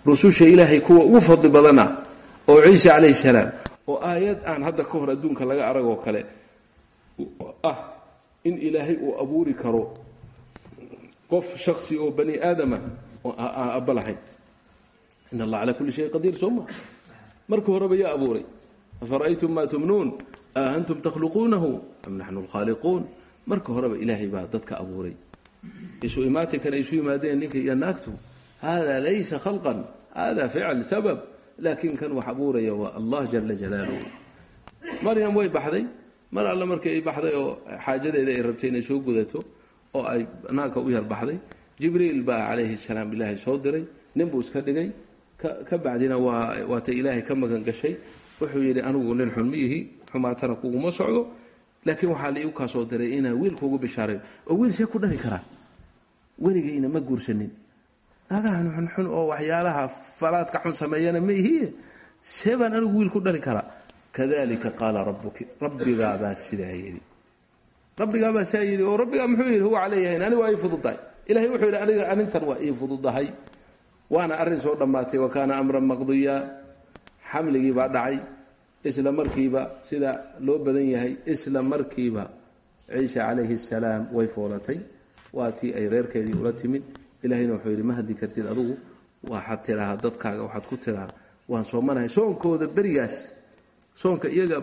Rususha 0.08 0.46
ilaahay 0.54 0.80
kuwa 0.80 1.04
ugu 1.08 1.20
fadli 1.22 1.50
badana 1.50 1.86
oo 2.48 2.60
ciise 2.64 2.88
calayhi 2.90 3.14
salaam 3.14 3.50
oo 3.88 4.00
aayad 4.00 4.40
aan 4.48 4.62
hadda 4.68 4.84
ka 4.84 4.96
hor 5.00 5.10
adduunka 5.12 5.44
laga 5.50 5.64
aragoo 5.70 5.98
kale 6.06 6.22
ah 7.64 7.78
in 8.48 8.56
ilaahay 8.68 8.96
uu 9.04 9.14
abuuri 9.24 9.54
karo 9.54 9.92
qof 11.32 11.48
shaksi 11.60 12.00
oo 12.00 12.12
bani 12.12 12.40
aadama 12.40 12.80
oo 13.28 13.36
aan 13.36 13.70
abba 13.80 13.92
lahayn. 14.00 14.20
In 15.34 15.42
allah 15.44 15.60
calaa 15.60 15.76
kulli 15.76 15.92
shayin 15.92 16.12
qadiir 16.16 16.36
soo 16.40 16.52
ma? 16.56 16.64
Marka 17.52 17.68
horeba 17.76 17.96
yaa 17.96 18.16
abuuray 18.16 18.46
afara'aytum 19.04 19.52
maa 19.58 19.68
tumnuun 19.74 20.10
a 20.60 20.62
antum 20.78 20.98
takhluquunahu 21.06 21.70
am 22.08 22.14
naxnu 22.20 22.40
lkhaaliquun 22.48 23.02
marka 23.50 23.70
horeba 23.76 23.96
ilaahay 24.04 24.28
baa 24.36 24.46
dadka 24.54 24.74
abuuray 24.84 25.14
isu 26.08 26.20
imaatinkan 26.30 26.74
ay 26.78 26.82
isu 26.86 26.94
yimaadeen 27.00 27.38
ninka 27.42 27.58
iyo 27.64 27.76
naagtu 27.84 28.12
hada 28.66 28.96
laysa 29.06 29.36
khalqan 29.46 29.80
hada 30.20 30.44
ficl 30.54 30.80
sabab 30.92 31.18
laakiin 31.64 31.96
kan 32.00 32.12
wax 32.18 32.26
abuuraya 32.32 32.74
waa 32.82 32.92
allah 33.00 33.22
jala 33.34 33.54
jalaaluhu 33.62 34.06
maryam 35.06 35.34
way 35.40 35.50
baxday 35.58 35.84
mar 36.36 36.46
alle 36.54 36.66
markii 36.72 36.92
ay 36.98 37.02
baxday 37.08 37.34
oo 37.42 37.52
xaajadeeda 37.86 38.32
ay 38.38 38.42
rabtay 38.48 38.70
inay 38.72 38.84
soo 38.90 39.00
gudato 39.06 39.40
oo 39.98 40.04
ay 40.14 40.22
naagka 40.58 40.80
u 40.82 40.90
yar 40.96 41.06
baxday 41.14 41.38
jibriil 41.82 42.22
baa 42.30 42.40
calayhi 42.50 42.76
salaam 42.86 43.10
ilaahay 43.16 43.38
soo 43.46 43.58
diray 43.64 43.84
nin 44.18 44.28
buu 44.32 44.42
iska 44.46 44.60
dhigay 44.68 44.90
ka 45.70 45.76
bacdina 45.86 46.16
waa 46.26 46.42
waatay 46.72 46.96
ilaahay 47.02 47.22
ka 47.28 47.34
magan 47.42 47.62
gashay 47.68 47.94
wuxuu 48.40 48.62
yidhi 48.68 48.82
anigu 48.88 49.14
nin 49.20 49.30
xun 49.36 49.48
ma 49.52 49.56
ihi 49.66 49.80
xumaatana 50.12 50.56
kuguma 50.62 50.90
socdo. 50.92 51.22
Laakiin 51.86 52.10
waxaa 52.14 52.32
la 52.36 52.40
iu 52.44 52.52
kaa 52.58 52.68
soo 52.74 52.84
diray 52.90 53.10
inaa 53.18 53.34
wiil 53.42 53.56
kugu 53.60 53.78
bishaaray 53.84 54.20
oo 54.50 54.56
wiil 54.60 54.72
see 54.78 54.86
ku 54.92 54.98
dhali 55.00 55.18
karaa 55.18 55.44
weligayna 56.44 56.88
ma 56.90 57.00
guursanin. 57.00 57.52
Naagahan 58.30 58.68
xunxun 58.76 59.08
oo 59.08 59.26
waxyaalaha 59.32 59.84
falaadka 60.20 60.58
xun 60.64 60.74
sameeyana 60.82 61.20
ma 61.28 61.32
ihiye 61.34 61.66
see 62.22 62.56
baan 62.60 62.74
anigu 62.78 62.98
wiil 63.00 63.10
ku 63.16 63.20
dhali 63.26 63.40
karaa. 63.40 63.66
Kadalika 64.16 64.70
qaala 64.80 65.00
rabuki 65.08 65.44
rabbigaabaa 65.62 66.36
sidaa 66.46 66.74
yidhi. 66.82 67.02
Rabbigaabaa 68.02 68.46
saa 68.52 68.64
yidhi 68.70 68.84
oo 68.84 68.98
rabbigaa 69.02 69.28
muxuu 69.32 69.50
yidhi 69.54 69.66
huwa 69.68 69.80
caleeyahayn 69.86 70.22
anigu 70.28 70.42
waa 70.42 70.52
ii 70.54 70.60
fududahay. 70.64 70.98
Ilahay 71.30 71.50
wuxuu 71.54 71.68
yidhi 71.70 71.80
aniga 71.84 72.04
arintan 72.12 72.44
waa 72.50 72.60
ii 72.66 72.74
fududahay. 72.80 73.28
Waana 74.14 74.34
arrin 74.42 74.60
soo 74.64 74.76
dhammaatay 74.80 75.20
wa 75.24 75.30
kaana 75.30 75.54
amran 75.62 75.86
maqdiya 75.92 76.36
xamligii 77.32 77.74
baa 77.78 77.88
dhacay 77.96 78.18
isla 78.88 79.12
markiiba 79.20 79.62
sida 79.88 80.12
loo 80.46 80.58
badan 80.66 80.86
yahay 80.94 81.14
isla 81.34 81.60
markiiba 81.72 82.24
ciise 82.92 83.20
calayhi 83.20 83.54
asalaam 83.62 84.04
way 84.16 84.28
foolatay. 84.36 84.80
Waa 85.38 85.52
tii 85.58 85.72
ay 85.78 85.86
reerkeedii 85.94 86.36
ula 86.42 86.52
timid. 86.60 86.84
Ilahayna 87.24 87.54
wuxuu 87.56 87.72
yidhi 87.74 87.84
ma 87.90 87.94
hadli 87.98 88.14
kartid 88.22 88.46
adugu 88.52 88.76
waxaad 89.32 89.60
tidhaahaa 89.66 89.98
dadkaaga 90.04 90.42
waxaad 90.48 90.66
ku 90.70 90.76
tidhahaa 90.84 91.12
waan 91.52 91.64
soomanahay 91.72 92.10
soonkooda 92.18 92.68
berigaas 92.76 93.16
soonka 94.02 94.28
iyaga 94.36 94.58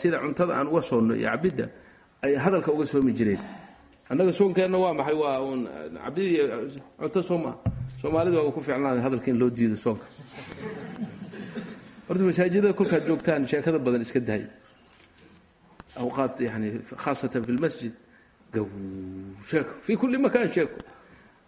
sida 0.00 0.16
cuntada 0.22 0.52
aan 0.58 0.68
uga 0.72 0.82
soonno 0.88 1.14
iyo 1.20 1.28
cabidda 1.32 1.66
ay 2.24 2.32
hadalka 2.44 2.70
uga 2.76 2.86
soomi 2.92 3.12
jireen. 3.18 3.42
Annaga 4.10 4.32
soonkeenna 4.38 4.78
waa 4.84 4.94
maxay? 4.98 5.16
Waa 5.22 5.36
uun 5.46 5.60
cabid 6.04 6.24
iyo 6.34 6.44
cunto 7.00 7.20
sooma 7.28 7.50
soomaalida 8.00 8.38
waa 8.44 8.52
ku 8.56 8.60
ficnaaday 8.66 9.02
hadalka 9.06 9.28
in 9.32 9.38
loo 9.40 9.50
diido 9.56 9.76
soonka 9.84 10.06
horta 12.10 12.24
masaajidada 12.26 12.72
kolkaad 12.74 13.04
joogtaan 13.08 13.46
sheekada 13.50 13.78
badan 13.78 14.02
iska 14.06 14.20
dahay. 14.28 14.44
Awqaad 16.02 16.34
yani 16.48 16.68
khaasatan 17.02 17.42
fi 17.46 17.52
lmasjid 17.56 17.94
gaw 18.54 18.66
sheeko 19.50 19.72
fii 19.86 19.96
kulli 20.02 20.18
makaan 20.26 20.48
sheeko. 20.54 20.78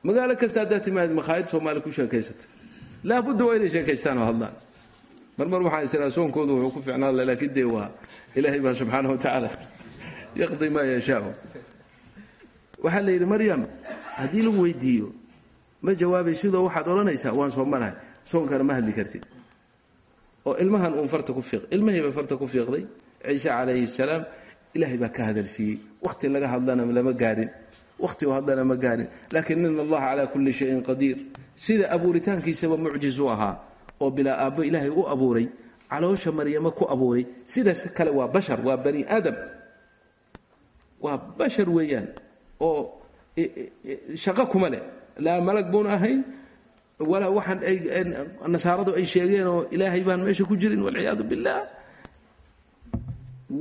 Magaalo 0.07 0.35
kasta 0.41 0.59
haddaad 0.63 0.83
timaadid 0.87 1.15
makhaayad 1.21 1.47
soomaali 1.53 1.81
ku 1.85 1.91
sheekaysata. 1.99 2.45
Laabudda 3.09 3.43
waa 3.47 3.57
inay 3.59 3.71
sheekaystaan 3.75 4.19
oo 4.19 4.27
hadlaan. 4.31 4.55
Mar 5.39 5.47
mar 5.53 5.61
waxaan 5.67 5.85
is 5.87 5.95
iraa 5.95 6.11
soonkoodu 6.17 6.53
wuxuu 6.55 6.73
ku 6.75 6.81
ficnaan 6.87 7.15
laha 7.17 7.27
laakiin 7.31 7.53
dee 7.57 7.67
waa 7.75 7.89
ilaahay 8.39 8.61
baa 8.61 8.75
subxaana 8.81 9.09
wa 9.11 9.17
tacaala 9.19 9.51
yaqdi 10.41 10.71
maa 10.71 10.87
yashaau. 10.95 11.33
Waxaa 12.85 13.03
la 13.07 13.11
yidhi 13.15 13.27
maryam 13.35 13.63
haddii 14.19 14.43
lagu 14.47 14.61
weydiiyo 14.63 15.09
ma 15.83 15.91
jawaabay 16.01 16.35
sidoo 16.35 16.65
waxaad 16.67 16.87
odhanaysaa? 16.93 17.33
Waan 17.39 17.51
soomanahay 17.51 17.95
soonkana 18.31 18.65
ma 18.65 18.75
hadli 18.79 18.93
kartid 18.93 19.23
oo 20.47 20.55
ilmahan 20.63 20.93
uun 20.99 21.09
farta 21.15 21.31
ku 21.37 21.43
fiiq 21.51 21.63
ilmahii 21.75 22.03
baa 22.07 22.15
farta 22.19 22.35
ku 22.41 22.47
fiiqday. 22.55 22.85
Ciise 23.27 23.49
calayhi 23.55 23.87
salaam 23.99 24.23
ilaahay 24.77 24.99
baa 25.03 25.13
ka 25.17 25.23
hadalsiiyey 25.31 25.77
wakhti 26.05 26.27
laga 26.35 26.49
hadlana 26.55 26.83
lama 26.97 27.13
gaadhin 27.23 27.51
wakhti 28.05 28.23
oo 28.29 28.35
hadlana 28.39 28.63
ma 28.71 28.77
gaadhin 28.85 29.09
laakiin 29.35 29.65
in 29.69 29.79
allaha 29.85 30.07
calaa 30.11 30.27
kulli 30.33 30.53
shayin 30.59 30.81
qadiir. 30.89 31.17
Sida 31.65 31.85
abuuritaankiisaba 31.95 32.77
mucjiz 32.85 33.19
u 33.23 33.27
ahaa 33.35 33.55
oo 34.03 34.11
bilaa 34.17 34.37
aabbo 34.45 34.61
ilaahay 34.69 34.91
u 34.91 35.03
abuuray 35.15 35.47
caloosha 35.91 36.31
maryamo 36.39 36.71
ku 36.79 36.85
abuuray 36.95 37.25
sidaas 37.53 37.83
kale 37.97 38.11
waa 38.19 38.29
bashar 38.35 38.59
waa 38.67 38.77
bani 38.85 39.01
aadam. 39.15 39.37
Waa 41.05 41.17
bashar 41.39 41.69
weeyaan 41.77 42.09
oo 42.67 42.81
shaqo 44.23 44.45
kuma 44.53 44.69
leh. 44.73 44.83
Laa 45.25 45.41
malag 45.47 45.69
buuna 45.73 45.91
ahayn 45.99 46.21
walaa 47.11 47.31
waxaan 47.39 47.59
nasaaradu 48.55 48.91
ay 48.99 49.05
sheegeen 49.13 49.47
oo 49.53 49.61
ilaahay 49.75 50.03
baan 50.07 50.21
meesha 50.27 50.45
ku 50.51 50.55
jirin 50.61 50.83
walciyaadu 50.87 51.25
billaah 51.31 51.63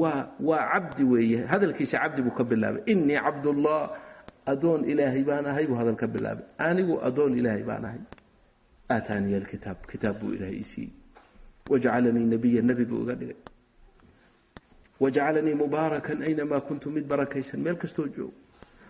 waa 0.02 0.24
waa 0.40 0.64
cabdi 0.72 1.04
weeye. 1.04 1.40
Hadalkiisa 1.52 1.98
cabdi 2.04 2.22
buu 2.26 2.32
ka 2.38 2.44
bilaabay. 2.44 2.82
Inii 2.92 3.20
cabdullah 3.26 3.82
adoon 4.52 4.82
ilaahay 4.92 5.24
baan 5.30 5.46
ahay 5.52 5.66
buu 5.68 5.76
hadal 5.80 5.96
ka 6.02 6.08
bilaabay. 6.08 6.46
Anigu 6.68 6.94
adoon 7.08 7.34
ilaahay 7.40 7.64
baan 7.70 7.86
ahay. 7.86 8.02
Aataaniya 8.90 9.38
alkitaab 9.44 9.80
kitaab. 9.92 10.16
Buu 10.20 10.32
ilaahay 10.36 10.58
i 10.60 10.64
siiyey. 10.64 10.92
Wajcalanii 11.72 12.26
nabiya 12.34 12.62
nebi 12.64 12.86
buu 12.90 13.04
iga 13.04 13.16
dhigay. 13.20 13.40
Wajcalanii 15.04 15.56
mubaarakan 15.60 16.18
aynamaa 16.28 16.62
kuntu 16.68 16.88
mid 16.96 17.06
barakaysan. 17.12 17.60
Meel 17.64 17.76
kastoo 17.76 18.08
joogo. 18.16 18.34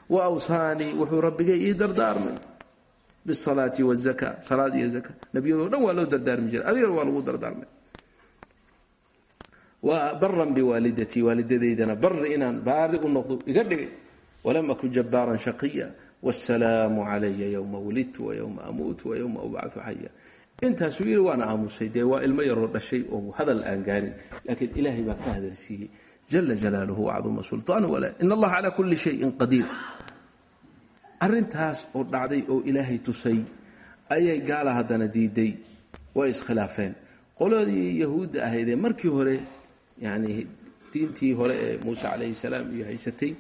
Wa 0.09 0.23
awsaanii 0.29 0.93
wuxuu 0.99 1.21
rabbigay 1.21 1.59
ii 1.67 1.73
dardaarmay 1.81 2.35
bisalaati 3.26 3.82
wazaka 3.82 4.28
salaad 4.48 4.74
iyo 4.78 4.88
zaka 4.94 5.11
nebiyadoo 5.34 5.68
dhan 5.72 5.82
waa 5.86 5.92
loo 5.98 6.07
dardaarmi 6.12 6.48
jiray 6.52 6.66
adigana 6.70 6.92
waa 6.98 7.04
lagu 7.09 7.22
dardaarmay 7.28 7.68
wa 9.82 10.14
baran 10.20 10.50
biwaalidatii 10.54 11.22
waalidadaydana 11.22 11.94
bari 11.96 12.34
inaan 12.34 12.61
baari 12.66 12.98
u 13.02 13.09
noqdo 13.09 13.34
iga 13.50 13.62
dhigay 13.64 13.88
walam 14.44 14.70
akun 14.70 14.90
jabbaaran 14.96 15.38
shaqiya 15.38 15.86
wاsalaamu 16.22 17.04
calaya 17.04 17.46
ywma 17.59 17.78
wulidtu 17.78 18.20
waywma 18.28 18.61
amuutu 18.70 19.04
waywma 19.11 19.38
ubcaثu 19.46 19.78
xaya 19.86 20.11
intaasuu 20.66 21.04
yidhi 21.04 21.22
waana 21.28 21.44
aamusay 21.50 21.88
dee 21.94 22.02
waa 22.02 22.22
ilmo 22.26 22.42
yaroo 22.42 22.66
dhashay 22.74 23.02
oo 23.12 23.30
hadal 23.38 23.61
aan 23.70 23.80
gaarin 23.84 24.14
laakiin 24.46 24.70
ilaahay 24.80 25.02
baa 25.09 25.14
ka 25.24 25.30
hadalsiiyey 25.36 25.88
jala 26.32 26.54
jalaaluhu 26.62 27.02
wacduma 27.11 27.42
sulطaan 27.42 27.84
wala 27.84 28.09
in 28.22 28.32
allaha 28.32 28.54
calaa 28.57 28.70
kuli 28.76 28.96
shayin 28.96 29.30
qadiir 29.40 29.66
arintaas 31.26 31.80
oo 31.95 32.03
dhacday 32.13 32.41
oo 32.51 32.59
ilaahay 32.69 32.99
tusay 33.05 33.39
ayay 34.15 34.39
gaala 34.49 34.72
haddana 34.78 35.07
diiday. 35.15 35.51
Way 36.17 36.30
iskhilaafeen. 36.36 36.93
Qoladii 37.39 37.99
yahuudda 38.03 38.39
ahaydee 38.47 38.76
markii 38.86 39.11
hore 39.17 39.36
yani 40.05 40.34
diintii 40.93 41.34
hore 41.39 41.55
ee 41.65 41.78
muuse 41.84 42.03
calayhi 42.11 42.36
salaam 42.43 42.65
iyo 42.76 42.86
haysatay 42.89 43.32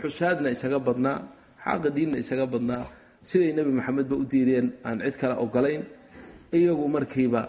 xusaadna 0.00 0.48
isaga 0.56 0.78
badnaa 0.86 1.18
xaaqa 1.64 1.88
diinna 1.96 2.16
isaga 2.24 2.46
badnaa. 2.52 2.84
Siday 3.28 3.52
nebi 3.56 3.70
maxamedba 3.78 4.14
u 4.16 4.24
diideen 4.32 4.66
aan 4.86 4.98
cid 5.04 5.16
kale 5.20 5.34
ogolayn 5.44 5.82
iyagu 6.56 6.84
markiiba 6.94 7.42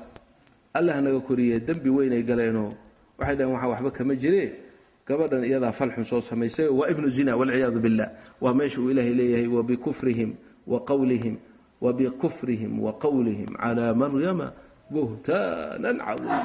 allah 0.78 0.96
naga 1.06 1.20
koriyee 1.28 1.60
dembi 1.68 1.90
weynay 1.98 2.24
galeenoo 2.30 2.70
waxay 3.20 3.36
dhaheen 3.38 3.54
waxa 3.56 3.68
waxba 3.74 3.92
kama 3.98 4.14
jiree 4.24 4.48
gabadhan 5.08 5.44
iyadaa 5.44 5.72
falxun 5.72 6.06
soo 6.06 6.22
samaysay 6.22 6.68
waa 6.68 6.88
ibnu 6.92 7.08
zina 7.10 7.36
walciyaadu 7.36 7.80
billah. 7.80 8.08
Waa 8.42 8.54
meesha 8.54 8.82
uu 8.82 8.90
ilaahay 8.92 9.14
leeyahay 9.14 9.48
wabikufrihim 9.48 10.32
wa 10.68 10.80
qawlihim 10.80 11.36
wabikufrihim 11.82 12.80
wa 12.80 12.94
qowlihim 13.04 13.52
calaa 13.60 13.94
maryama 13.94 14.48
buhtaanan 14.92 15.98
cadiima. 16.00 16.40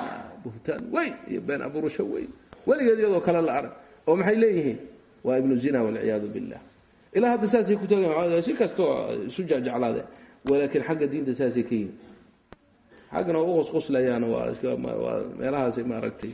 Buhtaan 0.45 0.83
weyn 0.95 1.15
iyo 1.31 1.41
been 1.41 1.63
abuurasho 1.63 2.05
weyn. 2.07 2.31
Weligeed 2.67 2.99
iyadoo 2.99 3.21
kale 3.21 3.41
la 3.43 3.53
arag 3.59 3.73
oo 4.07 4.17
maxay 4.17 4.37
leeyihiin? 4.37 4.79
Waa 5.25 5.39
ibnu 5.39 5.55
zina 5.57 5.83
walciyaadu 5.83 6.29
billah. 6.35 6.61
Ilaa 7.15 7.31
hadda 7.35 7.47
saasay 7.47 7.77
ku 7.77 7.87
taageen 7.87 8.43
si 8.43 8.53
kastoo 8.55 9.27
isu 9.31 9.43
jecjeclaadeen 9.43 10.07
walaakiin 10.51 10.83
xagga 10.87 11.07
diinta 11.07 11.33
saasay 11.35 11.63
ka 11.63 11.75
yihiin 11.75 11.93
xaggana 13.13 13.39
waa 13.39 13.51
u 13.51 13.55
qosqoslayaana 13.63 14.27
waa 14.27 15.19
meelahaasi 15.39 15.83
maaragtay 15.91 16.33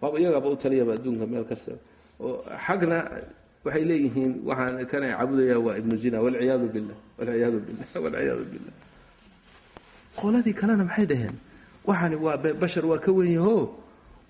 waaba 0.00 0.16
iyagaaba 0.20 0.48
u 0.52 0.56
taliyaba 0.62 0.92
adduunka 0.96 1.24
meel 1.32 1.44
kasta 1.50 1.72
oo 2.24 2.32
xagna 2.66 2.98
waxay 3.64 3.84
leeyihiin 3.90 4.32
waxaan 4.48 4.74
kan 4.90 5.02
ay 5.06 5.12
caabudayaan 5.16 5.60
waa 5.66 5.76
ibnu 5.80 5.94
zina 6.02 6.18
walciyaadu 6.24 6.66
billah 6.74 6.98
walciyaadu 7.18 7.58
billah 7.66 7.88
walciyaadu 8.04 8.44
billah. 8.52 8.74
Qoladii 10.20 10.54
kalena 10.60 10.84
maxay 10.88 11.06
dhaheen? 11.10 11.34
Waxani 11.88 12.16
waa 12.24 12.36
bashar 12.62 12.84
waa 12.90 12.98
ka 13.04 13.10
wen 13.18 13.30
yaho? 13.38 13.56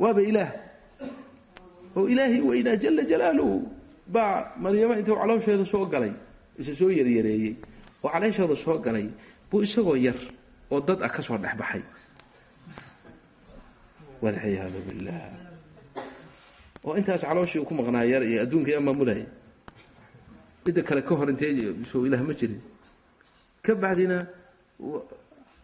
Waaba 0.03 0.21
ilaah? 0.31 0.51
Oo 1.97 2.07
ilaahay 2.12 2.41
weynaa 2.49 2.77
jala 2.83 3.03
jalaaluhu. 3.11 3.57
Baa 4.14 4.35
maryamo 4.62 4.95
intuu 5.01 5.16
caloosheeda 5.21 5.64
soo 5.73 5.87
galay 5.93 6.12
isa 6.61 6.73
soo 6.75 6.91
yaryareeyey 6.99 7.55
oo 8.05 8.09
caleeshooda 8.12 8.57
soo 8.64 8.79
galay 8.85 9.07
buu 9.51 9.62
isagoo 9.66 9.97
yar 10.07 10.18
oo 10.71 10.81
dad 10.83 10.99
ah 11.07 11.11
ka 11.14 11.23
soo 11.23 11.39
dhexbaxay. 11.43 11.83
Walciyaadu 14.23 14.79
billah 14.89 15.21
oo 16.87 16.95
intaas 17.01 17.22
calooshii 17.28 17.64
ku 17.68 17.72
maqnaa 17.78 18.05
yar 18.12 18.22
iyo 18.31 18.39
adduunka 18.45 18.70
yaa 18.74 18.81
maamulaya 18.87 19.26
midda 20.64 20.83
kale 20.89 21.03
ka 21.09 21.14
hor 21.18 21.28
intee 21.33 21.51
soo 21.91 22.05
ilaah 22.07 22.22
ma 22.28 22.33
jirin. 22.39 22.61
Ka 23.64 23.72
bacdina 23.83 24.18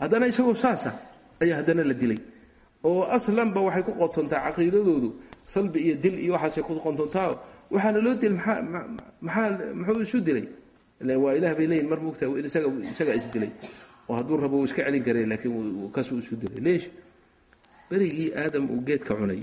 haddana 0.01 0.27
isagoo 0.33 0.55
saasa 0.55 0.91
ayaa 1.43 1.57
haddana 1.61 1.83
la 1.85 1.95
dilay. 1.95 2.19
Oo 2.85 3.03
aslanba 3.17 3.61
waxay 3.67 3.83
ku 3.89 3.93
qotontaa 4.01 4.41
caqiidadoodu 4.47 5.09
salbi 5.55 5.79
iyo 5.87 5.95
dil 6.03 6.17
iyo 6.25 6.33
waxaasay 6.37 6.63
ku 6.67 6.73
qotontaa 6.85 7.29
waxaana 7.73 7.99
loo 8.05 8.15
dilay 8.15 8.37
maxaa 9.21 9.49
muxuu 9.79 10.03
isu 10.07 10.19
dilay? 10.27 10.47
Waa 11.23 11.33
ilaah 11.39 11.53
bay 11.59 11.67
leeyihiin 11.71 11.89
mar 11.93 12.01
moogta 12.05 12.25
isaga 12.93 13.13
isdilay 13.21 13.51
oo 14.09 14.15
hadduu 14.19 14.37
rabo 14.43 14.57
uu 14.61 14.65
iska 14.69 14.83
celin 14.87 15.03
karay 15.07 15.25
laakiin 15.31 15.91
kasuu 15.95 16.19
isu 16.25 16.35
dilay. 16.41 16.61
Leesh 16.67 16.87
berigii 17.91 18.29
aadam 18.41 18.65
uu 18.73 18.81
geedka 18.87 19.13
cunay 19.19 19.41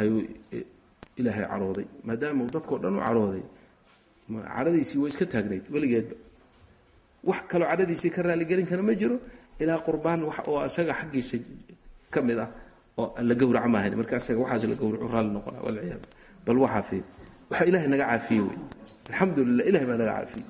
ayuu 0.00 0.20
ilaahay 1.20 1.44
carooday. 1.52 1.86
Maadaama 2.06 2.40
uu 2.44 2.50
dadkao 2.54 2.78
dhan 2.82 2.94
u 2.98 3.00
carooday 3.06 3.42
cadhadiisii 4.56 4.98
way 5.02 5.10
iska 5.12 5.24
taagnayd 5.32 5.64
weligeedba. 5.74 6.16
Wax 7.28 7.40
kaloo 7.50 7.68
cadhadiisii 7.70 8.10
ka 8.14 8.20
raaligelin 8.26 8.66
kara 8.70 8.82
ma 8.82 8.94
jiro 9.00 9.16
ilaa 9.62 9.78
qurbaan 9.86 10.20
wax 10.28 10.36
oo 10.48 10.60
isaga 10.68 10.92
xaggiisa 11.00 11.36
ka 12.12 12.18
mid 12.26 12.38
ah 12.44 12.48
oo 13.00 13.06
la 13.28 13.34
gowraca 13.40 13.68
maahan 13.74 13.92
marka 14.00 14.16
isaga 14.22 14.40
waxaas 14.44 14.64
la 14.72 14.76
gowracu 14.80 15.06
raalli 15.12 15.30
noqona 15.36 15.58
walciyaadu. 15.66 16.06
Bal 16.46 16.58
waxaa 16.64 16.82
fi 16.88 16.98
waxa 17.50 17.64
ilaahay 17.68 17.88
naga 17.92 18.04
caafiyey 18.10 18.42
wey. 18.48 18.56
Alxamdulilah 19.10 19.64
ilahay 19.70 19.86
baa 19.90 19.98
naga 20.02 20.12
caafiyey 20.18 20.46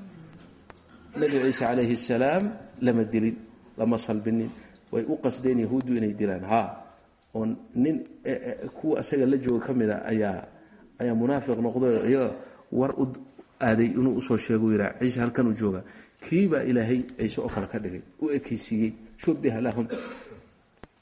nabi 1.20 1.34
ciise 1.45 1.61
calayhi 1.66 1.97
salaam 2.09 2.45
lama 2.86 3.03
dilin 3.12 3.36
lama 3.78 3.97
salbinin. 4.07 4.51
Way 4.93 5.05
u 5.09 5.14
qasdeen 5.24 5.59
yahuuddu 5.64 5.93
inay 5.99 6.12
dilaan. 6.20 6.45
Haa 6.53 6.68
oo 7.35 7.47
nin 7.74 7.97
kuwa 8.76 9.01
isaga 9.01 9.26
la 9.26 9.37
jooga 9.37 9.66
ka 9.66 9.72
mida 9.74 9.97
ayaa 10.05 10.45
ayaa 11.01 11.14
munaafiq 11.14 11.59
noqday 11.66 11.95
iyaga 12.11 12.35
war 12.72 12.93
u 13.03 13.05
aaday 13.61 13.87
inuu 13.87 14.16
u 14.16 14.20
soo 14.20 14.37
sheego 14.37 14.72
yihaa 14.72 14.95
ciise 15.01 15.20
halkanuu 15.20 15.53
jooga. 15.55 15.83
Kiibaa 16.22 16.62
ilaahay 16.62 17.01
ciise 17.18 17.41
oo 17.41 17.49
kale 17.49 17.66
ka 17.66 17.78
dhigay 17.78 18.03
u 18.20 18.30
ekeysiiyey 18.30 18.93
shubiha 19.16 19.61
lahum 19.61 19.87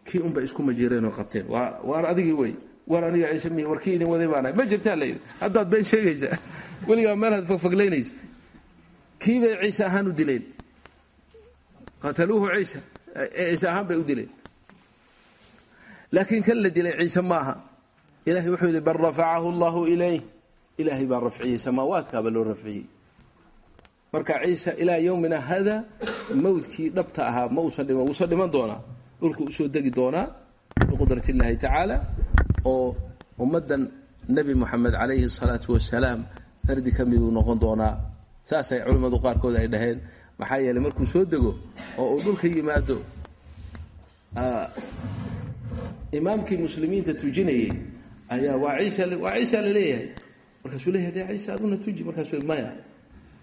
kii 0.05 0.19
unbay 0.19 0.45
isku 0.45 0.63
majiireenoo 0.63 1.11
qabteen. 1.11 1.47
Waa 1.49 1.81
waar 1.85 2.07
adigii 2.07 2.33
wey 2.33 2.55
waar 2.87 3.05
aniga 3.05 3.29
ciise 3.33 3.51
mi 3.51 3.65
war 3.65 3.79
kii 3.81 3.95
idin 3.95 4.09
waday 4.09 4.29
baanahay 4.29 4.55
ma 4.57 4.65
jirtaa 4.67 4.97
la 4.97 5.05
yidhi. 5.05 5.21
Haddaad 5.41 5.69
been 5.71 5.85
sheegaysa 5.85 6.39
weligaa 6.89 7.17
meelaad 7.17 7.45
fogfoglaynaysa 7.47 8.15
kiibay 9.19 9.55
ciise 9.63 9.85
ahaan 9.85 10.09
u 10.09 10.13
dileen? 10.13 10.43
Qataluuhu 12.03 12.49
ciisa 12.57 12.79
ciise 13.37 13.67
ahaan 13.69 13.87
bay 13.89 13.97
u 13.97 14.05
dileen 14.05 14.29
laakiin 16.15 16.43
kan 16.47 16.59
la 16.65 16.69
dilay 16.77 16.95
ciise 17.01 17.23
ma 17.31 17.37
aha 17.43 17.55
ilahay 18.29 18.51
wuxuu 18.53 18.69
yidhi 18.71 18.83
bal 18.89 18.99
rafacahu 19.07 19.47
allahu 19.55 19.81
ilayh 19.95 20.21
ilaahay 20.81 21.07
baa 21.11 21.21
rafciyey 21.29 21.59
samaawaadkaaba 21.67 22.29
loo 22.35 22.45
rafciyey. 22.53 22.85
Marka 24.13 24.33
ciise 24.45 24.71
ilaa 24.83 24.99
yowmina 25.07 25.39
hada 25.49 25.77
mawdkii 26.45 26.89
dhabta 26.97 27.21
ahaa 27.31 27.49
ma 27.55 27.61
uusan 27.65 27.85
dhiman 27.89 28.05
wuusan 28.09 28.29
dhiman 28.31 28.51
doonaa. 28.55 28.81
Dhulku 29.21 29.43
u 29.49 29.53
soo 29.57 29.69
degi 29.75 29.91
doonaa 29.99 30.27
biqudrat 30.89 31.27
illaahi 31.31 31.57
tacaala 31.63 31.97
oo 32.73 32.89
ummaddan 33.43 33.83
nebi 34.35 34.53
moxamed 34.61 34.93
calayhi 35.01 35.29
salaatu 35.39 35.69
wasalaam 35.77 36.21
fardi 36.67 36.91
ka 36.97 37.03
miduu 37.11 37.31
noqon 37.37 37.59
doonaa. 37.65 37.95
Saasay 38.49 38.79
culimmadu 38.87 39.17
qaarkood 39.25 39.55
ay 39.61 39.69
dhaheen 39.73 39.99
maxaa 40.41 40.59
yeeley 40.65 40.83
markuu 40.87 41.07
soo 41.13 41.25
dego 41.33 41.51
oo 42.01 42.07
uu 42.15 42.21
dhulka 42.25 42.47
yimaado 42.55 42.97
imaamkii 46.19 46.57
muslimiinta 46.65 47.13
tujinayey 47.21 47.71
ayaa 48.35 48.57
waa 48.63 48.79
ciisa 48.83 49.03
waa 49.25 49.35
ciisa 49.39 49.59
la 49.65 49.71
leeyahay. 49.77 50.09
Markaasuu 50.65 50.93
leeyahay 50.95 51.13
dee 51.17 51.27
ciise 51.37 51.53
aduna 51.53 51.77
tuji 51.77 52.03
markaasuu 52.05 52.43
maya 52.51 52.73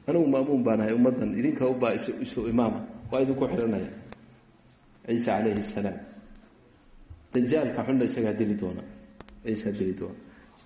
anigu 0.07 0.27
maamuun 0.33 0.63
baan 0.63 0.81
ahay 0.81 0.93
ummaddan 0.93 1.31
idinka 1.39 1.63
ubaa 1.73 1.93
isu 2.23 2.39
imaama 2.51 2.79
waa 3.11 3.21
idinku 3.23 3.43
xihanaya 3.47 3.89
ciise 5.07 5.25
calayhi 5.31 5.63
salaam. 5.63 5.97
Dajaalka 7.33 7.81
xunna 7.87 8.03
isagaa 8.09 8.33
dili 8.39 8.55
doona. 8.61 8.83
Ciisaa 9.45 9.71
dili 9.79 9.93
doona. 9.99 10.15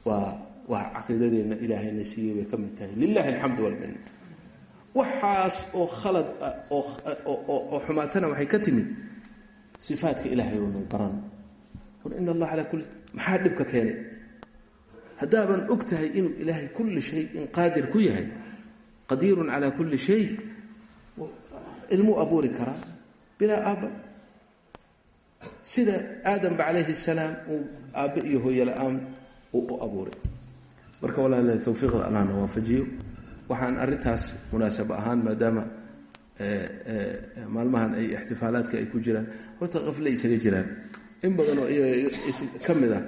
Waa 0.06 0.38
waa 0.72 0.84
caqiidadeenna 0.96 1.56
ilaahayna 1.64 2.04
siiyey 2.12 2.34
bay 2.38 2.46
ka 2.52 2.58
mid 2.58 2.74
tahay. 2.78 2.94
Lilahi 3.02 3.30
alxamdu 3.34 3.62
walminna. 3.66 4.00
Waxaas 4.98 5.56
oo 5.80 5.88
khalad 6.00 6.28
ah 6.42 6.54
oo 6.70 7.80
xumaatana 7.86 8.28
waxay 8.32 8.46
ka 8.54 8.60
timid 8.66 8.88
sifaadka 9.86 10.28
ilaahay 10.34 10.60
oona 10.60 10.82
baran 10.92 11.16
in 12.20 12.30
allah 12.34 12.48
calaa 12.52 12.68
kulli 12.72 12.86
maxaa 13.18 13.38
dhibka 13.44 13.64
keenay 13.72 13.96
haddaaban 15.22 15.62
og 15.74 15.82
inuu 16.18 16.34
ilaahay 16.42 16.68
kulli 16.78 17.02
shayin 17.02 17.48
qaadir 17.56 17.86
ku 17.94 18.00
yahay 18.08 18.26
qadiirun 19.10 19.48
calaa 19.54 19.72
kulli 19.78 19.98
shay 19.98 20.24
ilmuu 21.94 22.16
abuuri 22.24 22.50
karaa 22.58 22.80
bilaa 23.40 23.62
aabba 23.70 23.90
sida 25.64 25.96
aadamba 26.32 26.64
calayhi 26.68 26.94
salaam 26.94 27.34
uu 27.54 27.62
aabbe 28.02 28.20
iyo 28.30 28.40
hooyo 28.44 28.64
la'aan 28.70 28.96
uu 29.54 29.64
u 29.74 29.76
abuuray 29.86 30.18
marka 31.02 31.20
walaala 31.22 31.54
towfiiqda 31.66 32.06
allahna 32.08 32.34
waafajiyo 32.42 32.84
waxaan 33.50 33.76
arintaas 33.84 34.24
munaasab 34.54 34.90
ahaan 35.00 35.20
maadaama 35.28 35.64
maalmahan 37.56 37.92
ay 38.00 38.06
ixtifaalaadka 38.18 38.76
ay 38.82 38.86
ku 38.92 38.98
jiraan 39.06 39.28
horta 39.60 39.78
qafle 39.88 40.10
isaga 40.16 40.38
jiraan 40.44 40.68
in 41.26 41.32
badanoo 41.38 41.68
ka 42.66 42.74
mid 42.82 42.92
ah 42.98 43.04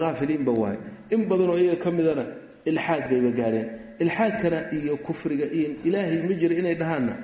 haafiliinba 0.00 0.52
waay. 0.62 0.76
In 1.14 1.20
badanoo 1.30 1.56
iyaga 1.62 1.78
ka 1.84 1.90
midana 1.96 2.24
ilxaad 2.70 3.04
bayba 3.10 3.30
gaareen. 3.38 3.68
Ilxaadkana 4.02 4.58
iyo 4.76 4.94
kufriga 5.06 5.46
iyo 5.58 5.68
ilaahay 5.88 6.18
ma 6.28 6.34
jira 6.40 6.54
inay 6.60 6.74
dhahaanna 6.80 7.14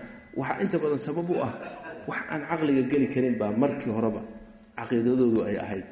waxaa 0.41 0.61
inta 0.65 0.77
badan 0.83 0.99
sabab 1.07 1.29
u 1.31 1.37
ah 1.47 1.53
wax 2.09 2.19
aan 2.33 2.43
caqliga 2.49 2.83
geli 2.93 3.07
karin 3.15 3.35
baa 3.41 3.53
markii 3.63 3.93
horeba 3.97 4.23
caqiidadoodu 4.79 5.39
ay 5.49 5.57
ahayd. 5.65 5.89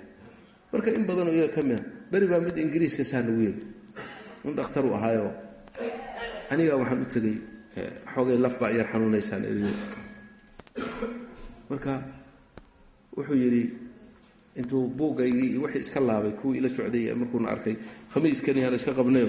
Marka 0.72 0.88
in 0.97 1.05
badanoo 1.09 1.34
iyaga 1.36 1.53
ka 1.57 1.61
mida 1.68 1.82
beri 2.12 2.26
baa 2.30 2.41
mid 2.47 2.57
ingiriiska 2.64 3.05
saa 3.11 3.20
nagu 3.26 3.41
yeeli 3.47 3.62
nin 4.45 4.53
dhakhtar 4.59 4.84
u 4.88 4.93
ahaayo 4.97 5.26
aniga 6.53 6.74
waxaan 6.80 7.01
u 7.05 7.07
tegey 7.14 7.36
xoogay 8.14 8.38
laf 8.45 8.55
baa 8.61 8.70
yar 8.78 8.86
xanuunaysaan 8.93 9.43
marka 11.70 11.93
wuxuu 13.16 13.36
yidhi 13.43 13.62
intuu 14.59 14.82
buuggaygii 14.98 15.48
iyo 15.53 15.61
wixii 15.64 15.82
iska 15.86 16.01
laabay 16.09 16.32
kuwii 16.40 16.59
ila 16.61 16.68
socday 16.76 17.05
markuuna 17.20 17.48
arkay. 17.55 17.74
Khamiiskani 18.12 18.61
hala 18.64 18.76
iska 18.80 18.92
qabnayo 18.98 19.28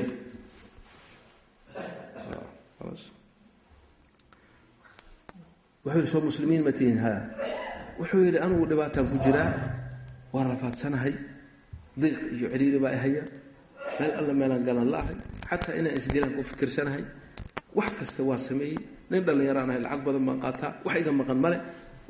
wuxuu 5.83 5.97
yidhi 5.97 6.07
soo 6.11 6.21
muslimiin 6.27 6.63
ma 6.65 6.71
tihin 6.77 6.97
ha 7.03 7.11
wuxuu 7.99 8.23
yidhi 8.25 8.39
anigu 8.45 8.65
dhibaataan 8.69 9.07
ku 9.11 9.17
jiraa? 9.25 9.49
Waa 10.33 10.43
rafaadsanahay 10.49 11.13
diiq 12.01 12.17
iyo 12.37 12.47
ciriiri 12.53 12.79
baa 12.83 12.93
ahaya 12.97 13.23
meel 13.99 14.11
alla 14.19 14.33
meelaan 14.39 14.63
galan 14.67 14.87
la'ahay 14.93 15.17
xataa 15.49 15.75
inaan 15.79 15.95
isdilaan 15.99 16.33
ku 16.37 16.41
fikirsanahay. 16.49 17.03
Wax 17.77 17.91
kasta 17.99 18.21
waa 18.29 18.37
sameeyey. 18.47 18.77
Nin 19.11 19.21
dhallinyaraan 19.25 19.69
ahay 19.71 19.81
lacag 19.85 20.01
badan 20.05 20.23
baan 20.27 20.39
qaataa. 20.43 20.71
Wax 20.85 20.95
iga 21.01 21.11
maqan 21.19 21.37
male 21.43 21.57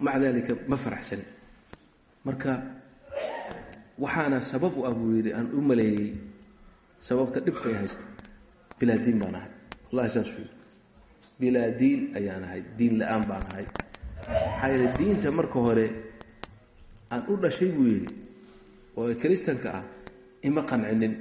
maca 0.06 0.18
daalika 0.24 0.54
ma 0.70 0.78
faraxsani. 0.84 1.26
Marka 2.26 2.52
waxaana 4.04 4.38
sabab 4.52 4.74
u 4.80 4.82
ah 4.90 4.94
buu 4.98 5.14
yidhi 5.18 5.32
aan 5.38 5.48
u 5.54 5.60
maleeyey. 5.70 6.10
Sababta 7.08 7.40
dhibkay 7.46 7.74
haysta 7.82 8.06
bilaa 8.80 8.98
diin 9.06 9.18
baan 9.22 9.36
ahay. 9.40 9.52
Wallahi 9.94 10.46
bilaa 11.40 11.70
diin 11.80 12.00
ayaan 12.18 12.44
ahay. 12.48 12.62
Diin 12.78 12.94
la'aan 13.02 13.24
baan 13.30 13.44
ahay. 13.52 13.66
Maxaa 14.22 14.70
yeele 14.72 14.88
diinta 14.98 15.30
marka 15.38 15.58
hore 15.66 15.88
aan 17.14 17.24
u 17.32 17.34
dhashay 17.42 17.70
buu 17.76 17.88
yidhi 17.94 18.10
oo 18.98 19.10
kiristanka 19.22 19.70
ah 19.80 19.86
ima 20.48 20.62
qancinin. 20.70 21.14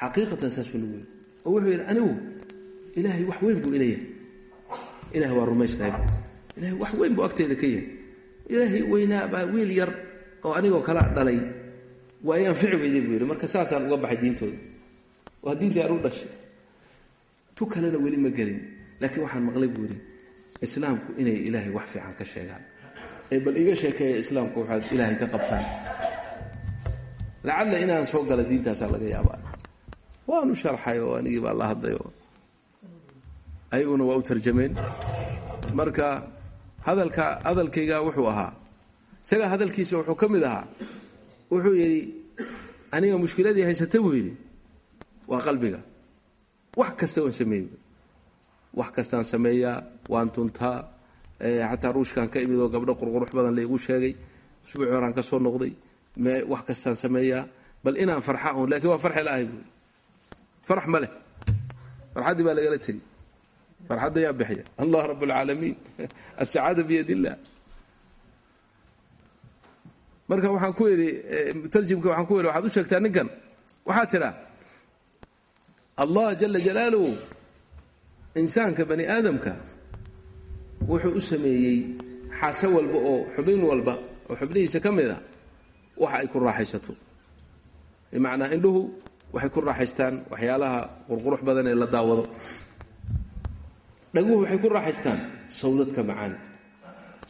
Xaqiiqatan 0.00 0.50
saasuu 0.54 0.78
lagu 0.82 0.94
yidhi. 0.98 1.08
Oo 1.44 1.50
wuxuu 1.54 1.70
yidhi 1.74 1.84
anigu 1.90 2.12
ilaahay 2.98 3.24
wax 3.30 3.38
weyn 3.42 3.58
buu 3.62 3.72
ileeyahay 3.76 4.06
ilahay 5.16 5.34
waa 5.38 5.46
rumaysnahay 5.50 5.92
ilahay 6.58 6.74
wax 6.82 6.92
weyn 7.00 7.12
buu 7.16 7.24
agteeda 7.26 7.54
ka 7.60 7.66
yahay. 7.66 7.86
Ilaahay 8.52 8.82
weynaa 8.92 9.26
baa 9.32 9.44
wiil 9.52 9.70
yar 9.80 9.90
oo 10.46 10.52
anigoo 10.58 10.82
kala 10.88 11.02
dhalay 11.16 11.38
waa 12.26 12.38
i 12.42 12.44
anfici 12.50 12.76
weyday 12.82 13.00
buu 13.06 13.12
yidhi 13.16 13.26
marka 13.30 13.46
saasaan 13.54 13.82
uga 13.86 13.96
baxay 14.02 14.18
diintooda. 14.22 14.58
Waa 15.44 15.54
diintii 15.60 15.82
aan 15.84 15.92
u 15.96 15.98
dhashay. 16.04 16.30
Tu 17.56 17.62
kalena 17.72 17.98
weli 18.04 18.18
ma 18.24 18.30
gelin 18.38 18.58
laakiin 19.00 19.22
waxaan 19.24 19.44
maqlay 19.48 19.70
buu 19.74 19.84
yidhi 19.86 19.98
islaamku 20.66 21.08
inay 21.20 21.36
ilaahay 21.48 21.72
wax 21.76 21.86
fiican 21.92 22.14
ka 22.18 22.24
sheegaan. 22.32 22.62
Ee 23.32 23.38
bal 23.44 23.56
iga 23.62 23.74
sheekeeya 23.82 24.16
islaamku 24.24 24.56
waxaad 24.62 24.82
ilaahay 24.94 25.16
ka 25.20 25.26
qabtaan. 25.34 25.64
Lacalla 27.46 27.76
inaan 27.84 28.06
soo 28.10 28.22
gala 28.28 28.42
diintaasaa 28.50 28.88
laga 28.94 29.06
yaabaa. 29.14 29.38
Waanu 30.28 30.54
sharxay 30.62 30.98
oo 31.04 31.12
anigii 31.20 31.42
baa 31.46 31.54
la 31.60 31.64
hadlay 31.70 31.94
oo 32.00 32.08
ayaguna 33.74 34.04
waa 34.08 34.16
u 34.20 34.22
tarjameen. 34.28 34.72
Marka 35.78 36.06
hadalka 36.86 37.24
hadalkayga 37.48 37.96
wuxuu 38.06 38.28
ahaa 38.32 38.50
isaga 39.24 39.48
hadalkiisa 39.48 39.96
wuxuu 39.98 40.14
ka 40.14 40.28
mid 40.28 40.44
ahaa 40.44 40.66
wuxuu 41.50 41.74
yidhi 41.74 42.00
aniga 42.92 43.16
mushkiladii 43.18 43.64
haysata 43.64 43.98
buu 44.04 44.12
yidhi 44.12 44.36
waa 45.26 45.40
qalbiga. 45.40 45.80
Wax 46.76 46.92
kasta 47.00 47.22
waan 47.22 47.32
sameeyey. 47.32 47.68
Wax 48.74 48.90
kastaan 48.92 49.24
sameeyaa 49.24 49.82
waan 50.08 50.30
tuntaa 50.30 50.90
xataa 51.40 51.92
ruushkaan 51.92 52.28
ka 52.28 52.40
imid 52.40 52.58
oo 52.58 52.68
gabdho 52.68 52.92
qurqurux 53.00 53.30
badan 53.32 53.54
laygu 53.56 53.78
sheegay 53.78 54.14
usbuuci 54.64 54.90
horaan 54.92 55.14
ka 55.14 55.22
soo 55.22 55.38
noqday 55.38 55.72
wax 56.52 56.62
kastaan 56.68 56.96
sameeyaa 56.96 57.48
bal 57.84 57.96
inaan 57.96 58.22
farxa 58.22 58.52
un 58.54 58.70
lakiin 58.70 58.90
waa 58.90 58.98
farxi 58.98 59.22
la'ahay 59.24 59.44
buui 59.44 59.64
farax 60.68 60.86
ma 60.86 60.98
leh. 61.00 61.12
Farxaddii 62.14 62.44
baa 62.44 62.54
lagala 62.54 62.78
tegey. 62.78 63.02
Farxadda 63.88 64.20
yaa 64.20 64.32
bixiya. 64.32 64.64
Allah 64.78 65.02
rab 65.08 65.22
alcaalamiin 65.22 65.76
asacaada 66.42 66.82
biyad 66.88 67.10
marka 70.28 70.46
waxaan 70.54 70.74
ku 70.78 70.84
idhi 70.94 71.08
mutarjimka 71.60 72.06
waxaan 72.10 72.26
ku 72.28 72.34
idhi 72.38 72.46
waxaad 72.48 72.64
u 72.68 72.70
sheegtaa 72.76 73.00
ninkan. 73.04 73.28
Waxaad 73.88 74.08
tidhaa 74.12 74.32
allah 76.02 76.28
jala 76.40 76.58
jalaaluhu 76.66 77.10
insaanka 78.40 78.82
bani 78.90 79.04
aadamka 79.14 79.52
wuxuu 80.90 81.14
u 81.18 81.20
sameeyey 81.30 81.78
xaase 82.38 82.66
walba 82.76 82.98
oo 83.10 83.18
xubin 83.34 83.60
walba 83.70 83.94
oo 84.30 84.34
xubnihiisa 84.40 84.78
ka 84.84 84.90
mid 84.96 85.10
a 85.16 85.18
waxa 86.02 86.16
ay 86.22 86.26
ku 86.32 86.36
raaxaysato. 86.46 86.92
Bimacnaa 88.12 88.50
indhuhu 88.56 88.80
waxay 89.34 89.50
ku 89.54 89.60
raaxaystaan 89.68 90.14
waxyaalaha 90.32 90.78
qurqurux 91.08 91.40
badan 91.46 91.66
ee 91.70 91.76
la 91.82 91.86
daawado. 91.94 92.24
Dhaguhu 94.14 94.36
waxay 94.42 94.58
ku 94.62 94.68
raaxaystaan 94.76 95.18
sawdadka 95.60 96.00
macaan. 96.10 96.32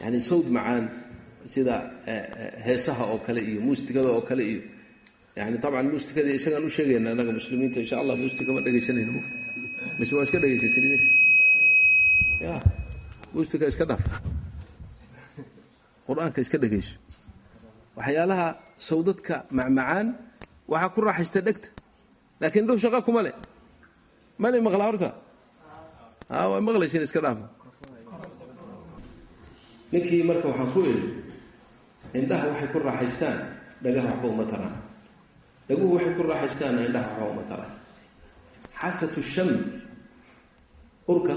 Yani 0.01 0.19
sawd 0.29 0.47
macaan 0.57 0.85
sida 1.53 1.75
heesaha 2.67 3.05
oo 3.13 3.19
kale 3.27 3.41
iyo 3.51 3.61
muusikada 3.67 4.09
oo 4.17 4.23
kale 4.29 4.43
iyo 4.53 4.61
yani 5.39 5.57
tabcan 5.63 5.87
muusikada 5.93 6.31
isagaan 6.39 6.65
u 6.69 6.71
sheegayna 6.77 7.09
anaga 7.15 7.33
muslimiinta 7.39 7.79
insha 7.85 7.97
allah 8.03 8.15
muusika 8.23 8.51
ma 8.57 8.61
dhegaysanayno 8.67 9.13
mufta 9.19 9.37
mise 9.99 10.13
waa 10.17 10.25
iska 10.27 10.39
dhegaysatin 10.43 10.83
idinka 10.89 11.07
ya 12.47 12.55
muusika 13.35 13.65
iska 13.73 13.85
dhaaf 13.91 14.05
qur'aanka 16.07 16.39
iska 16.45 16.59
dhegayso. 16.63 16.95
Waxyaalaha 17.99 18.47
sawdadka 18.89 19.35
macmacaan 19.59 20.07
waxaa 20.73 20.93
ku 20.95 21.01
raaxaysta 21.07 21.41
dhegta. 21.47 21.69
Laakiin 22.41 22.63
indhuhu 22.65 22.81
shaqa 22.85 23.01
kuma 23.07 23.21
leh. 23.27 23.33
Mali 24.43 24.59
maqlaa 24.67 24.89
horta? 24.91 25.09
A 26.29 26.49
waa 26.51 26.61
maqlaysin 26.67 27.03
iska 27.07 27.21
dhaafa 27.25 27.47
ninkii 29.93 30.23
marka 30.29 30.47
waxaan 30.51 30.69
ku 30.75 30.81
idhi 30.91 31.03
indhaha 32.19 32.45
waxay 32.51 32.69
ku 32.73 32.79
raaxaystaan 32.79 33.39
dhagaha 33.83 34.07
waxba 34.15 34.27
uma 34.35 34.45
taraan. 34.53 34.77
Dhaguhu 35.69 35.95
waxay 35.99 36.13
ku 36.17 36.23
raaxaystaanna 36.31 36.81
indhaha 36.89 37.09
waxba 37.19 37.33
uma 37.35 37.45
taraan. 37.51 37.73
Xasatu 38.81 39.21
sham 39.23 39.51
urka 41.11 41.35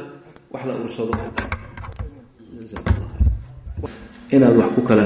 wax 0.53 0.61
la 0.69 0.73
ursado. 0.83 1.13
Inaad 4.31 4.53
wax 4.59 4.69
ku 4.75 4.81
kala 4.83 5.05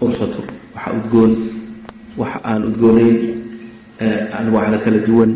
ursato 0.00 0.42
waxa 0.74 0.90
udgoon 0.98 1.32
wax 2.20 2.32
aan 2.44 2.62
udgoonayn 2.68 3.16
anwaacda 4.38 4.78
kala 4.84 5.00
duwan. 5.06 5.30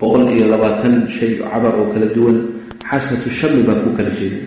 Boqol 0.00 0.26
iyo 0.34 0.50
labaatan 0.50 1.06
shay 1.06 1.38
cadar 1.38 1.74
oo 1.78 1.86
kala 1.94 2.06
duwan. 2.16 2.36
Xasatu 2.90 3.28
shami 3.30 3.62
baa 3.62 3.78
ku 3.84 3.90
kala 3.96 4.10
sheegay. 4.10 4.42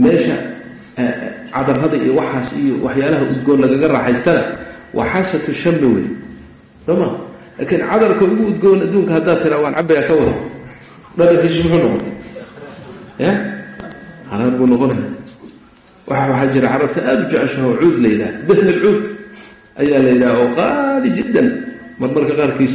Meesha 0.00 0.34
cadarada 1.54 1.96
iyo 2.04 2.12
waxaas 2.20 2.48
iyo 2.60 2.74
waxyaalaha 2.86 3.24
udgoon 3.32 3.58
lagaga 3.64 3.86
raaxaystana 3.96 4.42
waa 4.96 5.06
xasatu 5.12 5.50
shami 5.62 5.86
wey 5.94 6.06
sooma 6.86 7.08
laakiin 7.58 7.82
cadarka 7.90 8.22
ugu 8.32 8.42
udgoon 8.52 8.78
adduunka 8.86 9.12
haddaad 9.16 9.38
tiraa 9.42 9.60
waan 9.64 9.74
cabayaa 9.78 10.06
ka 10.08 10.14
wada. 10.18 10.34
Dhadhankiisu 11.18 11.60
muxuu 11.70 11.78
noqon 11.84 12.02
ya? 13.24 13.32
Halaal 14.30 14.52
buu 14.58 14.66
noqonaya 14.72 15.06
waxa 16.10 16.24
waxaa 16.30 16.48
jira 16.54 16.66
carabta 16.74 17.00
aada 17.08 17.22
u 17.22 17.26
jeceshaha 17.32 17.68
cuud 17.80 17.96
la 18.02 18.08
yidhaha 18.12 18.32
dahn 18.48 18.66
alcuud 18.74 19.02
ayaa 19.80 20.00
la 20.04 20.10
yidhaha 20.14 20.34
oo 20.42 20.48
qaali 20.58 21.08
jiddan 21.16 21.46
marmarka 22.00 22.34
qaarkiis. 22.40 22.74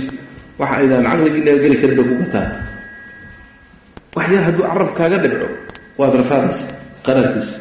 Waxa 0.60 0.76
aydaan 0.82 1.04
caqligiina 1.08 1.52
geli 1.64 1.76
karin 1.82 1.96
bay 2.00 2.06
ku 2.10 2.16
gataan. 2.24 2.50
Wax 4.16 4.28
yar 4.36 4.44
hadduu 4.48 4.64
carab 4.72 4.90
kaaga 4.98 5.18
dhibco 5.24 5.48
waad 6.00 6.14
rafaadaysa 6.22 6.66
qaraarkiisa 7.06 7.54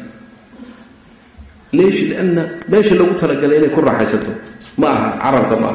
meesha 1.73 2.93
lagu 2.99 3.13
talagalay 3.21 3.57
inay 3.61 3.71
ku 3.75 3.81
raaxaysato. 3.81 4.31
Ma 4.77 4.87
aha 4.89 5.07
carabka 5.23 5.55
ma 5.59 5.69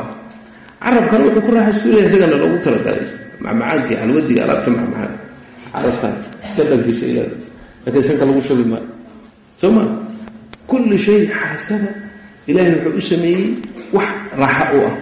aha 0.81 1.01
wuxuu 1.01 1.41
ku 1.47 1.51
raaxaysuulaya 1.55 2.07
isagana 2.09 2.37
loogu 2.41 2.59
talagalay. 2.67 3.07
Macmacaankii 3.45 3.97
xalwadiga 4.01 4.41
alaabta 4.47 4.71
macmacaan 4.71 5.13
carabka 5.73 6.09
dhadhankiisa 6.57 7.05
ilaada 7.11 7.37
laakiin 7.85 8.05
sanka 8.09 8.25
lagu 8.25 8.41
shubi 8.41 8.65
maayo 8.71 8.89
soo 9.61 9.71
ma? 9.77 9.83
Kulli 10.71 10.97
shay 10.99 11.21
xaasada 11.29 11.91
ilaahay 12.49 12.75
wuxuu 12.85 12.97
u 12.97 13.03
sameeyey 13.11 13.47
wax 13.93 14.09
raaxa 14.41 14.65
u 14.77 14.79
ah. 14.89 14.95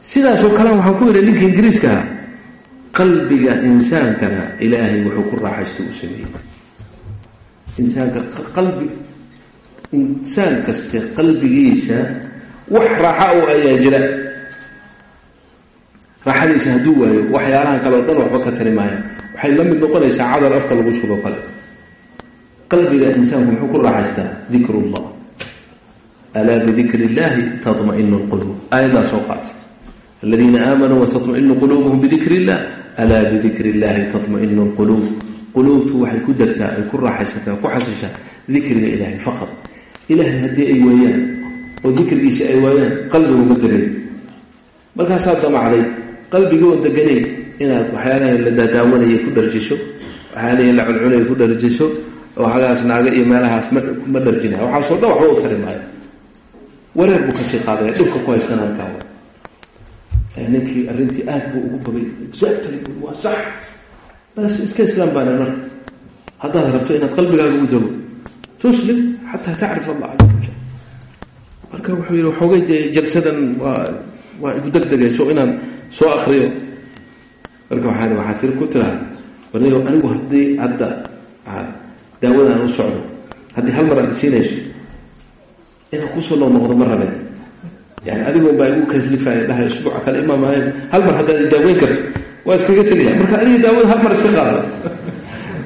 Sidaasoo 0.00 0.50
kale 0.56 0.70
waxaan 0.78 0.94
ku 0.98 1.02
yidhi 1.10 1.20
ninka 1.26 1.44
ingiriiska 1.50 1.88
ah 1.90 2.04
qalbiga 2.98 3.52
insaankana 3.68 4.42
ilaahay 4.64 5.04
wuxuu 5.06 5.24
ku 5.30 5.34
raaxaysto 5.44 5.80
u 5.84 5.92
sameeyey. 5.92 6.30
Insaanka 7.82 8.18
qalbi 8.56 8.86
insaan 9.97 10.55
kaste 10.67 10.97
qalbigiisa 11.17 11.97
wax 12.75 12.89
raaxa 13.05 13.27
u 13.37 13.41
ayaa 13.53 13.75
jira 13.83 13.99
raaxadiisa 16.27 16.69
hadduu 16.75 16.95
waayo 17.01 17.21
waxyaalahan 17.35 17.79
kale 17.83 17.95
o 17.99 18.01
dhan 18.07 18.17
waxba 18.21 18.39
ka 18.45 18.51
tari 18.57 18.71
maaya 18.77 18.97
waxay 19.35 19.51
la 19.57 19.63
mid 19.69 19.77
noqonaysaa 19.83 20.27
cadar 20.33 20.53
afka 20.59 20.73
lagu 20.79 20.91
sugo 20.99 21.15
kale 21.23 21.37
qalbiga 22.71 23.07
insaanku 23.19 23.51
muxuu 23.51 23.69
ku 23.73 23.77
raaxaystaa 23.87 24.29
dikru 24.53 24.79
llah 24.91 25.05
alaa 26.39 26.59
bidikri 26.65 27.03
illahi 27.09 27.41
taطmainu 27.65 28.15
lquluub 28.23 28.55
aayaddaa 28.75 29.03
soo 29.11 29.21
qaatay 29.29 29.53
aladiina 30.23 30.59
aamanuu 30.69 30.99
wataطmainu 31.03 31.53
quluubuhum 31.61 31.99
bidikri 32.05 32.35
illah 32.41 32.59
alaa 33.03 33.21
bidikri 33.31 33.69
illahi 33.75 34.01
taطmainu 34.13 34.61
lquluub 34.71 35.03
quluubtu 35.55 35.93
waxay 36.03 36.19
ku 36.25 36.31
degtaa 36.41 36.69
ay 36.77 36.83
ku 36.89 36.95
raaxaysataa 37.05 37.55
ku 37.61 37.67
xasishaa 37.75 38.11
dikriga 38.53 38.87
ilaahay 38.95 39.19
faqad 39.27 39.51
ilaahay 40.12 40.38
haddii 40.44 40.66
ay 40.72 40.78
waayaan 40.86 41.20
oo 41.84 41.90
dikrigiisa 41.98 42.42
ay 42.52 42.58
waayaan 42.64 42.92
qalbigu 43.12 43.42
ma 43.50 43.54
degay 43.62 43.84
markaasaa 44.96 45.34
damacday 45.42 45.82
qalbigii 46.32 46.68
oon 46.70 46.80
deganayn 46.86 47.24
inaad 47.62 47.86
waxyaalaha 47.94 48.34
la 48.46 48.50
daadaawanaya 48.58 49.18
ku 49.24 49.30
dharjiso 49.36 49.76
waxyaalihii 50.34 50.74
la 50.78 50.82
cuncunaya 50.88 51.22
ku 51.30 51.34
dharjiso 51.40 51.86
waxagaas 52.42 52.80
naaga 52.90 53.10
iyo 53.16 53.24
meelahaas 53.30 53.66
ma 54.12 54.18
dharjinaya 54.26 54.62
waxaasoo 54.66 54.96
dhan 55.02 55.10
waxba 55.12 55.28
u 55.34 55.36
tari 55.42 55.56
maayo. 55.64 55.82
Wareer 56.98 57.20
buu 57.26 57.34
ka 57.38 57.44
sii 57.48 57.60
qaadaya 57.66 57.92
dhibka 57.96 58.18
ku 58.24 58.28
haystana 58.32 58.62
halkaa 58.66 58.90
ninkii 60.52 60.82
arrintii 60.90 61.24
aad 61.32 61.44
buu 61.52 61.60
ugu 61.66 61.78
bagay 61.84 62.04
exactly 62.30 62.78
waa 63.02 63.14
sax. 63.24 63.38
Bas 64.34 64.54
iska 64.66 64.82
islaam 64.88 65.10
baana 65.14 65.32
marka. 65.40 65.60
Haddaad 66.42 66.66
rabto 66.74 66.92
inaad 66.98 67.12
qalbigaaga 67.18 67.56
u 67.64 67.66
dego 67.72 67.88
tuslim 68.62 68.98
xataa 69.30 69.54
tacrif 69.62 69.86
allah 69.94 70.10
casa 70.18 70.26
wajal 70.34 70.54
marka 71.72 71.90
wuxuu 71.98 72.14
yidhi 72.16 72.28
waxoogay 72.30 72.62
dee 72.70 72.80
jalsadan 72.94 73.38
waa 73.62 73.86
waa 74.42 74.52
igu 74.58 74.68
degdegayso 74.74 75.22
inaan 75.32 75.50
soo 75.96 76.08
akriyo 76.16 76.48
marka 77.70 77.86
waxaan 77.90 78.10
waxaa 78.18 78.36
tiri 78.40 78.52
ku 78.60 78.64
tiraa 78.72 78.96
warniyo 79.52 79.78
anigu 79.88 80.06
haddii 80.12 80.46
hadda 80.62 80.88
daawadaan 82.22 82.60
u 82.66 82.68
socdo 82.78 83.00
haddii 83.56 83.74
hal 83.76 83.86
mar 83.90 83.96
aad 84.02 84.10
isiinayso 84.14 84.56
inaan 85.94 86.10
ku 86.14 86.20
soo 86.26 86.36
noo 86.40 86.48
noqdo 86.54 86.74
ma 86.80 86.86
rabeen 86.92 87.14
yani 88.06 88.22
adigoon 88.28 88.56
baa 88.58 88.68
igu 88.74 88.84
kalifaya 88.92 89.40
dhahay 89.48 89.66
usbuuca 89.70 90.00
kale 90.04 90.16
imaamaayo 90.24 90.62
hal 90.92 91.02
mar 91.06 91.14
haddaad 91.18 91.46
daaweyn 91.52 91.76
karto 91.82 92.00
waa 92.46 92.56
iskaga 92.58 92.82
tegaya 92.90 93.12
marka 93.20 93.34
adiga 93.42 93.58
daawada 93.64 93.86
hal 93.92 94.00
mar 94.04 94.12
iska 94.16 94.30
qaada 94.36 94.60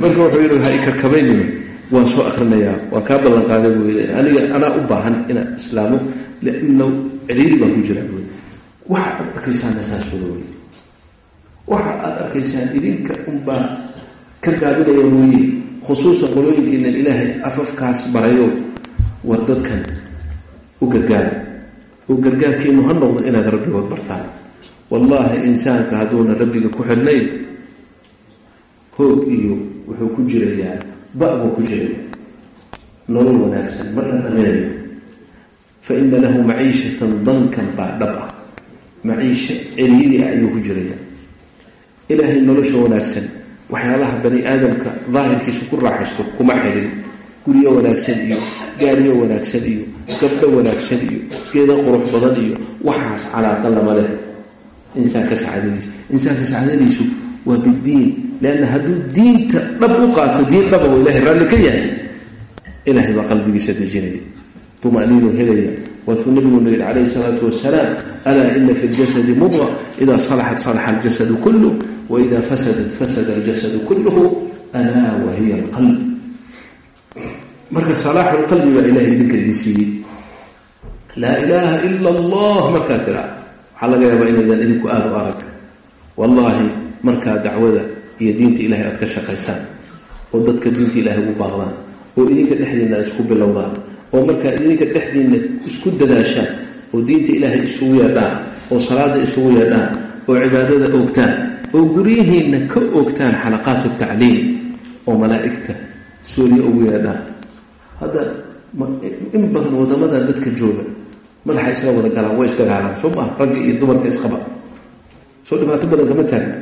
marka 0.03 0.18
wuxuu 0.24 0.40
yidhi 0.45 0.59
ha 0.64 0.68
ikarkabaynima 0.78 1.45
waan 1.93 2.07
soo 2.12 2.22
akrinayaa 2.30 2.76
waan 2.93 3.05
kaa 3.09 3.18
ballan 3.24 3.45
qaaday 3.51 3.72
buu 3.76 3.90
aniga 4.18 4.40
anaa 4.57 4.72
u 4.78 4.82
baahan 4.90 5.16
inaan 5.30 5.49
islaamo 5.61 5.97
lianna 6.45 6.86
cidhiiri 7.28 7.57
baan 7.61 7.72
ku 7.76 7.80
jiraa 7.88 8.07
buu 8.11 8.22
waxa 8.93 9.11
aad 9.20 9.28
arkaysaana 9.36 9.82
saas 9.88 10.07
wada 10.12 10.26
wey 10.34 10.45
waxa 11.72 11.93
aada 12.07 12.18
arkaysaan 12.26 12.68
idinka 12.78 13.12
unbaa 13.30 13.64
ka 14.45 14.51
gaabinaya 14.61 15.05
mooye 15.14 15.40
khusuusan 15.86 16.28
qolooyinkiinan 16.34 16.95
ilaahay 17.01 17.28
afafkaas 17.49 17.99
barayo 18.14 18.47
war 19.28 19.40
dadkan 19.49 19.82
u 20.82 20.86
gargaara 20.93 21.32
oo 22.11 22.16
gargaarkiinu 22.24 22.80
ha 22.88 22.93
noqdo 23.03 23.20
inaad 23.28 23.47
rabbigood 23.55 23.86
bartaan. 23.93 24.24
Wallaahi 24.93 25.36
insaanka 25.49 25.95
hadduuna 26.01 26.32
rabbiga 26.43 26.68
ku 26.76 26.82
xidhnayn 26.88 27.24
hoog 28.99 29.20
iyo 29.36 29.55
wuxuu 29.88 30.09
ku 30.14 30.20
jirayaa 30.30 30.76
ba- 31.19 31.37
buu 31.41 31.51
ku 31.57 31.61
jiraya 31.69 31.99
nolol 33.13 33.39
wanaagsan 33.49 33.87
ma 33.95 34.01
dhadhaminayo 34.07 34.65
fa 35.87 35.93
ina 35.99 36.17
lahu 36.25 36.39
maciishatan 36.51 37.11
dankan 37.27 37.67
baa 37.77 37.93
dhab 38.01 38.15
ah. 38.25 38.31
Maciisho 39.03 39.55
celiiri 39.75 40.17
ah 40.23 40.31
ayuu 40.31 40.49
ku 40.55 40.59
jiraya 40.67 40.97
ilaahay 42.13 42.39
nolosha 42.47 42.77
wanaagsan 42.85 43.25
waxyaalaha 43.73 44.15
bani 44.23 44.41
aadamka 44.47 44.91
daahirkiisa 45.15 45.63
ku 45.71 45.75
raaxaysto 45.83 46.23
kuma 46.39 46.55
xidhin 46.63 46.89
guryo 47.45 47.69
wanaagsan 47.83 48.17
iyo 48.31 48.39
gaariyo 48.81 49.13
wanaagsan 49.27 49.63
iyo 49.73 49.83
gabdho 50.21 50.47
wanaagsan 50.63 51.01
iyo 51.09 51.21
geeda 51.51 51.75
qurux 51.85 52.05
badan 52.15 52.35
iyo 52.45 52.55
waxaas 52.87 53.25
calaaqa 53.33 53.69
lama 53.75 53.93
leh. 53.99 54.09
Insaanka 54.93 55.35
sacaadadiisa 55.35 55.91
insaanka 56.15 56.45
sacaadadiisu 56.47 57.03
waa 57.47 57.59
bidiin 57.64 58.05
leanna 58.43 58.66
hadduu 58.72 58.99
diinta 59.16 59.59
dhab 59.80 59.93
u 60.05 60.09
qaato 60.16 60.40
diin 60.51 60.66
dhaba 60.70 60.86
oo 60.93 60.99
ilahay 61.03 61.20
raalli 61.26 61.47
ka 61.53 61.57
yahay 61.66 61.84
ilaahay 62.88 63.12
baa 63.18 63.26
qalbigiisa 63.30 63.72
dejinaya. 63.80 64.20
Tumaniinuu 64.82 65.30
helaya. 65.38 65.70
Waatuu 66.07 66.30
nabiguna 66.34 66.68
yihi 66.74 66.82
calayhi 66.82 67.11
salaatu 67.14 67.43
wasalaam 67.47 67.88
alaa 68.26 68.51
ina 68.59 68.74
fi 68.74 68.86
ljasadi 68.90 69.32
mudqa 69.40 69.66
ida 70.03 70.14
salaxat 70.18 70.59
salaxa 70.66 70.88
aljasadu 70.99 71.34
kulluh 71.45 71.74
waida 72.12 72.38
fasadat 72.49 72.90
fasada 72.99 73.30
aljasadu 73.38 73.78
kulluhu 73.86 74.24
alaa 74.78 75.12
wahiya 75.24 75.57
alqalb. 75.62 75.99
Marka 77.74 77.95
salaaxu 78.05 78.36
lqalbi 78.45 78.70
baa 78.76 78.86
ilahay 78.90 79.11
idinka 79.14 79.36
idin 79.43 79.55
siiyey. 79.62 79.88
Laa 81.22 81.36
ilaaha 81.45 81.76
ila 81.86 82.09
allah 82.16 82.61
markaa 82.74 82.99
tiraa 83.07 83.28
waxaa 83.78 83.88
laga 83.93 84.05
yaabaa 84.11 84.28
inaydan 84.34 84.61
idinku 84.66 84.86
aada 84.95 85.07
u 85.07 85.14
arag. 85.22 85.40
Wallaahi 86.18 86.66
markaa 87.07 87.36
dacwada 87.44 87.82
iyo 88.22 88.32
diinta 88.38 88.61
ilahay 88.66 88.86
aad 88.90 88.98
ka 89.03 89.07
shaqaysaan 89.14 89.61
oo 90.34 90.38
dadka 90.46 90.68
diinta 90.76 90.96
ilahay 91.03 91.20
ugu 91.24 91.34
baaqdaan 91.42 91.72
oo 92.18 92.22
idinka 92.32 92.55
dhexdiinna 92.61 92.96
isku 93.05 93.22
bilowdaan 93.30 93.72
oo 94.14 94.20
markaa 94.28 94.53
idinka 94.59 94.84
dhexdiinna 94.94 95.36
isku 95.68 95.88
dadaashaan 96.00 96.50
oo 96.94 97.00
diinta 97.09 97.30
ilaahay 97.36 97.62
isugu 97.68 97.94
yeedhaan 98.03 98.34
oo 98.72 98.78
salaada 98.86 99.18
isugu 99.26 99.50
yeedhaan 99.59 99.88
oo 100.28 100.34
cibaadada 100.42 100.86
oogtaan 100.98 101.32
oo 101.76 101.82
guryihiinna 101.94 102.59
ka 102.72 102.78
oogtaan 102.98 103.34
xalaqaatu 103.42 103.88
tacliim 104.00 104.36
oo 105.09 105.14
malaa'igta 105.22 105.72
sooriya 106.32 106.62
ugu 106.68 106.80
yeedhaan 106.90 107.20
hadda 108.00 108.20
in 109.36 109.42
badan 109.55 109.74
wadamadan 109.80 110.22
dadka 110.28 110.48
jooga 110.59 110.84
madaxa 111.46 111.70
isla 111.76 111.90
wada 111.98 112.11
galaan 112.16 112.34
way 112.38 112.46
isdagaalaan 112.50 112.94
soo 113.00 113.11
maa 113.16 113.28
ragga 113.38 113.59
iyo 113.66 113.74
dumarka 113.80 114.07
isqaba 114.12 114.38
soo 115.46 115.57
dhibaato 115.61 115.86
badan 115.92 116.07
kama 116.11 116.24
taagna 116.30 116.55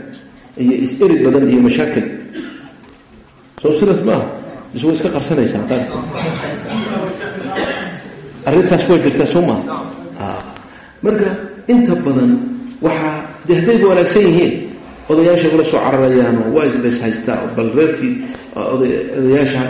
iyo 0.62 0.72
is-eri 0.84 1.16
badan 1.24 1.44
iyo 1.52 1.60
mashaakil 1.66 2.06
soo 3.62 3.72
sidaas 3.78 4.02
maaha 4.08 4.24
bis 4.72 4.82
way 4.86 4.94
iska 4.96 5.08
qarsanaysaa 5.16 5.62
arrintaas 8.48 8.84
waa 8.90 8.98
jirtaa 9.04 9.26
soo 9.32 9.42
maha 9.48 9.62
marka 11.04 11.28
inta 11.72 11.94
badan 12.06 12.30
waxaa 12.84 13.16
de 13.46 13.52
haddayba 13.58 13.86
wanaagsan 13.92 14.22
yihiin 14.28 14.52
odayaasha 15.10 15.48
ula 15.54 15.64
soo 15.72 15.80
cararayaano 15.86 16.42
waa 16.54 16.64
isleys 16.70 16.98
haystaa 17.04 17.38
bal 17.56 17.68
reerkii 17.78 18.12
odayaasha 18.74 19.62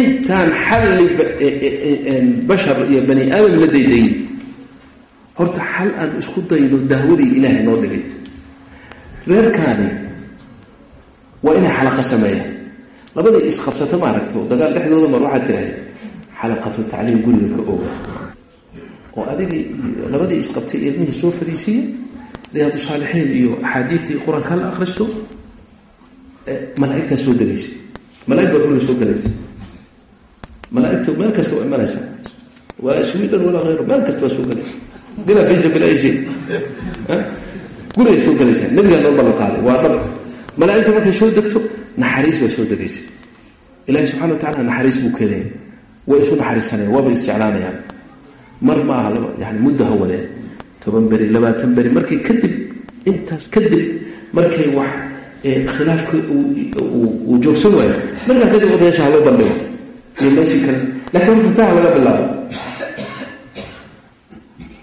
intaan 0.00 0.48
xalli 0.66 1.06
bashar 2.48 2.76
iyo 2.92 3.00
bani 3.08 3.22
aadam 3.36 3.56
la 3.62 3.66
daydayin 3.74 4.12
horta 5.38 5.60
xal 5.74 5.90
aan 6.00 6.10
isku 6.20 6.40
dayno 6.50 6.76
dahwadii 6.90 7.30
ilaahay 7.40 7.62
noo 7.66 7.76
dhigay. 7.82 8.02
Reerkaani 9.30 9.88
waa 11.44 11.54
inay 11.58 11.72
xalaqa 11.78 12.02
sameeyaan. 12.12 12.50
Labadii 13.16 13.42
isqabsata 13.50 13.96
ma 14.00 14.06
aragto 14.12 14.38
dagaal 14.50 14.72
dhexdooda 14.76 15.08
mar 15.14 15.20
waxaad 15.26 15.42
tirahay 15.46 15.70
xalaqatu 16.40 16.80
tacliim 16.92 17.18
guriga 17.24 17.48
ka 17.56 17.62
oga. 17.74 17.88
Oo 19.16 19.24
adigii 19.32 19.62
labadii 20.12 20.38
isqabtay 20.44 20.78
ilmihii 20.88 21.16
soo 21.20 21.30
fariisiiya 21.38 21.82
riyaadu 22.54 22.78
saalixiin 22.86 23.28
iyo 23.38 23.50
axaadiidtii 23.66 24.16
qur'aanka 24.24 24.54
la 24.60 24.64
akhristo 24.72 25.04
malaaigtaa 26.80 27.18
soo 27.24 27.34
degaysa. 27.40 27.70
Malaaig 28.28 28.48
baa 28.52 28.60
guriga 28.64 28.82
soo 28.86 28.96
gelaysa 29.00 29.30
malaaigta 30.74 31.08
meel 31.20 31.32
kasta 31.36 31.52
waa 31.56 31.64
imanaysa. 31.68 31.98
Waa 32.84 33.02
sweden 33.10 33.40
walaa 33.46 33.64
hayro 33.66 33.82
meel 33.90 34.02
kasta 34.06 34.22
waa 34.26 34.34
soo 34.36 34.44
gelaysa 34.50 34.74
bilaa 35.26 35.44
fiisa 35.48 35.68
bilaa 35.74 35.88
ay 35.92 35.98
shay 36.02 36.14
soo 38.24 38.34
gelaysaa 38.40 38.68
nabigaa 38.76 39.00
noo 39.04 39.12
ballan 39.18 39.34
qaaday. 39.40 39.60
Waa 39.68 39.78
dhab 39.82 39.94
malaaigta 40.58 40.90
markay 40.96 41.12
soo 41.20 41.28
degto 41.38 41.58
naxariis 42.02 42.38
baa 42.42 42.50
soo 42.56 42.64
degaysa 42.72 43.00
ilahi 43.88 44.06
subxana 44.10 44.32
wa 44.34 44.38
tacala 44.42 44.62
naxariis 44.70 44.96
buu 45.02 45.12
keenaya 45.18 45.46
way 46.10 46.20
isu 46.24 46.34
naxariisanayaan 46.40 46.92
waaba 46.94 47.08
isjeclaanayaan. 47.16 47.76
Mar 48.66 48.78
ma 48.88 48.94
aha 49.00 49.10
yani 49.42 49.58
muddo 49.64 49.84
ha 49.88 49.94
wadeen. 50.02 50.24
Toban 50.82 51.04
beri 51.10 51.26
labaatan 51.34 51.70
beri 51.76 51.90
markay 51.96 52.18
kadib 52.28 52.52
intaas 53.10 53.44
kadib 53.54 53.82
markay 54.36 54.66
wax 54.76 54.90
khilaafka 55.74 56.16
uu 56.34 57.34
joogsan 57.44 57.72
waayo 57.78 57.94
markaa 58.28 58.48
kadib 58.54 58.68
odayaasha 58.76 59.02
ha 59.06 59.10
loo 59.14 59.22
bandhigo. 59.26 59.54
Iyo 60.20 60.30
meeshii 60.36 60.60
kale 60.66 60.78
lakiin 61.14 61.34
horta 61.36 61.50
taa 61.58 61.70
laga 61.76 61.90
bilaabo. 61.96 62.24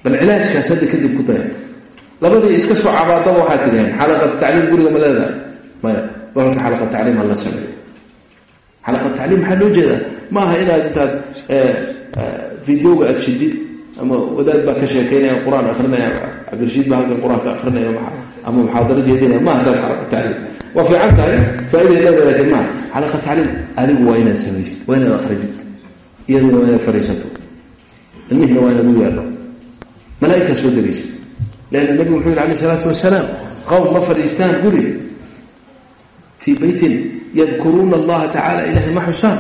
Bal 0.04 0.14
cilaajkaas 0.22 0.68
hadda 0.72 0.86
kadib 0.94 1.12
ku 1.18 1.24
daya 1.28 1.46
labadii 2.22 2.56
iska 2.60 2.76
soo 2.82 2.92
cabaadaba 2.98 3.40
waxaa 3.46 3.60
tidhaheen 3.64 3.90
xalaqat 4.00 4.32
tacliim 4.42 4.66
guriga 4.72 4.90
ma 4.96 5.00
leedahay 5.04 5.34
maya 5.84 6.00
horta 6.36 6.60
xalaqa 6.66 6.86
tacliim 6.94 7.18
hala 7.22 7.36
sameeyo. 7.44 7.72
Xalaqa 8.86 9.08
tacliim 9.18 9.40
maxaa 9.42 9.60
loo 9.62 9.70
jeedaa? 9.78 10.00
Ma 10.36 10.42
inaad 10.62 10.84
intaad 10.90 11.12
videoga 12.68 13.04
aada 13.10 13.22
shidid 13.26 13.54
ama 14.02 14.16
wadaad 14.38 14.62
baa 14.68 14.76
ka 14.80 14.86
sheekeynaya 14.94 15.36
qur'aan 15.46 15.66
akrinaya 15.74 16.10
cabdirashiid 16.50 16.86
baa 16.90 16.98
halkan 17.00 17.18
qur'aanka 17.24 17.50
akrinaya 17.56 17.90
ama 18.48 18.58
muxaadaro 18.66 19.02
jeedinaya 19.08 19.42
maaha 19.48 19.60
taas 19.66 19.80
xalaqa 19.84 20.06
tacliim. 20.14 20.38
Waa 20.76 20.86
fiican 20.90 21.14
tahay 21.20 21.38
faa'iday 21.72 22.00
leedahay 22.06 22.26
lakiin 22.30 22.50
maaha 22.54 22.68
xalaqa 22.94 23.18
tacliim 23.26 23.50
adigu 23.82 24.02
waa 24.10 24.18
inaad 24.22 24.38
samaysid 24.46 24.80
waa 24.88 24.96
inaad 25.00 25.14
akridid 25.20 25.56
iyaduna 26.30 26.56
waa 26.60 26.68
inaad 26.70 26.84
fadhiisato 26.88 27.28
ilmihina 28.32 28.60
waa 28.64 28.72
inaad 28.74 28.88
u 28.92 28.94
yeedho. 29.02 29.24
Malaaigtaa 30.22 30.58
soo 30.62 30.72
degaysa. 30.78 31.08
Leanna 31.72 31.92
nebigu 31.98 32.16
wuxuu 32.18 32.32
yihi 32.32 32.40
alayh 32.44 32.56
isalaatu 32.60 32.86
wasalaam 32.92 33.26
qowm 33.70 33.86
ma 33.96 34.00
fadhiistaan 34.08 34.56
guri 34.64 34.82
fii 36.44 36.56
beytin 36.62 36.94
yadkuruuna 37.40 37.96
allaha 38.02 38.26
tacala 38.36 38.62
ilahay 38.70 38.92
ma 38.98 39.02
xusaan 39.10 39.38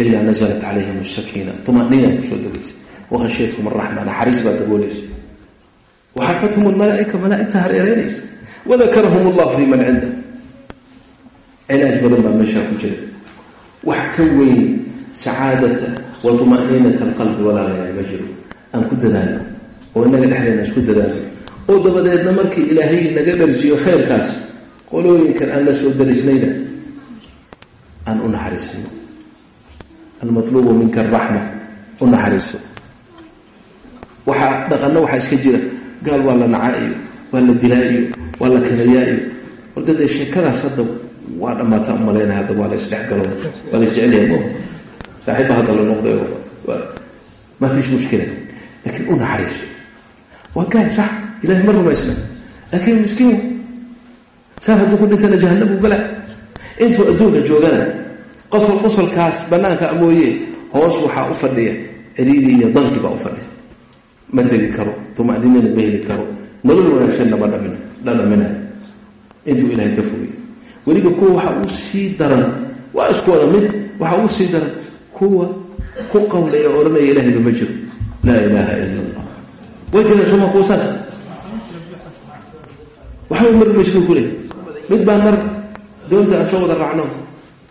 ilaa 0.00 0.22
naزlat 0.28 0.58
calayhim 0.64 0.98
sakiina 1.16 1.52
umaniina 1.68 2.08
ku 2.18 2.22
soo 2.28 2.38
degaysa 2.44 2.74
wahashyathum 3.12 3.64
araxma 3.70 4.02
naxariis 4.08 4.40
baa 4.46 4.54
daboolaysa 4.60 5.04
waxafathum 6.18 6.62
lmalaaika 6.74 7.14
malaaigta 7.24 7.58
hareereynaysa 7.64 8.22
wadakarahum 8.70 9.24
allah 9.30 9.46
fi 9.56 9.62
man 9.72 9.80
cinda 9.86 10.08
cilaaj 11.68 11.96
badan 12.04 12.20
baa 12.26 12.34
meeshaa 12.40 12.64
ku 12.68 12.74
jira 12.82 12.98
wax 13.88 14.02
ka 14.16 14.22
weyn 14.38 14.58
sacaadata 15.22 15.86
wa 16.24 16.30
طuma'niinata 16.40 17.02
alqalbi 17.08 17.42
walaalayaal 17.48 17.92
ma 17.98 18.02
jiro 18.10 18.26
aan 18.74 18.82
ku 18.90 18.94
dadaalno 19.02 19.40
oo 19.96 20.02
inaga 20.08 20.26
dhexdeena 20.32 20.62
isku 20.68 20.80
dadaalno 20.88 21.22
oo 21.70 21.76
dabadeedna 21.84 22.30
markii 22.38 22.64
ilaahay 22.72 23.02
naga 23.16 23.32
dharjiyo 23.40 23.76
khayrkaas 23.84 24.28
qolooyinkan 24.90 25.48
aan 25.54 25.62
la 25.66 25.72
soo 25.74 25.90
darisnayna 25.98 26.48
aan 28.08 28.18
u 28.24 28.28
naxariisano 28.34 28.88
almatluubu 30.22 30.70
minka 30.80 31.00
araxma 31.00 31.42
u 32.00 32.06
naxariiso. 32.06 32.58
Waxaa 34.26 34.68
dhaqanno 34.70 34.98
waxaa 35.04 35.18
iska 35.22 35.36
jira. 35.44 35.60
Gaal 36.04 36.20
waa 36.26 36.36
la 36.40 36.46
nacaa 36.54 36.76
iyo 36.82 36.94
waa 37.32 37.40
la 37.46 37.52
dilaa 37.62 37.84
iyo 37.92 38.02
waa 38.40 38.48
la 38.54 38.60
kanayaa 38.66 39.04
iyo 39.10 39.18
horta 39.74 39.92
dee 39.98 40.08
sheekadaas 40.14 40.60
hadda 40.64 40.82
waa 41.42 41.54
dhammaata 41.58 41.90
u 41.94 41.98
malaynaya 42.06 42.38
hadda 42.40 42.52
waa 42.60 42.68
la 42.70 42.76
isdhexgalo 42.80 43.22
waa 43.70 43.78
la 43.80 43.84
isjecelyahay 43.86 44.26
mo 44.32 44.38
saaxiibba 45.24 45.54
hadda 45.58 45.72
la 45.78 45.82
noqday 45.90 46.16
ma 47.60 47.66
fiish 47.72 47.90
mushkila. 47.94 48.24
Laakiin 48.84 49.06
u 49.12 49.14
naxariiso. 49.22 49.64
Waa 50.56 50.66
gaal 50.72 50.88
sax 50.98 51.10
ilahay 51.44 51.62
ma 51.68 51.72
rumaysna. 51.76 52.14
Laakiin 52.72 52.96
miskiin 53.04 53.32
saan 54.64 54.78
hadduu 54.80 54.98
ku 55.00 55.06
dhintana 55.10 55.36
jahanabuu 55.42 55.78
gala. 55.84 55.98
Intuu 56.84 57.04
adduunka 57.10 57.40
joogana 57.48 57.80
qosol 58.52 58.76
qosolkaas 58.84 59.36
banaanka 59.50 59.86
mooye 60.00 60.28
hoos 60.72 60.96
waxaa 61.04 61.30
u 61.30 61.34
fadhiya 61.42 61.72
ciriiri 62.16 62.52
iyo 62.60 62.68
danki 62.74 62.98
baa 63.04 63.14
u 63.16 63.20
fadhiya. 63.24 63.48
Ma 64.34 64.42
degi 64.50 64.68
karo 64.76 64.92
tumaninana 65.16 65.68
ma 65.76 65.80
heli 65.86 66.00
karo. 66.08 66.24
Nolol 66.64 66.88
wanaagsanna 66.94 67.36
ma 67.40 67.46
dhamin 67.52 67.74
dhadhaminayo 68.04 68.54
intuu 69.50 69.68
ilaahay 69.72 69.92
ka 69.96 70.02
fogay 70.04 70.32
weliba 70.86 71.10
kuwa 71.18 71.30
waxa 71.40 71.50
uu 71.60 71.68
sii 71.68 72.08
daran 72.18 72.44
waa 72.96 73.08
isku 73.12 73.30
wada 73.32 73.46
mid 73.54 73.66
waxa 74.00 74.16
uu 74.22 74.28
sii 74.28 74.48
daran 74.52 74.72
kuwa 75.16 75.46
ku 76.12 76.18
qawlaya 76.32 76.68
odhanaya 76.78 77.06
ilahayba 77.12 77.40
ma 77.46 77.50
jiro. 77.56 77.72
Laa 78.24 78.40
ilaaha 78.46 78.72
ila 78.76 79.00
allah 79.04 79.24
way 79.92 80.02
jiraan 80.08 80.26
sooma 80.30 80.46
kuwa 80.52 80.64
saas? 80.68 80.84
Waxba 83.30 83.50
mar 83.58 83.68
maysibu 83.76 84.00
ku 84.06 84.12
leey 84.16 84.28
mid 84.90 85.02
baan 85.06 85.20
mar 85.26 85.36
doonta 86.10 86.34
aan 86.38 86.46
soo 86.50 86.60
wada 86.64 86.74
raacno 86.82 87.04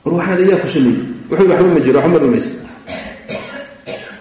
war 0.03 0.13
waxaan 0.19 0.59
ku 0.63 0.67
sameeyey 0.75 1.03
wuxuu 1.29 1.47
waxba 1.51 1.67
ma 1.75 1.79
jiro 1.85 1.97
waxba 1.99 2.13
ma 2.15 2.19
rumaysa 2.23 2.51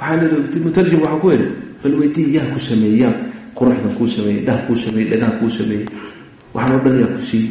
waxaan 0.00 0.20
mutarjim 0.66 1.00
waxaan 1.04 1.20
ku 1.22 1.28
idhi 1.36 1.46
bal 1.82 1.94
weydii 2.00 2.28
yaa 2.36 2.46
ku 2.54 2.58
sameeyey 2.68 2.98
yaa 3.04 3.14
quruxdan 3.58 3.92
kuu 3.98 4.06
sameeyey 4.06 4.40
dhah 4.46 4.58
kuu 4.66 4.76
sameeyey 4.84 5.08
dhagaha 5.10 5.32
kuu 5.40 5.50
sameeyey. 5.58 5.86
Waxaan 6.54 6.74
oo 6.78 6.82
dhan 6.84 6.94
yaa 7.02 7.10
ku 7.14 7.20
siiyey 7.28 7.50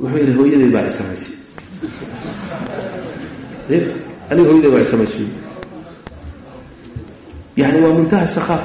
wuxuu 0.00 0.18
yidhi 0.22 0.32
hooyaday 0.38 0.70
baa 0.74 0.84
isamaysay. 0.90 1.34
Aniga 4.30 4.48
hooyaday 4.50 4.70
baa 4.74 4.82
isamaysay. 4.86 5.26
Yani 7.60 7.78
waa 7.84 7.92
muntaha 7.98 8.26
sakhaaf 8.36 8.64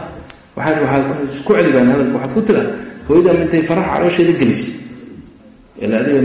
waxaad 0.58 0.78
waxaad 0.86 1.04
isku 1.30 1.52
celi 1.58 1.70
baan 1.76 1.88
hadalka 1.94 2.14
waxaad 2.18 2.34
ku 2.38 2.42
tiraa 2.48 2.68
hooyadaa 3.08 3.42
intay 3.46 3.62
faraha 3.70 3.90
caloosheeda 3.98 4.34
gelisay 4.40 4.74
ila 5.82 6.00
adiga 6.00 6.22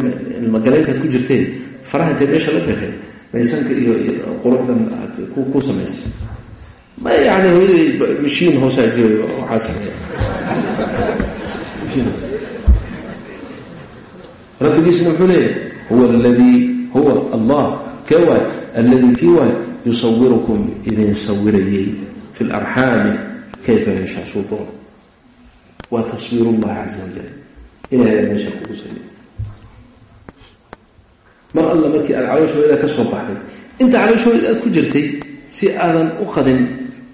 magaleynkaad 0.50 1.00
ku 1.00 1.08
jirteen 1.08 1.44
faraha 1.82 2.10
intay 2.10 2.26
meesha 2.26 2.52
la 2.52 2.60
gashay 2.60 2.92
maysanka 3.32 3.72
iyo 3.72 3.92
quruxdan 4.42 4.80
aad 5.00 5.14
ku 5.32 5.58
samaysay 5.60 6.10
ma 7.02 7.12
yani 7.12 7.48
hooyaday 7.56 8.16
mashiin 8.22 8.60
hoosaa 8.60 8.88
jiray 8.94 9.24
waxaa 9.50 9.76
rabbigiisna 14.60 15.08
wuxuu 15.08 15.26
leeyahay 15.26 15.54
huwa 15.88 16.04
aladii 16.14 16.58
huwa 16.92 17.14
allah 17.32 17.80
kee 18.08 18.14
waay 18.28 18.42
alladii 18.76 19.16
kii 19.16 19.26
waay 19.38 19.52
yusawirukum 19.86 20.70
idin 20.84 21.14
sawirayay 21.14 21.86
fi 22.32 22.44
larxaami 22.44 23.12
kayfa 23.66 23.90
yashaa 23.90 24.26
suu 24.26 24.44
waa 25.90 26.02
taswiir 26.02 26.60
caza 26.60 26.98
wajal 27.02 27.30
ilahay 27.90 28.22
baa 28.22 28.50
kugu 28.60 28.76
sameeyey 28.76 29.07
mar 31.54 31.64
alla 31.72 31.86
markii 31.94 32.14
aad 32.18 32.26
calooshooda 32.30 32.76
ka 32.82 32.88
soo 32.94 33.04
baxday 33.12 33.38
inta 33.82 33.96
calooshooda 34.02 34.46
aad 34.50 34.58
ku 34.64 34.68
jirtay 34.76 35.06
si 35.56 35.64
aadan 35.84 36.08
u 36.22 36.24
qadin 36.34 36.58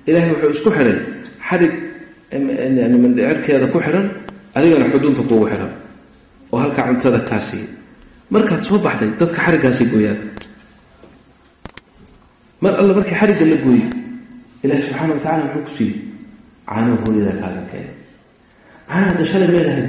ilahay 0.09 0.31
wuxuu 0.35 0.51
isku 0.57 0.71
xidhay 0.77 0.97
xadhig 1.49 1.73
mandhicirkeeda 3.05 3.67
ku 3.73 3.79
xidhan 3.87 4.07
adigana 4.57 4.87
xudunta 4.93 5.23
kuugu 5.29 5.47
xidhan 5.53 5.73
oo 6.53 6.59
halkaa 6.63 6.85
cuntada 6.89 7.21
kaa 7.29 7.41
siiya 7.49 7.69
markaad 8.35 8.63
soo 8.69 8.79
baxday 8.87 9.11
dadka 9.21 9.39
xariggaasay 9.47 9.87
gooyaan. 9.93 10.19
Mar 12.63 12.73
alla 12.81 12.93
markii 12.99 13.17
xarigga 13.21 13.45
la 13.53 13.57
gooyey 13.65 13.87
ilahi 14.65 14.83
subxaana 14.89 15.13
wa 15.17 15.21
tacala 15.25 15.45
muxuu 15.45 15.63
ku 15.67 15.71
siiyey 15.77 15.97
caanaha 16.69 16.97
hooyada 17.05 17.33
kaaga 17.41 17.63
keenay. 17.71 17.95
Caanaha 18.89 19.09
hadda 19.11 19.25
shalay 19.31 19.49
may 19.55 19.63
lahayn 19.69 19.89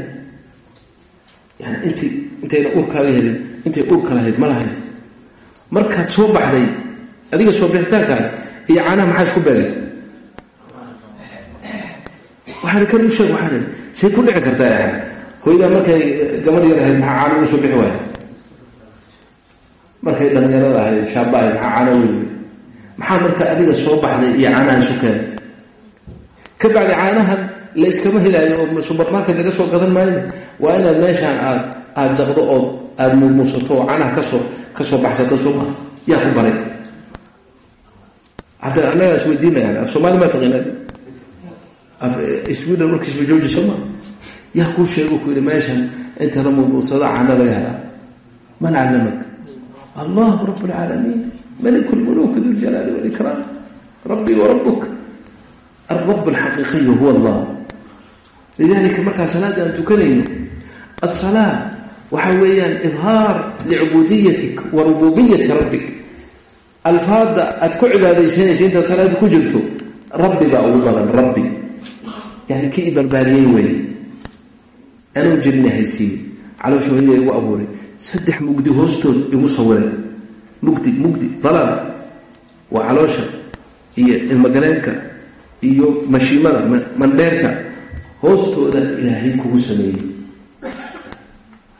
yani 1.61 1.77
inti 1.87 2.05
intayna 2.43 2.69
uur 2.77 2.85
kaaga 2.93 3.11
helin 3.17 3.37
intay 3.65 3.83
uurka 3.91 4.11
lahayd 4.17 4.37
ma 4.41 4.47
lahayn. 4.51 4.71
Markaad 5.75 6.07
soo 6.15 6.27
baxday 6.35 6.65
adiga 7.33 7.51
soo 7.59 7.67
bixitaankaaga 7.73 8.27
iyo 8.71 8.81
caanaha 8.85 9.07
maxaa 9.09 9.25
isku 9.29 9.41
beegay? 9.47 9.67
Waxaana 12.63 12.85
kan 12.91 13.01
u 13.05 13.09
sheeg 13.15 13.29
waxaan 13.35 13.63
say 13.97 14.09
ku 14.15 14.19
dhici 14.25 14.41
kartaa 14.47 14.89
hooyadaa 15.43 15.69
markay 15.75 16.01
gabadh 16.45 16.65
yar 16.71 16.79
ahayd 16.83 16.97
maxaa 17.01 17.17
caano 17.19 17.33
uga 17.39 17.47
soo 17.51 17.59
bixi 17.63 17.77
waaya 17.81 17.97
markay 20.05 20.27
dhalinyarada 20.33 20.79
ahayd 20.83 21.05
shaaba 21.13 21.35
ahayd 21.41 21.53
maxaa 21.55 21.71
caano 21.73 21.91
weyli 21.99 22.19
maxaa 22.99 23.17
marka 23.25 23.43
adiga 23.53 23.73
soo 23.83 23.95
baxday 24.03 24.31
iyo 24.39 24.49
caanaha 24.55 24.77
isu 24.83 24.93
keenay 25.01 25.23
ka 26.61 26.67
bacdi 26.75 26.93
caanahan 27.01 27.41
la 27.81 27.85
yskama 27.91 28.19
helaayo 28.25 28.53
oo 28.63 28.81
subermarket 28.87 29.35
laga 29.39 29.51
soo 29.57 29.67
gadan 29.73 29.91
maayo. 29.95 30.19
Waa 30.63 30.75
inaad 30.79 30.97
meeshaan 31.03 31.37
aad 31.95 32.11
jaqdo 32.17 32.41
ood 32.55 32.67
aada 32.97 33.15
muumuusato 33.15 33.73
oo 33.73 33.85
caanaha 33.87 34.15
ka 34.15 34.23
soo 34.23 34.41
ka 34.73 34.83
soo 34.83 34.97
baxsato 34.97 35.37
soo 35.37 35.53
maa 35.53 35.71
yaa 36.07 36.19
ku 36.19 36.29
baray. 36.35 36.55
Hadda 38.59 38.91
annagaa 38.91 39.15
is 39.15 39.25
weydiinayaan 39.25 39.77
af 39.83 39.89
soomaali 39.91 40.17
maa 40.17 40.29
taqinaa 40.33 40.65
af 42.01 42.13
sweden 42.53 42.91
warkiisba 42.91 43.23
jooji 43.23 43.49
soo 43.49 43.65
maa 43.67 43.79
yaa 44.53 44.69
kuu 44.75 44.85
sheego 44.85 45.17
ku 45.17 45.29
yidhi 45.29 45.41
meeshan 45.41 45.89
inta 46.19 46.43
la 46.43 46.51
caano 47.13 47.33
laga 47.39 47.53
helaa. 47.59 47.77
Man 48.59 48.71
callamak 48.73 49.19
allahu 49.99 50.47
rab 50.47 50.59
lcaalamiin 50.63 51.21
malik 51.59 51.91
lmuluki 51.91 52.39
du 52.39 52.49
ljalaali 52.55 52.91
walikraam 52.95 53.39
rabbii 54.07 54.35
warabuk 54.39 54.87
alrab 55.91 56.23
alxaqiiqiyu 56.23 56.95
huwa 56.95 57.11
allah 57.15 57.37
lidalika 58.59 59.03
markaa 59.03 59.27
salaada 59.27 59.59
aan 59.67 59.73
tukanayno 59.75 60.23
asalaa 61.03 61.74
waxa 62.15 62.31
weeyaan 62.41 62.75
idhaar 62.87 63.35
licubuudiyatik 63.69 64.55
wa 64.73 64.83
rububiyati 64.87 65.47
rabbik. 65.51 65.85
Alfaada 66.83 67.43
aad 67.61 67.73
ku 67.79 67.85
cibaadaysanaysa 67.91 68.63
intaad 68.71 68.85
salaada 68.87 69.15
ku 69.19 69.27
jirto 69.27 69.59
rabbi 70.15 70.45
baa 70.47 70.63
ugu 70.69 70.79
badan 70.85 71.07
rabbi. 71.11 71.43
Yani 72.49 72.69
kii 72.73 72.87
i 72.89 72.91
barbaariyey 72.95 73.45
wey 73.55 73.69
anuu 75.19 75.37
jirina 75.43 75.69
haysiiye 75.75 76.17
caloosha 76.61 76.91
hooyada 76.93 77.15
igu 77.21 77.31
abuuray. 77.33 77.67
Saddex 77.97 78.39
mugdi 78.41 78.69
hoostood 78.69 79.19
igu 79.33 79.47
sawiray 79.49 79.89
mugdi 80.61 80.91
mugdi 81.03 81.27
dalaal. 81.43 81.71
Waa 82.71 82.87
caloosha 82.87 83.23
iyo 83.97 84.15
ilmagaleenka 84.31 84.91
iyo 85.61 86.03
mashiimada 86.09 86.59
mandheerta. 86.97 87.49
Hoostooda 88.21 88.79
ilaahay 89.01 89.31
kugu 89.41 89.59
sameeyey 89.59 90.14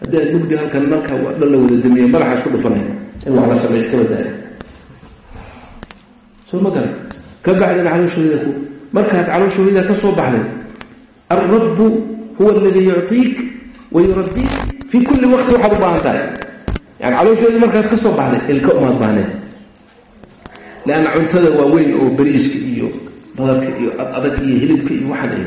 haddii 0.06 0.20
aad 0.22 0.30
mugdi 0.38 0.54
halkan 0.60 0.84
marka 0.92 1.14
dhan 1.40 1.50
la 1.52 1.58
wada 1.62 1.76
damiya 1.84 2.08
madaxa 2.14 2.34
isku 2.38 2.50
dhufanay 2.54 2.84
in 3.26 3.34
wax 3.38 3.48
la 3.52 3.56
sameey 3.64 3.82
iska 3.84 3.96
badaayo 4.02 4.32
soo 6.50 6.60
ma 6.64 6.70
garan 6.76 6.94
ka 7.44 7.52
bacdina 7.60 7.90
calooshooyada 7.94 8.38
ku. 8.46 8.50
Markaad 8.96 9.26
calooshooyada 9.30 9.82
ka 9.90 9.94
soo 10.02 10.12
baxday 10.20 10.46
alrabbu 11.34 11.86
huwa 12.38 12.52
aladii 12.54 12.86
yuctiik 12.90 13.34
wa 13.92 14.00
yurabbiik. 14.02 14.52
Fii 14.90 15.02
kulli 15.08 15.26
waqti 15.34 15.54
waxaad 15.58 15.74
u 15.74 15.80
baahan 15.84 16.02
tahay. 16.06 16.22
Yani 17.02 17.16
calooshooyadii 17.18 17.62
markaad 17.66 17.86
ka 17.92 17.98
soo 18.04 18.14
baxday 18.20 18.42
ilka 18.54 18.72
umaad 18.78 18.96
baahneed 19.02 19.30
leanna 20.86 21.10
cuntada 21.18 21.50
waaweyn 21.60 21.90
oo 22.00 22.10
beriiska 22.18 22.58
iyo 22.72 22.88
badarka 23.38 23.68
iyo 23.82 23.90
adag 24.18 24.36
iyo 24.48 24.56
hilibka 24.62 24.92
iyo 24.94 25.08
waxaan 25.12 25.46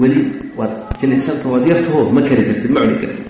weli 0.00 0.20
waad 0.58 0.72
jilicsanta 1.00 1.46
waad 1.52 1.64
yartaho 1.70 2.00
ma 2.14 2.20
kari 2.28 2.42
kartid 2.48 2.70
ma 2.76 2.80
cuni 2.84 2.96
kartid 3.02 3.24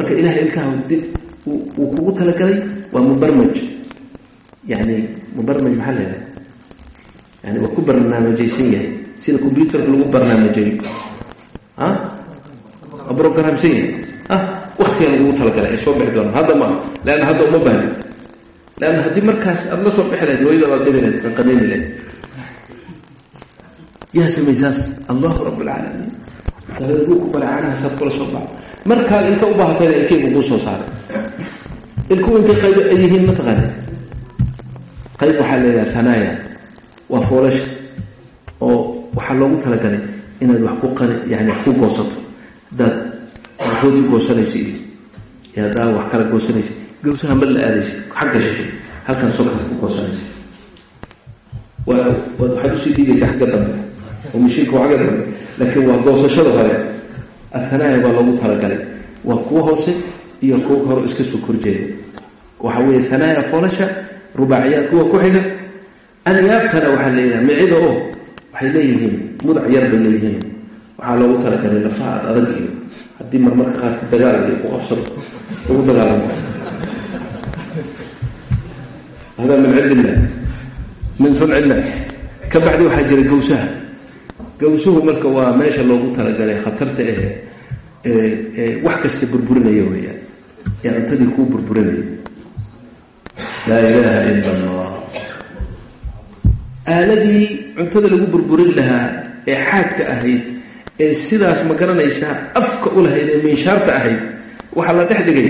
marka 0.00 0.12
ilahay 0.20 0.40
ilkaha 0.48 0.72
dib 0.88 1.02
uu 1.44 1.60
kugu 1.76 2.10
talagalay 2.16 2.56
waa 2.92 3.04
mubarmaj. 3.04 3.54
Yani 4.72 4.96
mubarmaj 5.36 5.72
maxaa 5.76 5.94
leedahay 6.00 6.22
yani 7.44 7.56
waa 7.62 7.72
ku 7.76 7.80
barnaamijaysan 7.84 8.68
yahay. 8.74 8.90
Sida 9.20 9.36
combyuterka 9.44 9.84
lagu 9.92 10.04
barnaamijayo 10.14 10.80
a 11.76 11.88
waa 13.04 13.12
brograamsan 13.18 13.72
yahay 13.76 13.92
ah 14.32 14.42
waktiga 14.80 15.12
lagugu 15.12 15.32
talagalay 15.38 15.70
ay 15.76 15.80
soo 15.84 15.92
bixi 15.98 16.12
doonaan 16.16 16.36
hadda 16.40 16.54
ma 16.60 16.68
leanna 17.04 17.24
hadda 17.28 17.42
uma 17.48 17.58
baahni 17.66 17.88
leanna 18.80 19.00
haddii 19.04 19.24
markaas 19.28 19.60
aada 19.68 19.82
la 19.86 19.90
soo 19.96 20.04
bixi 20.08 20.24
lahayd 20.24 20.40
hooyada 20.46 20.66
baad 20.72 20.82
dhibi 20.86 20.98
lahayd 21.04 21.16
qanqaniini 21.24 21.66
lahayd. 21.70 21.86
Yaa 24.16 24.28
samey 24.34 24.56
saas 24.62 24.78
allahu 25.12 25.40
rab 25.46 25.56
alcaalamiin 25.60 26.08
baray 27.32 27.48
caanahasaad 27.52 27.92
kula 27.98 28.10
soo 28.16 28.26
baxa 28.32 28.48
markaad 28.86 29.24
ilka 29.32 29.46
u 29.46 29.54
baahatayna 29.58 29.94
ilkaygu 30.00 30.28
kuu 30.34 30.42
soo 30.42 30.58
saaray 30.58 30.88
ilku 32.12 32.28
intay 32.38 32.56
qayb 32.62 32.76
ay 32.92 32.98
yihiin 33.02 33.24
ma 33.28 33.32
taqaani 33.38 33.66
qayb 35.20 35.34
waxaa 35.40 35.58
leedaha 35.62 35.92
hanaaya 35.96 36.32
waa 37.12 37.22
foolasha 37.28 37.64
oo 38.60 38.78
waxaa 39.16 39.34
loogu 39.40 39.56
talagalay 39.64 40.00
inaad 40.42 40.62
wax 40.66 40.76
ku 40.80 40.88
qani 40.98 41.14
yani 41.32 41.50
wax 41.50 41.60
ku 41.64 41.72
goosato. 41.80 42.16
Haddaad 42.70 42.94
rooti 43.82 44.02
goosanaysa 44.10 44.56
iyo 44.58 44.72
haddaad 45.66 45.88
wax 45.96 46.06
kala 46.12 46.24
goosanaysa 46.32 46.72
gawsaha 47.04 47.34
mar 47.40 47.48
la 47.54 47.60
aadaysid 47.66 47.98
xagga 48.18 48.38
shishay 48.44 48.68
halkan 49.06 49.30
sokaad 49.36 49.62
ku 49.68 49.74
goosanaysa 49.82 50.22
waad 51.86 52.14
waxaad 52.40 52.72
u 52.74 52.78
sii 52.82 52.92
dhiibaysa 52.96 53.26
xagga 53.30 53.46
dambe. 53.52 53.72
Oo 54.34 54.38
mashiinka 54.44 54.72
waa 54.76 54.84
xagga 54.88 54.96
dambe. 55.04 55.22
Laakiin 55.58 55.84
waa 55.88 55.98
goosashada 56.04 56.50
hore 56.56 56.74
athanaaya 57.56 57.98
baa 58.04 58.12
loogu 58.16 58.32
talagalay. 58.40 58.80
Waa 59.24 59.36
kuwa 59.46 59.62
hoose 59.62 59.92
iyo 60.42 60.56
kuwa 60.64 60.78
hore 60.86 61.00
iska 61.06 61.24
soo 61.24 61.38
korjeeda 61.46 61.84
waxa 62.60 62.80
weeye 62.86 63.02
hanaaya 63.10 63.42
foolasha 63.42 63.86
rubaaciyaad 64.38 64.86
kuwa 64.90 65.04
ku 65.10 65.16
xiga. 65.22 65.42
Anyaabtana 66.24 66.88
waxaa 66.94 67.10
leeyahay 67.16 67.44
micida 67.48 67.76
oo 67.76 67.94
waxay 68.52 68.70
leeyihiin 68.74 69.14
mudac 69.44 69.64
yar 69.74 69.84
bay 69.90 70.00
leeyihiin. 70.04 70.38
Waxaa 70.98 71.16
loogu 71.20 71.36
talagalay 71.42 71.80
lafaha 71.86 72.12
ad 72.20 72.24
adag 72.30 72.48
iyo 72.58 72.70
haddii 73.18 73.40
marmarka 73.44 73.76
qaarka 73.82 74.04
dagaal 74.12 74.36
iyo 74.48 74.56
ku 74.62 74.66
qabsado 74.72 75.02
lagu 75.68 75.82
dagaalamo 75.88 76.26
hada 79.38 79.54
min 79.56 79.70
cindi 79.76 79.94
illah 80.00 80.16
min 81.20 81.32
sunci 81.38 81.56
illah 81.64 81.80
ka 82.52 82.58
bacdi 82.64 82.82
waxaa 82.88 83.06
jira 83.08 83.22
gawsaha 83.30 83.66
gawsuhu 84.60 84.98
marka 85.08 85.28
waa 85.36 85.52
meesha 85.60 85.82
loogu 85.88 86.08
talagalay 86.16 86.58
khatarta 86.64 87.02
ahe 87.12 87.28
ee 88.10 88.80
wax 88.84 88.96
kasta 89.04 89.24
burburinaya 89.32 89.84
weeyaan. 89.92 90.18
Ee 90.84 90.90
cuntadii 90.96 91.30
kuu 91.34 91.44
burburinaya. 91.52 92.04
Laa 93.68 93.80
ilaaha 93.88 94.20
ila 94.32 94.50
allah 94.56 94.88
aaladii 96.94 97.44
cuntada 97.76 98.08
lagu 98.12 98.26
burburin 98.34 98.70
lahaa 98.78 99.06
ee 99.50 99.56
xaadka 99.70 100.02
ahayd 100.14 100.42
ee 101.04 101.12
sidaas 101.26 101.60
ma 101.68 101.74
garanaysaa 101.80 102.34
afka 102.60 102.88
u 102.96 103.04
lahayd 103.06 103.28
ee 103.34 103.40
minshaarta 103.46 103.90
ahayd 103.98 104.20
waxaa 104.76 104.96
la 104.98 105.04
dhex 105.10 105.20
dhigay 105.28 105.48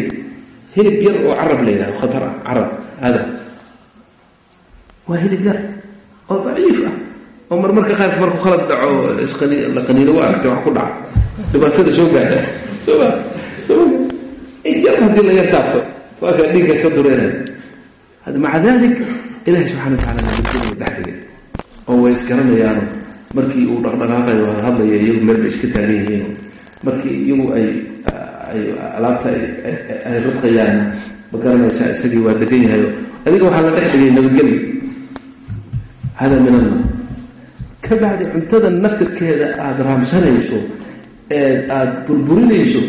hilib 0.77 0.97
yar 1.07 1.17
oo 1.29 1.35
carab 1.41 1.61
la 1.67 1.71
yidhahdo 1.75 1.97
khatar 2.03 2.23
ah 2.29 2.35
carab 2.47 2.69
hada 3.05 3.21
waa 5.09 5.19
hilib 5.25 5.43
yar 5.49 5.59
oo 6.31 6.39
daciif 6.47 6.79
ah 6.91 6.95
oo 7.51 7.57
marmarka 7.63 7.95
qaarka 8.01 8.17
markuu 8.23 8.41
khalad 8.45 8.63
dhaco 8.71 8.91
la 9.77 9.81
qaniino 9.89 10.13
wa 10.17 10.23
aragtay 10.27 10.51
wax 10.53 10.61
ku 10.65 10.71
dhaca. 10.77 10.95
Dhibaatada 11.53 11.91
soo 11.97 12.07
gaadha. 12.15 12.39
Soma 12.85 13.09
soma 13.67 13.85
in 14.69 14.77
yar 14.85 14.97
haddii 15.03 15.25
la 15.29 15.33
yar 15.41 15.49
taabto 15.53 15.81
waa 16.23 16.33
kaa 16.39 16.47
dhiigga 16.53 16.75
ka 16.83 16.89
dureenay 16.97 17.33
maca 18.45 18.59
dalik 18.65 18.97
ilahi 19.49 19.67
subxana 19.71 19.97
wa 19.97 20.01
tacala 20.03 20.21
nabadgeliya 20.27 20.75
dhex 20.81 20.95
dhigay 20.97 21.17
oo 21.91 21.97
way 22.03 22.13
isgaranayaano 22.17 22.83
markii 23.37 23.65
uu 23.73 23.79
dhaqdhaqaaqayo 23.85 24.45
hadlaya 24.65 24.97
iyagu 25.03 25.21
meel 25.27 25.39
bay 25.43 25.51
iska 25.53 25.67
taagan 25.75 25.97
yihiin. 25.99 26.25
Markii 26.87 27.15
iyagu 27.27 27.45
ay 27.57 27.67
ay 28.53 28.61
alaabta 28.99 29.29
ay 30.09 30.17
ridqayaanna 30.27 30.83
ma 31.33 31.37
garanaysaa 31.43 31.89
isagii 31.95 32.23
waa 32.27 32.37
degan 32.41 32.63
yahayo 32.67 32.89
adiga 33.27 33.45
waxaa 33.49 33.65
la 33.67 33.71
dhex 33.77 33.87
dhigay 33.95 34.11
nabadgelyo 34.17 34.57
hada 36.21 36.37
min 36.45 36.55
allah 36.61 36.79
ka 37.91 37.95
bacdi 38.03 38.25
cuntada 38.33 38.69
naftirkeeda 38.85 39.47
aada 39.65 39.83
raamsanayso 39.89 40.59
ee 41.39 41.53
aada 41.77 41.93
burburinayso 42.07 42.81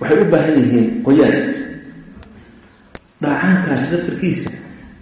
waxay 0.00 0.18
u 0.22 0.26
baahan 0.32 0.54
yihiin 0.60 0.86
qoyaan. 1.06 1.36
Dhaacaankaas 3.22 3.84
naftirkiisa 3.92 4.50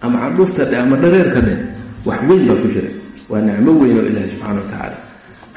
ama 0.05 0.17
candhuufta 0.25 0.63
dhe 0.71 0.77
ama 0.85 0.97
dhareerka 1.03 1.41
dheh 1.47 1.59
wax 2.09 2.21
weyn 2.29 2.43
baa 2.49 2.57
ku 2.63 2.69
jira. 2.75 2.91
Waa 3.31 3.41
nicmo 3.47 3.71
weyn 3.81 3.97
oo 4.01 4.05
ilaahi 4.11 4.29
subxana 4.33 4.61
wa 4.63 4.69
tacaala. 4.71 4.97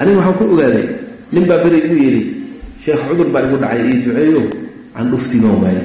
Aniga 0.00 0.16
waxaan 0.18 0.36
ku 0.38 0.44
ogaaday 0.54 0.86
nin 1.32 1.44
baa 1.48 1.58
beri 1.64 1.78
igu 1.86 1.96
yidhi 2.04 2.22
sheekh 2.82 3.02
cudur 3.08 3.28
baa 3.34 3.42
igu 3.46 3.56
dhacay 3.62 3.80
io 3.88 3.96
duceeyo 4.04 4.42
candhuuftii 4.96 5.40
noo 5.44 5.56
waaye 5.62 5.82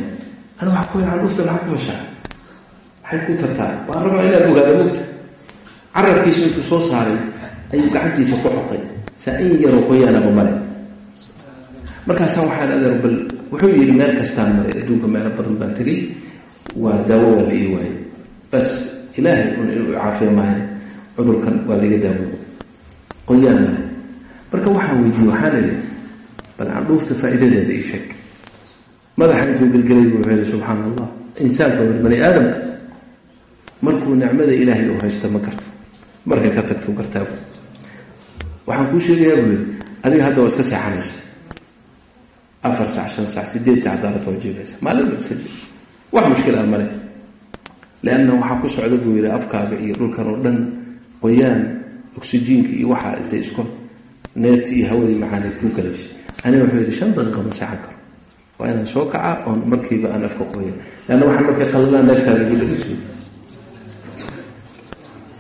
ana 0.60 0.70
waxaa 0.76 0.90
ku 0.92 0.96
candhuufta 1.10 1.42
maxaa 1.50 1.64
ku 1.64 1.68
fashaa 1.76 2.02
maxay 3.04 3.20
ku 3.26 3.32
tartaa 3.42 3.72
waan 3.88 4.02
rabaa 4.06 4.24
inaad 4.28 4.46
ogaada 4.52 4.72
mogta 4.80 5.02
carabkiisu 5.96 6.42
intuu 6.48 6.64
soo 6.70 6.82
saaray 6.90 7.18
ayuu 7.76 7.90
gacantiisa 7.96 8.36
ku 8.44 8.48
xoqay. 8.56 8.80
Saa 9.24 9.36
yaroo 9.64 9.84
qoyaanaba 9.90 10.30
male 10.38 10.54
markaasaan 12.08 12.46
waxaan 12.50 12.72
adeer 12.78 12.96
bal 13.04 13.16
wuxuu 13.52 13.72
yidhi 13.80 13.94
meel 14.00 14.14
kastaan 14.20 14.50
maray 14.58 14.74
adduunka 14.82 15.08
meelo 15.14 15.30
badan 15.38 15.56
baan 15.60 15.72
tegay 15.78 16.00
waa 16.84 16.98
daawo 17.10 17.28
waa 17.38 17.44
la 17.50 17.54
ii 17.60 17.68
waayay 17.74 17.96
bas 18.52 18.68
ilaahay 19.18 19.48
un 19.62 19.68
inuu 19.74 19.90
caafiya 19.98 20.32
maahan 20.38 20.60
cudurkan 21.18 21.56
waa 21.68 21.78
laga 21.82 21.98
daawoobo 22.06 22.38
qoyaan 23.30 23.58
male 23.66 23.82
marka 24.52 24.68
waxaan 24.76 24.98
weydiiyey 25.04 25.30
waxaan 25.34 25.54
idhi 25.62 25.76
bal 26.58 26.68
candhuufta 26.76 27.14
faa'iidadeeda 27.22 27.74
ii 27.80 27.86
sheeg. 27.90 28.06
Madaxa 29.20 29.44
intuu 29.50 29.68
gelgelay 29.74 30.06
buu 30.12 30.18
wuxuu 30.22 30.34
yidhi 30.36 30.48
subxaana 30.54 30.84
allah 30.92 31.08
insaanka 31.46 31.80
war 31.88 31.98
bani 32.06 32.18
aadamka 32.28 32.60
markuu 33.86 34.14
nicmada 34.22 34.54
ilaahay 34.62 34.88
uu 34.94 35.00
haysta 35.04 35.28
ma 35.34 35.40
garto 35.46 35.68
markay 36.30 36.52
ka 36.58 36.62
tagtuu 36.70 36.94
gartaabu 37.00 37.34
waxaan 38.68 38.88
kuu 38.92 39.00
sheegayaa 39.08 39.38
buu 39.42 39.52
yidhi 39.54 39.66
adiga 40.06 40.24
hadda 40.28 40.40
waa 40.42 40.52
iska 40.52 40.64
seexanaysa. 40.72 41.16
Afar 42.68 42.88
sac 42.90 43.08
shan 43.14 43.28
sac 43.30 43.46
sideed 43.52 43.80
sac 43.86 43.96
daarat 44.02 44.26
waa 44.28 44.38
jeegaysa 44.44 44.76
maalin 44.86 45.06
baad 45.10 45.20
iska 45.22 45.36
jeega 45.42 45.58
wax 46.16 46.26
mushkil 46.34 46.56
ah 46.62 46.66
male 46.74 46.88
leanna 48.06 48.32
waxaa 48.42 48.58
ku 48.62 48.68
socda 48.76 48.98
buu 49.04 49.14
yidhi 49.18 49.30
afkaaga 49.38 49.76
iyo 49.86 49.94
dhulkan 50.00 50.26
oo 50.32 50.38
dhan 50.46 50.58
qoyaan 51.24 51.62
oksijiinka 52.18 52.72
iyo 52.80 52.88
waxaa 52.94 53.14
intay 53.22 53.40
isku 53.46 53.62
neefti 54.42 54.72
iyo 54.80 54.86
hawadii 54.92 55.18
macaaneed 55.24 55.56
ku 55.62 55.66
galaysa 55.78 56.08
aniga 56.46 56.64
wuxuu 56.66 56.80
yidhi 56.82 56.96
shan 57.00 57.10
daqiiqa 57.18 57.42
ma 57.48 57.52
seexan 57.60 57.80
karo. 57.84 57.98
Waa 58.60 58.68
inaan 58.72 58.88
soo 58.94 59.06
kaca 59.14 59.32
oon 59.48 59.60
markiiba 59.72 60.08
aan 60.14 60.24
afka 60.30 60.44
qoya 60.54 60.74
leanna 61.08 61.24
waxaan 61.30 61.46
markay 61.48 61.68
qallalaan 61.74 62.06
neeftaada 62.10 62.42
igu 62.46 62.56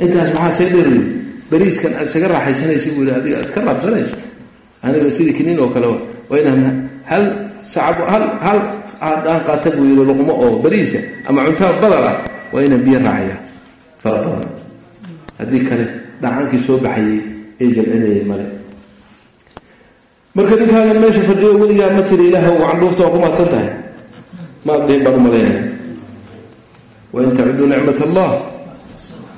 intaas 0.03 0.29
maxaa 0.35 0.51
see 0.57 0.69
dheer 0.73 0.89
bariiskan 1.51 1.91
aad 1.99 2.07
isaga 2.09 2.27
raaxaysanaysa 2.33 2.89
buu 2.95 3.03
yidhi 3.05 3.13
adiga 3.19 3.35
aad 3.39 3.45
iska 3.49 3.59
raabsanayso 3.67 4.17
aniga 4.85 5.09
sidii 5.17 5.33
kiniin 5.37 5.59
oo 5.63 5.69
kale 5.75 5.87
waa 6.29 6.37
inaan 6.41 6.61
hal 7.09 7.23
sacab 7.73 7.97
hal 8.11 8.23
hal 8.45 8.59
aan 9.07 9.41
qaata 9.47 9.69
buu 9.75 9.85
yidhi 9.89 10.03
luqmo 10.09 10.33
oo 10.43 10.51
bariisa 10.63 10.99
ama 11.29 11.39
cuntaa 11.47 11.71
badar 11.81 12.03
ah 12.11 12.15
waa 12.53 12.61
inaan 12.67 12.81
biyo 12.85 12.99
raacaya 13.05 13.37
fara 14.01 14.17
badan. 14.25 14.45
Haddii 15.39 15.63
kale 15.69 15.85
dhacaankii 16.21 16.61
soo 16.65 16.77
baxayay 16.85 17.17
ee 17.61 17.67
jamcinayay 17.75 18.21
male. 18.29 18.45
Marka 20.35 20.53
ninkaagan 20.59 20.97
meesha 21.03 21.21
fadhiyo 21.29 21.49
weligaa 21.61 21.91
ma 21.97 22.01
tiri 22.09 22.23
ilaah 22.29 22.45
u 22.51 22.59
candhuufta 22.69 23.01
waa 23.07 23.13
ku 23.13 23.17
mahadsan 23.23 23.47
tahay. 23.53 23.69
Maad 24.67 24.81
dhihin 24.87 25.01
baan 25.05 25.15
u 25.15 25.21
malaynaya. 25.25 25.63
Wain 27.13 27.29
tacudduu 27.37 27.67
nicmat 27.71 27.99
allah 28.07 28.29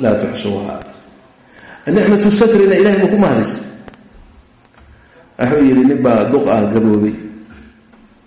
laa 0.04 0.16
tuxsuuha 0.22 0.74
nicmatu 1.96 2.30
satrina 2.40 2.76
ilahay 2.82 2.98
ma 3.04 3.08
ku 3.14 3.18
mahadis 3.24 3.52
wuxuu 5.40 5.64
yidhi 5.70 5.84
nin 5.90 6.00
baa 6.06 6.22
duq 6.34 6.46
ah 6.56 6.62
gaboobay 6.74 7.16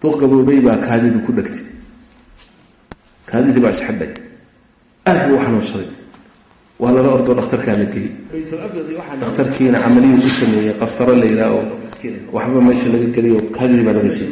duq 0.02 0.14
gaboobay 0.20 0.58
baa 0.66 0.78
kaadidu 0.86 1.18
ku 1.26 1.30
dhegtay 1.38 1.66
kaadidii 3.30 3.62
baa 3.64 3.72
isxidhay 3.76 4.10
aad 5.10 5.18
buu 5.28 5.36
u 5.38 5.40
xanuunsaday 5.44 5.88
waa 6.82 6.92
lala 6.96 7.08
ordo 7.16 7.30
dhakhtarkaa 7.38 7.76
la 7.80 7.86
geeyey 7.92 8.12
dhakhtarkiina 9.22 9.78
camaliyu 9.84 10.16
ku 10.24 10.30
sameeyey 10.38 10.74
qastaro 10.80 11.12
la 11.22 11.26
yidhaah 11.30 11.52
oo 11.58 11.64
waxba 12.36 12.58
meesha 12.68 12.88
laga 12.94 13.08
geliyo 13.16 13.38
kaadidii 13.56 13.84
baa 13.88 13.94
laga 13.98 14.10
sii 14.16 14.26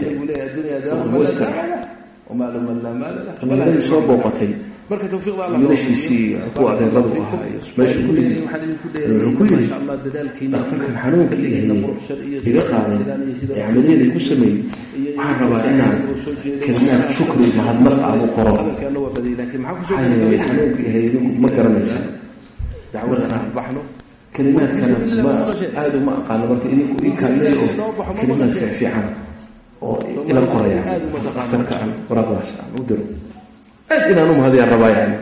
daayay 3.49 3.83
soo 3.89 4.01
booqatay 4.09 4.51
wiilashiisii 4.91 6.37
ku 6.57 6.63
adeeradu 6.73 7.11
ahaa 7.23 7.45
iyo 7.51 7.61
meesha 7.77 7.99
ku 8.07 8.13
yimid. 8.17 8.41
Wuxuu 8.49 9.33
ku 9.37 9.43
yidhi 9.45 10.47
dhakhtarkan 10.53 10.95
xanuunka 11.03 11.35
ihayey 11.37 11.69
iga 12.49 12.63
qaaday 12.71 13.01
ee 13.53 13.61
camaliyada 13.69 14.05
igu 14.09 14.21
sameeyey. 14.29 14.59
waxaan 15.19 15.37
rabaa 15.41 15.63
inaan 15.73 15.97
kelimaad 16.65 17.03
shukri 17.17 17.47
mahadnaq 17.59 17.99
aan 18.09 18.21
u 18.25 18.29
qoro 18.37 18.53
maxaa 19.65 20.01
yeelay 20.09 20.41
xanuunka 20.47 20.81
ihayey 20.89 21.07
idinku 21.09 21.31
ma 21.45 21.49
garanaysa 21.57 21.99
dacwadana 22.93 23.39
baxno 23.57 23.81
kelimaadkana 24.35 24.97
ma 25.27 25.33
aada 25.81 25.97
uma 26.01 26.13
aqaano 26.21 26.45
marka 26.51 26.67
idinku 26.75 26.95
ii 27.09 27.15
kaalmeey 27.21 27.55
oo 27.61 27.93
kelimaad 28.19 28.53
fiifiican 28.61 29.07
oo 29.87 29.97
ila 30.31 30.41
qoraya. 30.53 30.81
dhakhtarka 31.37 31.75
aan 31.83 31.91
waraqdaas 32.09 32.51
aan 32.61 32.71
u 32.81 32.83
diro 32.89 33.05
aad 33.93 34.05
inaan 34.13 34.31
u 34.31 34.35
mahadayaan 34.41 34.71
rabaa 34.75 34.91
yani. 34.99 35.17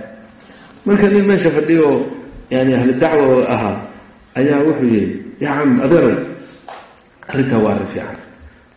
Marka 0.86 1.06
nin 1.12 1.24
meesha 1.28 1.50
fadhiyo 1.56 1.88
yani 2.50 2.72
ahli 2.78 2.92
dacwa 3.02 3.46
ahaa 3.54 3.76
ayaa 4.38 4.60
wuxuu 4.66 4.88
yihi 4.94 5.08
yaa 5.44 5.58
cam 5.58 5.70
adeerow 5.84 6.14
arrintaa 7.30 7.58
waa 7.64 7.72
arrin 7.74 7.86
fiican. 7.92 8.16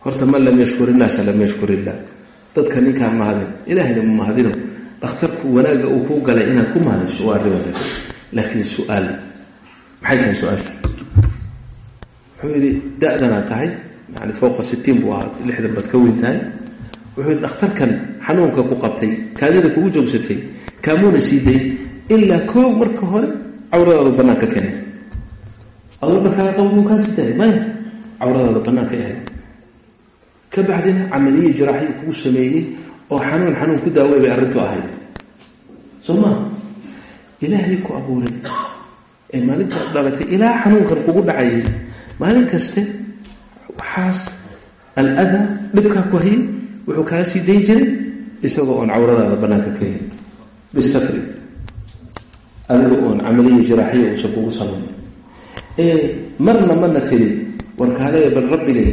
Horta 0.04 0.24
man 0.26 0.42
lam 0.46 0.56
yashkur 0.62 0.88
innaasa 0.92 1.20
lam 1.28 1.38
yashkur 1.44 1.70
illah 1.76 1.96
dadka 2.54 2.78
ninkaan 2.84 3.14
mahadin 3.20 3.50
ilaahayna 3.70 4.02
ma 4.08 4.12
mahadino. 4.24 4.52
Dhakhtarku 5.02 5.44
wanaagga 5.56 5.86
uu 5.94 6.02
kuu 6.08 6.20
galay 6.26 6.46
inaad 6.52 6.68
ku 6.74 6.78
mahadayso 6.86 7.20
waa 7.26 7.34
arrin 7.38 7.52
wanaagsan. 7.56 7.88
Laakiin 8.36 8.64
su'aal 8.74 9.06
maxay 10.02 10.18
tahay 10.22 10.34
su'aasha 10.40 10.72
wuxuu 12.40 12.50
yidhi 12.56 12.70
da-danaa 13.00 13.42
tahay 13.50 13.68
yani 14.16 14.32
fowqa 14.40 14.62
sitiin 14.70 14.96
buu 15.02 15.12
ahaa 15.14 15.30
lixdan 15.48 15.72
baad 15.76 15.86
ka 15.92 15.96
weyn 16.02 16.16
tahay 16.22 16.38
wuxuu 17.16 17.30
yidhi 17.30 17.40
dhakhtarkan 17.44 17.90
xanuunka 18.26 18.60
ku 18.68 18.74
qabtay 18.82 19.10
kaadida 19.38 19.68
kugu 19.74 19.88
joogsatay 19.94 20.38
kaamuuna 20.84 21.20
sii 21.28 21.40
day 21.46 21.60
ilaa 22.14 22.42
koog 22.50 22.72
marka 22.80 23.04
hore 23.12 23.28
cawradaadu 23.70 24.10
banaanka 24.18 24.46
keenay 24.52 24.74
adoo 26.02 26.18
dharkaaga 26.24 26.52
qaba 26.56 26.70
muu 26.76 26.84
kaa 26.88 26.98
sii 27.04 27.12
daayay 27.16 27.34
maya 27.40 27.58
cawradaada 28.20 28.60
banaanka 28.66 28.94
ahayd. 29.02 29.20
Ka 30.52 30.60
bacdina 30.68 31.02
camaliye 31.12 31.48
jiraaxiyu 31.58 31.92
kugu 31.98 32.12
sameeyey 32.22 32.62
oo 33.12 33.18
xanuun 33.28 33.54
xanuun 33.60 33.78
ku 33.84 33.88
daawey 33.96 34.18
bay 34.22 34.30
arrintu 34.34 34.58
ahayd. 34.66 34.88
Soo 36.04 36.16
maa 36.22 36.36
ilaahay 37.44 37.76
ku 37.84 37.90
abuuray. 37.98 38.34
Ee 39.34 39.40
maalinta 39.46 39.78
dhalatay 39.94 40.26
ilaa 40.34 40.54
xanuunkan 40.62 40.98
kugu 41.06 41.20
dhacayay 41.28 41.62
maalin 42.20 42.46
kaste 42.52 42.80
waxaas 43.78 44.20
aladaa 44.98 45.44
dhibkaa 45.74 46.04
ku 46.10 46.16
hayay 46.22 46.38
wuxuu 46.86 47.04
kaa 47.10 47.24
sii 47.30 47.40
dayn 47.46 47.62
jiray 47.66 47.86
isagoo 48.46 48.76
oon 48.80 48.88
cawradaada 48.94 49.36
bannaanka 49.42 49.70
keenin 49.78 50.04
bisatri. 50.74 51.20
Adiga 52.70 52.96
oon 53.06 53.18
camaliya 53.24 53.62
jiraaxiya 53.68 54.08
uusan 54.12 54.30
kugu 54.34 54.50
samayn 54.58 54.84
marna 56.44 56.74
mana 56.82 57.00
tiri 57.08 57.28
warkaale 57.78 58.20
bal 58.34 58.46
rabbigay 58.52 58.90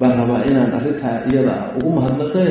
baan 0.00 0.12
rabaa 0.20 0.40
inaan 0.50 0.70
arrintaa 0.78 1.16
iyada 1.30 1.54
ugu 1.78 1.90
mahadnaqee 1.96 2.50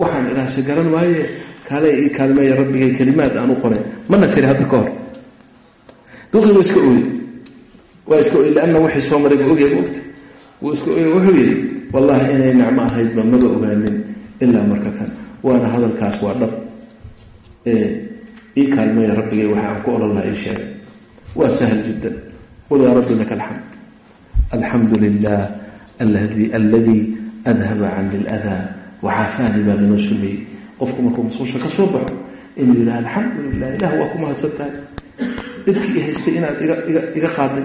waxaan 0.00 0.24
inaase 0.32 0.60
garan 0.68 0.88
waaye 0.94 1.20
kaale 1.68 1.88
ii 2.02 2.08
kaalmeeya 2.16 2.54
rabbigay 2.60 2.90
kelimaad 2.98 3.34
aan 3.36 3.50
u 3.50 3.56
qore. 3.62 3.78
Mana 4.10 4.26
tiri 4.34 4.46
hadda 4.50 4.64
ka 4.72 4.76
hor. 4.80 4.88
Duqii 6.32 6.52
waa 6.56 6.62
iska 6.66 6.80
ooye 6.88 7.04
waa 8.08 8.20
iska 8.24 8.36
ooye 8.40 8.50
lianna 8.56 8.78
wixii 8.84 9.04
soo 9.08 9.18
maray 9.22 9.36
buu 9.40 9.52
ogyahay 9.54 9.74
mogta 9.78 10.00
wuu 10.62 10.72
iska 10.76 10.88
ooye 10.94 11.06
wuxuu 11.14 11.34
yidhi 11.40 11.54
wallaahi 11.94 12.24
inay 12.34 12.52
nicmo 12.60 12.80
ahaydba 12.88 13.22
maba 13.30 13.48
ogaanin 13.56 13.96
ilaa 14.42 14.64
marka 14.70 14.90
kan. 14.98 15.10
Waana 15.46 15.66
hadalkaas 15.74 16.16
waa 16.24 16.34
dhab. 16.40 16.52
Ii 18.60 18.66
kaalmeeya 18.74 19.14
rabbigay 19.18 19.46
waxa 19.52 19.66
aan 19.70 19.78
ku 19.84 19.88
olol 19.96 20.12
lahaa 20.16 20.28
ii 20.30 20.38
sheegay. 20.42 20.68
Waa 21.38 21.50
sahal 21.58 21.80
jiddan. 21.86 22.14
Qul 22.68 22.80
yaa 22.84 22.94
rabbi 22.98 23.14
laka 23.20 23.34
alxamd. 23.38 23.70
Alxamdu 24.54 24.94
lilah 25.02 25.42
alladii 26.02 27.00
adhaba 27.50 27.88
cani 27.96 28.16
iladaa 28.20 28.62
waxaafaani 29.02 29.60
baa 29.66 29.76
lanoo 29.80 29.98
sumeeyey 29.98 30.38
qofku 30.78 30.98
markuu 31.02 31.22
masuusha 31.26 31.58
ka 31.58 31.68
soo 31.76 31.86
baxo 31.94 32.14
inuu 32.60 32.76
yidhaha 32.80 32.98
alxamdu 33.02 33.38
lilah 33.50 33.70
ilah 33.76 33.92
waa 34.00 34.08
ku 34.12 34.16
mahadsan 34.22 34.52
tahay 34.58 34.74
dhibkii 35.64 35.98
i 35.98 36.02
haystay 36.06 36.34
inaad 36.38 36.58
iga 37.18 37.30
qaaday 37.36 37.64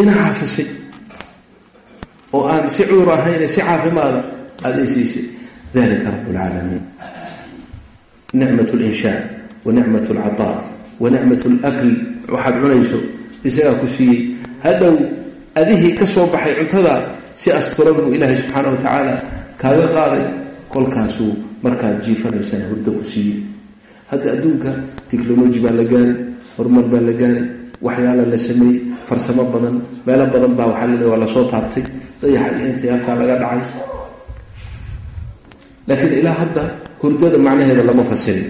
ina 0.00 0.12
caafisay. 0.18 0.66
Oo 2.34 2.44
aan 2.48 2.64
si 2.74 2.82
cudur 2.88 3.10
ahayne 3.12 3.46
si 3.54 3.60
caafimaada 3.60 4.20
aada 4.66 4.82
i 4.82 5.22
siisay 5.71 5.73
dalika 5.73 6.11
rab 6.11 6.23
اlcaalamiin 6.27 6.83
nicmat 8.33 8.69
اlinshaa 8.73 9.19
wa 9.65 9.71
nicmat 9.73 10.05
اlcaطaa 10.11 10.55
wa 10.99 11.07
nicmat 11.09 11.41
اlakl 11.47 11.89
waxaad 12.33 12.55
cunayso 12.61 12.99
isagaa 13.43 13.75
ku 13.81 13.87
siiyey 13.87 14.19
hadhow 14.63 14.95
adihii 15.55 15.93
ka 15.99 16.05
soo 16.05 16.27
baxay 16.27 16.53
cuntada 16.59 16.93
si 17.35 17.51
asturan 17.51 17.93
buu 17.93 18.13
ilaahay 18.15 18.35
subxaana 18.35 18.67
wa 18.73 18.77
tacaala 18.77 19.13
kaaga 19.61 19.87
qaaday 19.95 20.25
kolkaasuu 20.73 21.33
markaad 21.63 22.03
jiifanaysana 22.05 22.65
hurdo 22.69 22.91
ku 22.97 23.03
siiyey 23.11 23.37
hadda 24.11 24.27
adduunka 24.35 24.71
technology 25.11 25.59
baa 25.59 25.75
la 25.79 25.83
gaaray 25.83 26.15
horumar 26.57 26.85
baa 26.91 27.01
la 27.09 27.13
gaaray 27.13 27.45
waxyaala 27.81 28.23
la 28.33 28.37
sameeyey 28.37 28.81
farsamo 29.07 29.43
badan 29.53 29.75
meelo 30.07 30.25
badan 30.33 30.53
baa 30.59 30.67
waxaa 30.71 30.87
laleey 30.91 31.09
waa 31.11 31.19
lasoo 31.23 31.45
taabtay 31.53 31.83
dayaxa 32.21 32.57
iyo 32.57 32.67
intii 32.71 32.89
halkaa 32.93 33.15
laga 33.21 33.35
dhacay 33.43 33.61
laakiin 35.92 36.12
ilaa 36.24 36.32
hadda 36.42 36.62
hurdada 37.02 37.38
macnaheeda 37.46 37.82
lama 37.84 38.02
fasirin 38.10 38.48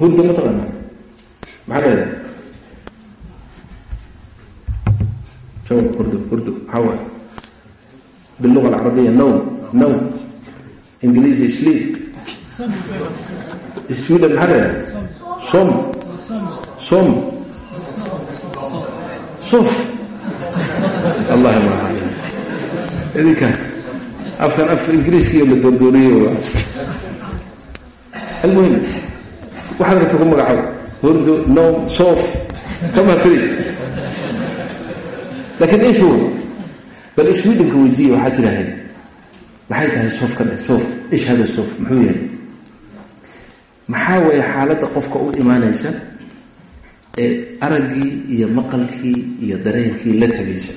hurda 0.00 0.22
ma 0.28 0.32
taqaana 0.38 0.64
hurdo 5.98 6.16
hurdo 6.30 6.52
maxaa 6.72 6.94
biluga 8.40 8.68
alcarabiya 8.70 9.12
nowm 9.20 9.34
nowm 9.80 9.94
ingiliisi 11.04 11.46
sleep 11.58 11.82
sweden 14.04 14.32
maxaa 14.38 14.58
la 14.62 14.70
som 15.50 15.68
som 16.88 17.06
sof 19.50 19.70
allah 21.34 21.54
ma 21.66 21.74
idinka 23.20 23.67
afkan 24.38 24.68
af 24.74 24.88
ingiriiskiiyo 24.88 25.46
la 25.46 25.56
doordooriye 25.62 26.30
almuhim 28.44 28.74
waxaad 29.78 29.98
rabta 29.98 30.16
ku 30.20 30.24
magacaabo 30.24 30.62
hurdo 31.02 31.34
nom 31.56 31.88
sof 31.88 32.22
kama 32.94 33.14
trid 33.22 33.44
laakiin 35.60 35.84
ish 35.90 36.02
bal 37.16 37.28
swedinka 37.40 37.76
weydiiya 37.82 38.14
waxaad 38.14 38.34
tidhaaheen 38.36 38.70
maxay 39.70 39.88
tahay 39.94 40.10
sof 40.10 40.32
ka 40.38 40.44
dheh? 40.44 40.58
Sof 40.58 40.84
ish 41.12 41.26
hada 41.28 41.46
sof 41.46 41.68
muxuu 41.78 42.02
yahay? 42.02 42.20
Maxaa 43.92 44.18
weeye 44.26 44.42
xaaladda 44.52 44.86
qofka 44.94 45.16
u 45.18 45.32
imaanaysa 45.42 45.90
ee 47.18 47.30
araggii 47.60 48.10
iyo 48.34 48.46
maqalkii 48.58 49.18
iyo 49.44 49.56
dareenkii 49.64 50.12
la 50.20 50.28
tegaysa 50.28 50.72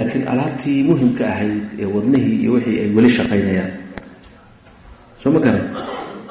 laakiin 0.00 0.24
alaabtii 0.32 0.80
muhimka 0.88 1.24
ahayd 1.28 1.76
ee 1.76 1.84
wadnihii 1.84 2.36
iyo 2.42 2.52
wixii 2.56 2.78
ay 2.80 2.88
weli 2.96 3.10
shaqaynayaan. 3.10 3.70
Soo 5.20 5.30
ma 5.32 5.40
garan? 5.44 5.60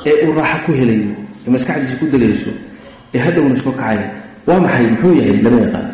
Ee 0.06 0.26
uu 0.26 0.34
raaxo 0.34 0.60
ku 0.66 0.72
helayo 0.74 1.14
ee 1.46 1.50
maskaxdiisa 1.54 1.96
ku 2.02 2.06
degayso 2.10 2.50
ee 3.14 3.22
hadhowna 3.26 3.56
soo 3.64 3.72
kacaya 3.72 4.10
waa 4.50 4.60
maxay? 4.66 4.86
Muxuu 4.90 5.14
yahay? 5.22 5.38
Lama 5.46 5.60
yaqaan. 5.66 5.88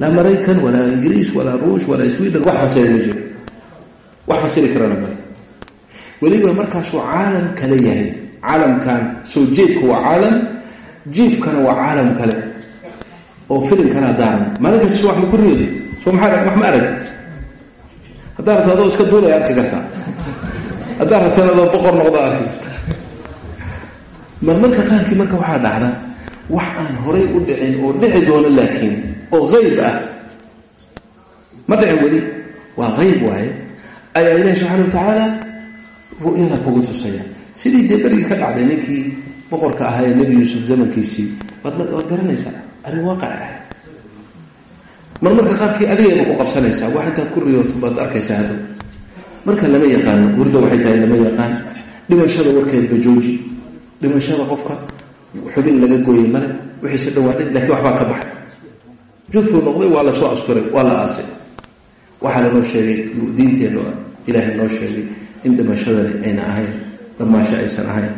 Laa 0.00 0.10
maraykan 0.16 0.58
walaa 0.64 0.88
ingiriis 0.94 1.30
walaa 1.36 1.56
ruush 1.62 1.84
walaa 1.90 2.08
sweden 2.08 2.42
wax 2.48 2.56
fasira 2.56 2.88
ma 2.90 2.98
jiro. 3.04 3.20
Wax 4.28 4.38
fasiri 4.42 4.68
karana 4.72 4.96
male 5.02 5.16
weliba 6.22 6.52
markaasuu 6.60 7.00
caalam 7.04 7.46
kale 7.58 7.76
yahay. 7.88 8.08
Caalamkan 8.40 9.00
soo 9.30 9.44
jeedku 9.56 9.84
waa 9.92 10.00
caalam 10.06 10.34
jiifkana 11.14 11.58
waa 11.66 11.76
caalam 11.82 12.10
kale. 12.18 12.36
Oo 13.52 13.60
filimkana 13.68 14.12
daaran. 14.20 14.56
Maalin 14.62 14.80
wax 14.80 15.02
ma 15.04 15.26
ku 15.32 15.36
riyoto 15.36 15.77
soo 16.02 16.12
maa 16.16 16.28
wax 16.34 16.56
ma 24.46 24.52
ma 24.62 24.68
qaarkii 24.76 25.16
marka 25.20 25.36
waxaa 25.42 25.58
dhacda 25.64 25.88
wax 26.56 26.68
aan 26.82 26.94
horay 27.04 27.24
u 27.36 27.38
dhicin 27.46 27.74
oo 27.84 27.90
dhici 28.00 28.20
doono 28.26 28.48
laakiin 28.58 28.94
oo 29.34 29.44
hayb 29.52 29.78
ah 29.88 29.94
ma 31.68 31.74
dhicin 31.80 31.98
weli 32.02 32.20
waa 32.78 32.90
hayb 32.98 33.18
waaye 33.28 33.50
ayaa 34.18 34.38
ilahi 34.40 34.56
subxana 34.60 34.82
wa 34.82 34.90
tacaala 34.94 35.24
ru'yada 36.24 36.56
kugu 36.64 36.80
tusaya. 36.82 37.22
Sidii 37.54 37.86
dee 37.88 37.98
berigii 38.02 38.26
ka 38.30 38.34
dhacday 38.40 38.64
ninkii 38.70 39.02
boqorka 39.50 39.82
ahaa 39.90 40.02
ee 40.06 40.14
nebi 40.18 40.32
yuusuf 40.38 40.62
zamankiisii 40.70 41.26
waad 41.64 42.06
garanaysaa 42.10 42.54
arrin 42.86 43.02
waaqac 43.08 43.32
ah 43.42 43.50
mar 45.22 45.32
marka 45.38 45.54
qaarkii 45.60 45.86
adigayba 45.92 46.24
ku 46.28 46.34
qabsanaysaa 46.40 46.88
wax 46.94 47.06
intaad 47.10 47.28
ku 47.34 47.38
riyooto 47.46 47.74
baad 47.82 47.96
arkaysaa 48.04 48.36
hadhow. 48.40 48.58
Marka 49.46 49.64
lama 49.72 49.86
yaqaano 49.96 50.26
hurda 50.38 50.58
waxay 50.64 50.80
tahay 50.84 50.98
lama 51.02 51.16
yaqaan. 51.28 51.52
Dhimashada 52.08 52.50
warkeedba 52.56 52.96
jooji. 53.04 53.32
Dhimashada 54.00 54.44
qofka 54.50 54.74
xubin 55.54 55.76
laga 55.82 55.98
gooyey 56.06 56.28
male 56.34 56.48
wixiise 56.82 57.10
dhawaadhay 57.14 57.46
lakiin 57.54 57.70
waxbaa 57.74 57.94
ka 58.00 58.04
baxay 58.10 58.30
jufuu 59.32 59.60
noqday 59.66 59.88
waa 59.94 60.02
la 60.08 60.12
soo 60.18 60.28
asturay 60.34 60.64
waa 60.74 60.84
la 60.88 60.92
aasay. 61.02 61.26
Waxaa 62.22 62.42
lanoo 62.44 62.62
sheegay 62.70 62.98
diinteennu 63.36 63.80
ilaahay 64.28 64.54
noo 64.58 64.68
sheegay 64.76 65.04
in 65.44 65.52
dhimashadani 65.58 66.12
ayna 66.26 66.42
ahayn 66.50 66.70
dhamaasho 67.18 67.54
aysan 67.62 67.86
ahayn. 67.92 68.12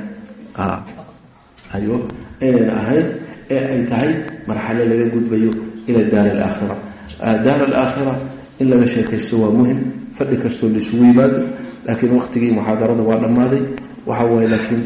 Ayo 1.75 1.97
aynayna 2.43 2.73
ahayn 2.83 3.07
ee 3.51 3.61
ay 3.73 3.81
tahay 3.91 4.11
marxalo 4.49 4.83
laga 4.91 5.07
gudbayo 5.15 5.51
ila 5.89 6.03
daar 6.13 6.27
alaakhira 6.35 6.77
daar 7.21 7.61
alaakhira 7.69 8.15
in 8.61 8.69
laga 8.71 8.87
sheekaysto 8.87 9.37
waa 9.43 9.51
muhiim. 9.51 9.79
Fadhi 10.17 10.37
kastoo 10.37 10.69
laisugu 10.69 11.05
yimaado 11.05 11.41
laakiin 11.87 12.13
waqtigii 12.17 12.51
muxaadarada 12.57 13.03
waa 13.03 13.17
dhammaaday. 13.23 13.63
Waxa 14.07 14.25
waaye 14.25 14.49
laakiin 14.49 14.81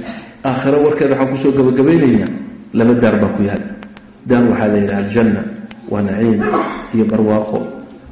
aakhiro 0.45 0.79
warkeeda 0.85 1.15
waxaan 1.15 1.31
ku 1.31 1.37
soo 1.37 1.53
gabagabaynaynaa. 1.53 2.31
Laba 2.75 2.95
daar 2.95 3.17
baa 3.23 3.31
ku 3.37 3.43
yaal. 3.43 3.63
Daar 4.27 4.43
waxaa 4.51 4.69
la 4.69 4.79
yidhaha 4.79 5.01
aljanna 5.05 5.41
waa 5.91 6.03
naciim 6.03 6.41
iyo 6.95 7.05
barwaaqo 7.05 7.59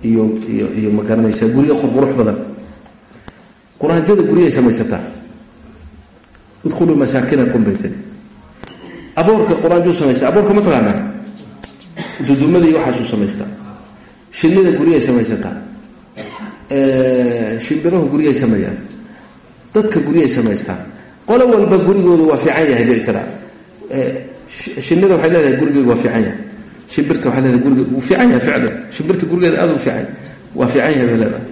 iyo 0.02 0.22
iyo 0.48 0.66
iyo 0.78 0.90
ma 0.90 1.02
garanaysaa 1.02 1.48
guryo 1.54 1.74
qurqurux 1.80 2.12
badan. 2.18 2.38
Quraanjada 3.78 4.22
guryahay 4.22 4.50
samaysataa. 4.52 5.02
Idkhuluu 6.66 6.94
masaakinakum 6.96 7.64
bay 7.66 7.74
tiri 7.74 7.94
aboorka 9.16 9.54
quraanjuu 9.62 9.92
samaystaa 9.92 10.28
aboorka 10.30 10.52
ma 10.54 10.62
taqaanaa? 10.62 10.96
Dudumada 12.26 12.66
waxaasuu 12.78 13.04
samaystaa 13.12 13.50
shinida 14.38 14.70
guryahay 14.78 15.02
samaysataa 15.08 15.54
shimbirahu 17.66 18.04
guryahay 18.12 18.34
sameeyaan 18.42 18.78
dadka 19.74 19.98
guryahay 20.06 20.28
samaystaa 20.36 20.78
qolo 21.28 21.44
walba 21.52 21.76
gurigooda 21.86 22.24
waa 22.32 22.38
fiican 22.44 22.64
yahay 22.72 22.84
bay 22.90 23.00
tiraa 23.06 23.26
shinida 24.86 25.14
waxay 25.16 25.30
leedahay 25.34 25.54
gurigeyga 25.60 25.88
waa 25.92 26.00
fiican 26.04 26.22
yahay. 26.26 26.38
Shimbirta 26.92 27.26
waxay 27.28 27.42
leedahay 27.44 27.60
gurigeega 27.64 27.90
wuu 27.94 28.00
fiican 28.08 28.28
yahay 28.32 28.40
ficlan 28.46 28.74
shimbirta 28.94 29.24
gurigeeda 29.30 29.56
aada 29.62 29.72
u 29.74 29.78
fiican 29.84 30.06
waa 30.58 30.68
fiican 30.72 30.92
yahay 30.92 31.06
bay 31.10 31.18
leedahay. 31.22 31.44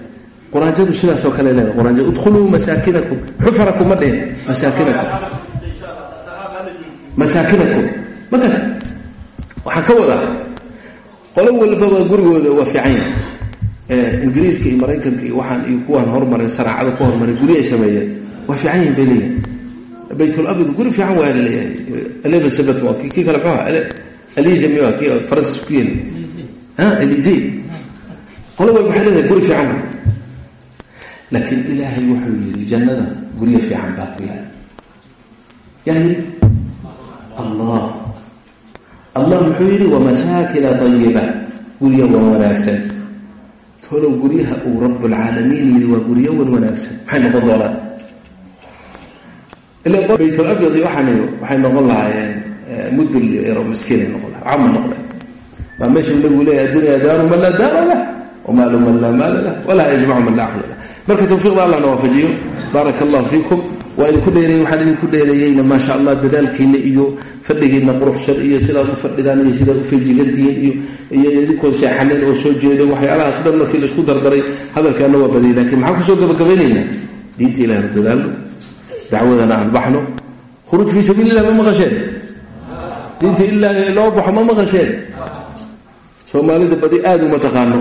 Quraanjadu 0.52 0.92
sidaasoo 1.00 1.32
kale 1.36 1.50
leedahay. 1.56 1.74
Quraanjadu 1.78 2.08
udkhuluu 2.12 2.44
masaakinakum 2.54 3.18
xufarakum 3.44 3.86
ma 3.90 3.96
dhihin 4.00 4.16
masaakinakum. 4.48 5.08
Masaakinakum. 7.20 7.84
Ma 8.30 8.36
kasta 8.42 8.62
waxaan 9.66 9.84
ka 9.88 9.92
wadaa 10.00 10.22
qolo 11.34 11.50
walbaba 11.60 11.98
gurigooda 12.10 12.50
waa 12.58 12.66
fiican 12.72 12.92
yahay. 12.98 13.12
Ingiriiska 14.24 14.66
iyo 14.70 14.78
maraykanka 14.82 15.22
iyo 15.26 15.36
waxaan 15.40 15.60
iyo 15.70 15.78
kuwaan 15.86 16.08
hormaray 16.14 16.48
sanaacada 16.56 16.90
ku 16.96 17.02
hormaray 17.08 17.34
guri 17.40 17.54
ay 17.60 17.64
sameeyeen 17.64 18.08
waa 18.48 18.56
fiican 18.62 18.78
yihiin 18.80 18.94
bay 18.98 19.06
leeyahay 19.10 19.32
baytulabid 20.18 20.68
guri 20.78 20.90
fiican 20.96 21.14
waa 21.18 21.30
la 21.34 21.40
leeyahay 21.46 21.74
elizabeth 22.26 22.80
waa 22.86 22.94
kii 23.00 23.24
kale 23.26 23.38
muxuu 23.38 23.54
ahaa 23.54 23.82
elize 24.38 24.66
miy 24.72 24.82
kii 24.98 25.10
faransis 25.28 25.58
ku 25.66 25.72
yeeli 25.74 25.94
ha 26.78 26.86
elize. 27.02 27.34
Qolo 28.56 28.70
walba 28.74 28.88
waxay 28.90 29.04
leedahay 29.06 29.26
guri 29.30 29.42
fiican. 29.48 29.70
Laakiin 31.32 31.60
ilaahay 31.72 32.04
wuxuu 32.10 32.36
yidhi 32.46 32.64
jannada 32.70 33.06
guryo 33.38 33.58
fiican 33.66 33.90
baa 33.98 34.08
ku 34.14 34.20
yaal. 34.28 34.44
Yaa 35.86 35.98
yidhi? 36.04 36.16
Allah 37.40 37.82
allah 39.18 39.38
muxuu 39.46 39.68
yidhi 39.72 39.86
wamasaakina 39.94 40.68
ayiba 40.78 41.24
guryo 41.80 42.04
wan 42.12 42.24
wanaagsan. 42.36 42.78
Tolow 43.84 44.12
guryaha 44.22 44.54
uu 44.68 44.78
rabbulcaalamiin 44.84 45.66
yidhi 45.74 45.86
waa 45.92 46.02
guryo 46.08 46.30
wan 46.38 46.48
wanaagsan. 46.54 46.94
Maxay 47.06 47.20
noqon 47.24 47.42
doonaan? 47.48 47.74
Ila 49.86 49.98
baytulabyad 50.08 50.74
waxaan 50.86 51.08
waxay 51.40 51.58
noqon 51.64 51.84
lahaayeen 51.90 52.32
mudul 52.94 53.26
yaro 53.48 53.62
miskiinay 53.64 54.08
noqon 54.14 54.30
laha 54.34 54.44
cama 54.46 54.66
noqdeen 54.76 55.04
waa 55.80 55.88
meesha 55.88 56.12
nabigu 56.14 56.42
leeyahy 56.46 56.66
addunya 56.68 56.94
daaru 57.04 57.24
man 57.30 57.38
laa 57.44 57.54
daara 57.60 57.82
lah 57.90 58.00
wamaalu 58.46 58.76
man 58.84 58.94
laa 59.02 59.14
maala 59.20 59.38
lah 59.46 59.54
walaa 59.66 59.88
yajmacu 59.92 60.22
man 60.28 60.34
laa 60.38 60.48
caqla 60.52 60.66
lah. 60.70 60.78
Marka 61.08 61.24
tawfiiqda 61.32 61.60
allah 61.66 61.78
na 61.82 61.86
waafajiyo. 61.96 62.30
Baaraka 62.72 63.02
allahu 63.08 63.26
fiikum 63.32 63.60
waa 64.00 64.08
idinku 64.10 64.30
dheereeyey 64.36 64.62
waxaan 64.64 64.80
idinku 64.84 65.06
dheereeyeyna 65.14 65.62
maasha 65.70 65.90
allah 65.98 66.12
dadaalkiina 66.24 66.78
iyo 66.90 67.04
fadhigiina 67.46 67.92
quruxsan 68.00 68.36
iyo 68.46 68.58
sidaad 68.66 68.88
u 68.94 68.96
fadhidaan 69.04 69.38
iyo 69.44 69.52
sidaad 69.60 69.78
u 69.82 69.84
feejigantihiin 69.90 70.56
iyo 70.64 70.72
iyo 71.18 71.28
idinkoon 71.44 71.74
seexanin 71.80 72.20
oo 72.28 72.34
soo 72.42 72.52
jeeda 72.62 72.84
waxyaalahaas 72.92 73.38
dhan 73.44 73.54
markii 73.60 73.78
la 73.82 73.86
isku 73.90 74.02
dardaray 74.08 74.42
hadalkaana 74.74 75.16
waa 75.22 75.30
badiyay 75.34 75.54
lakiin 75.60 75.80
maxaan 75.84 75.96
ku 75.98 76.02
soo 76.08 76.16
gabagabaynaynaa 76.22 76.86
diinta 77.38 77.60
ilahnu 77.64 77.88
dadaalno. 77.96 78.30
Dacwadana 79.12 79.54
aan 79.60 79.70
baxno. 79.76 80.00
Khuruuj 80.68 80.90
fii 80.94 81.02
sabiili 81.08 81.30
illah 81.32 81.44
ma 81.50 81.52
maqasheen? 81.60 81.92
Diinta 83.20 83.42
ilaahi 83.52 83.92
loo 83.96 84.08
baxo 84.16 84.30
ma 84.36 84.42
maqasheen? 84.50 84.90
Soomaalida 86.30 86.76
badi 86.82 86.98
aada 87.08 87.24
uma 87.28 87.38
taqaano 87.44 87.78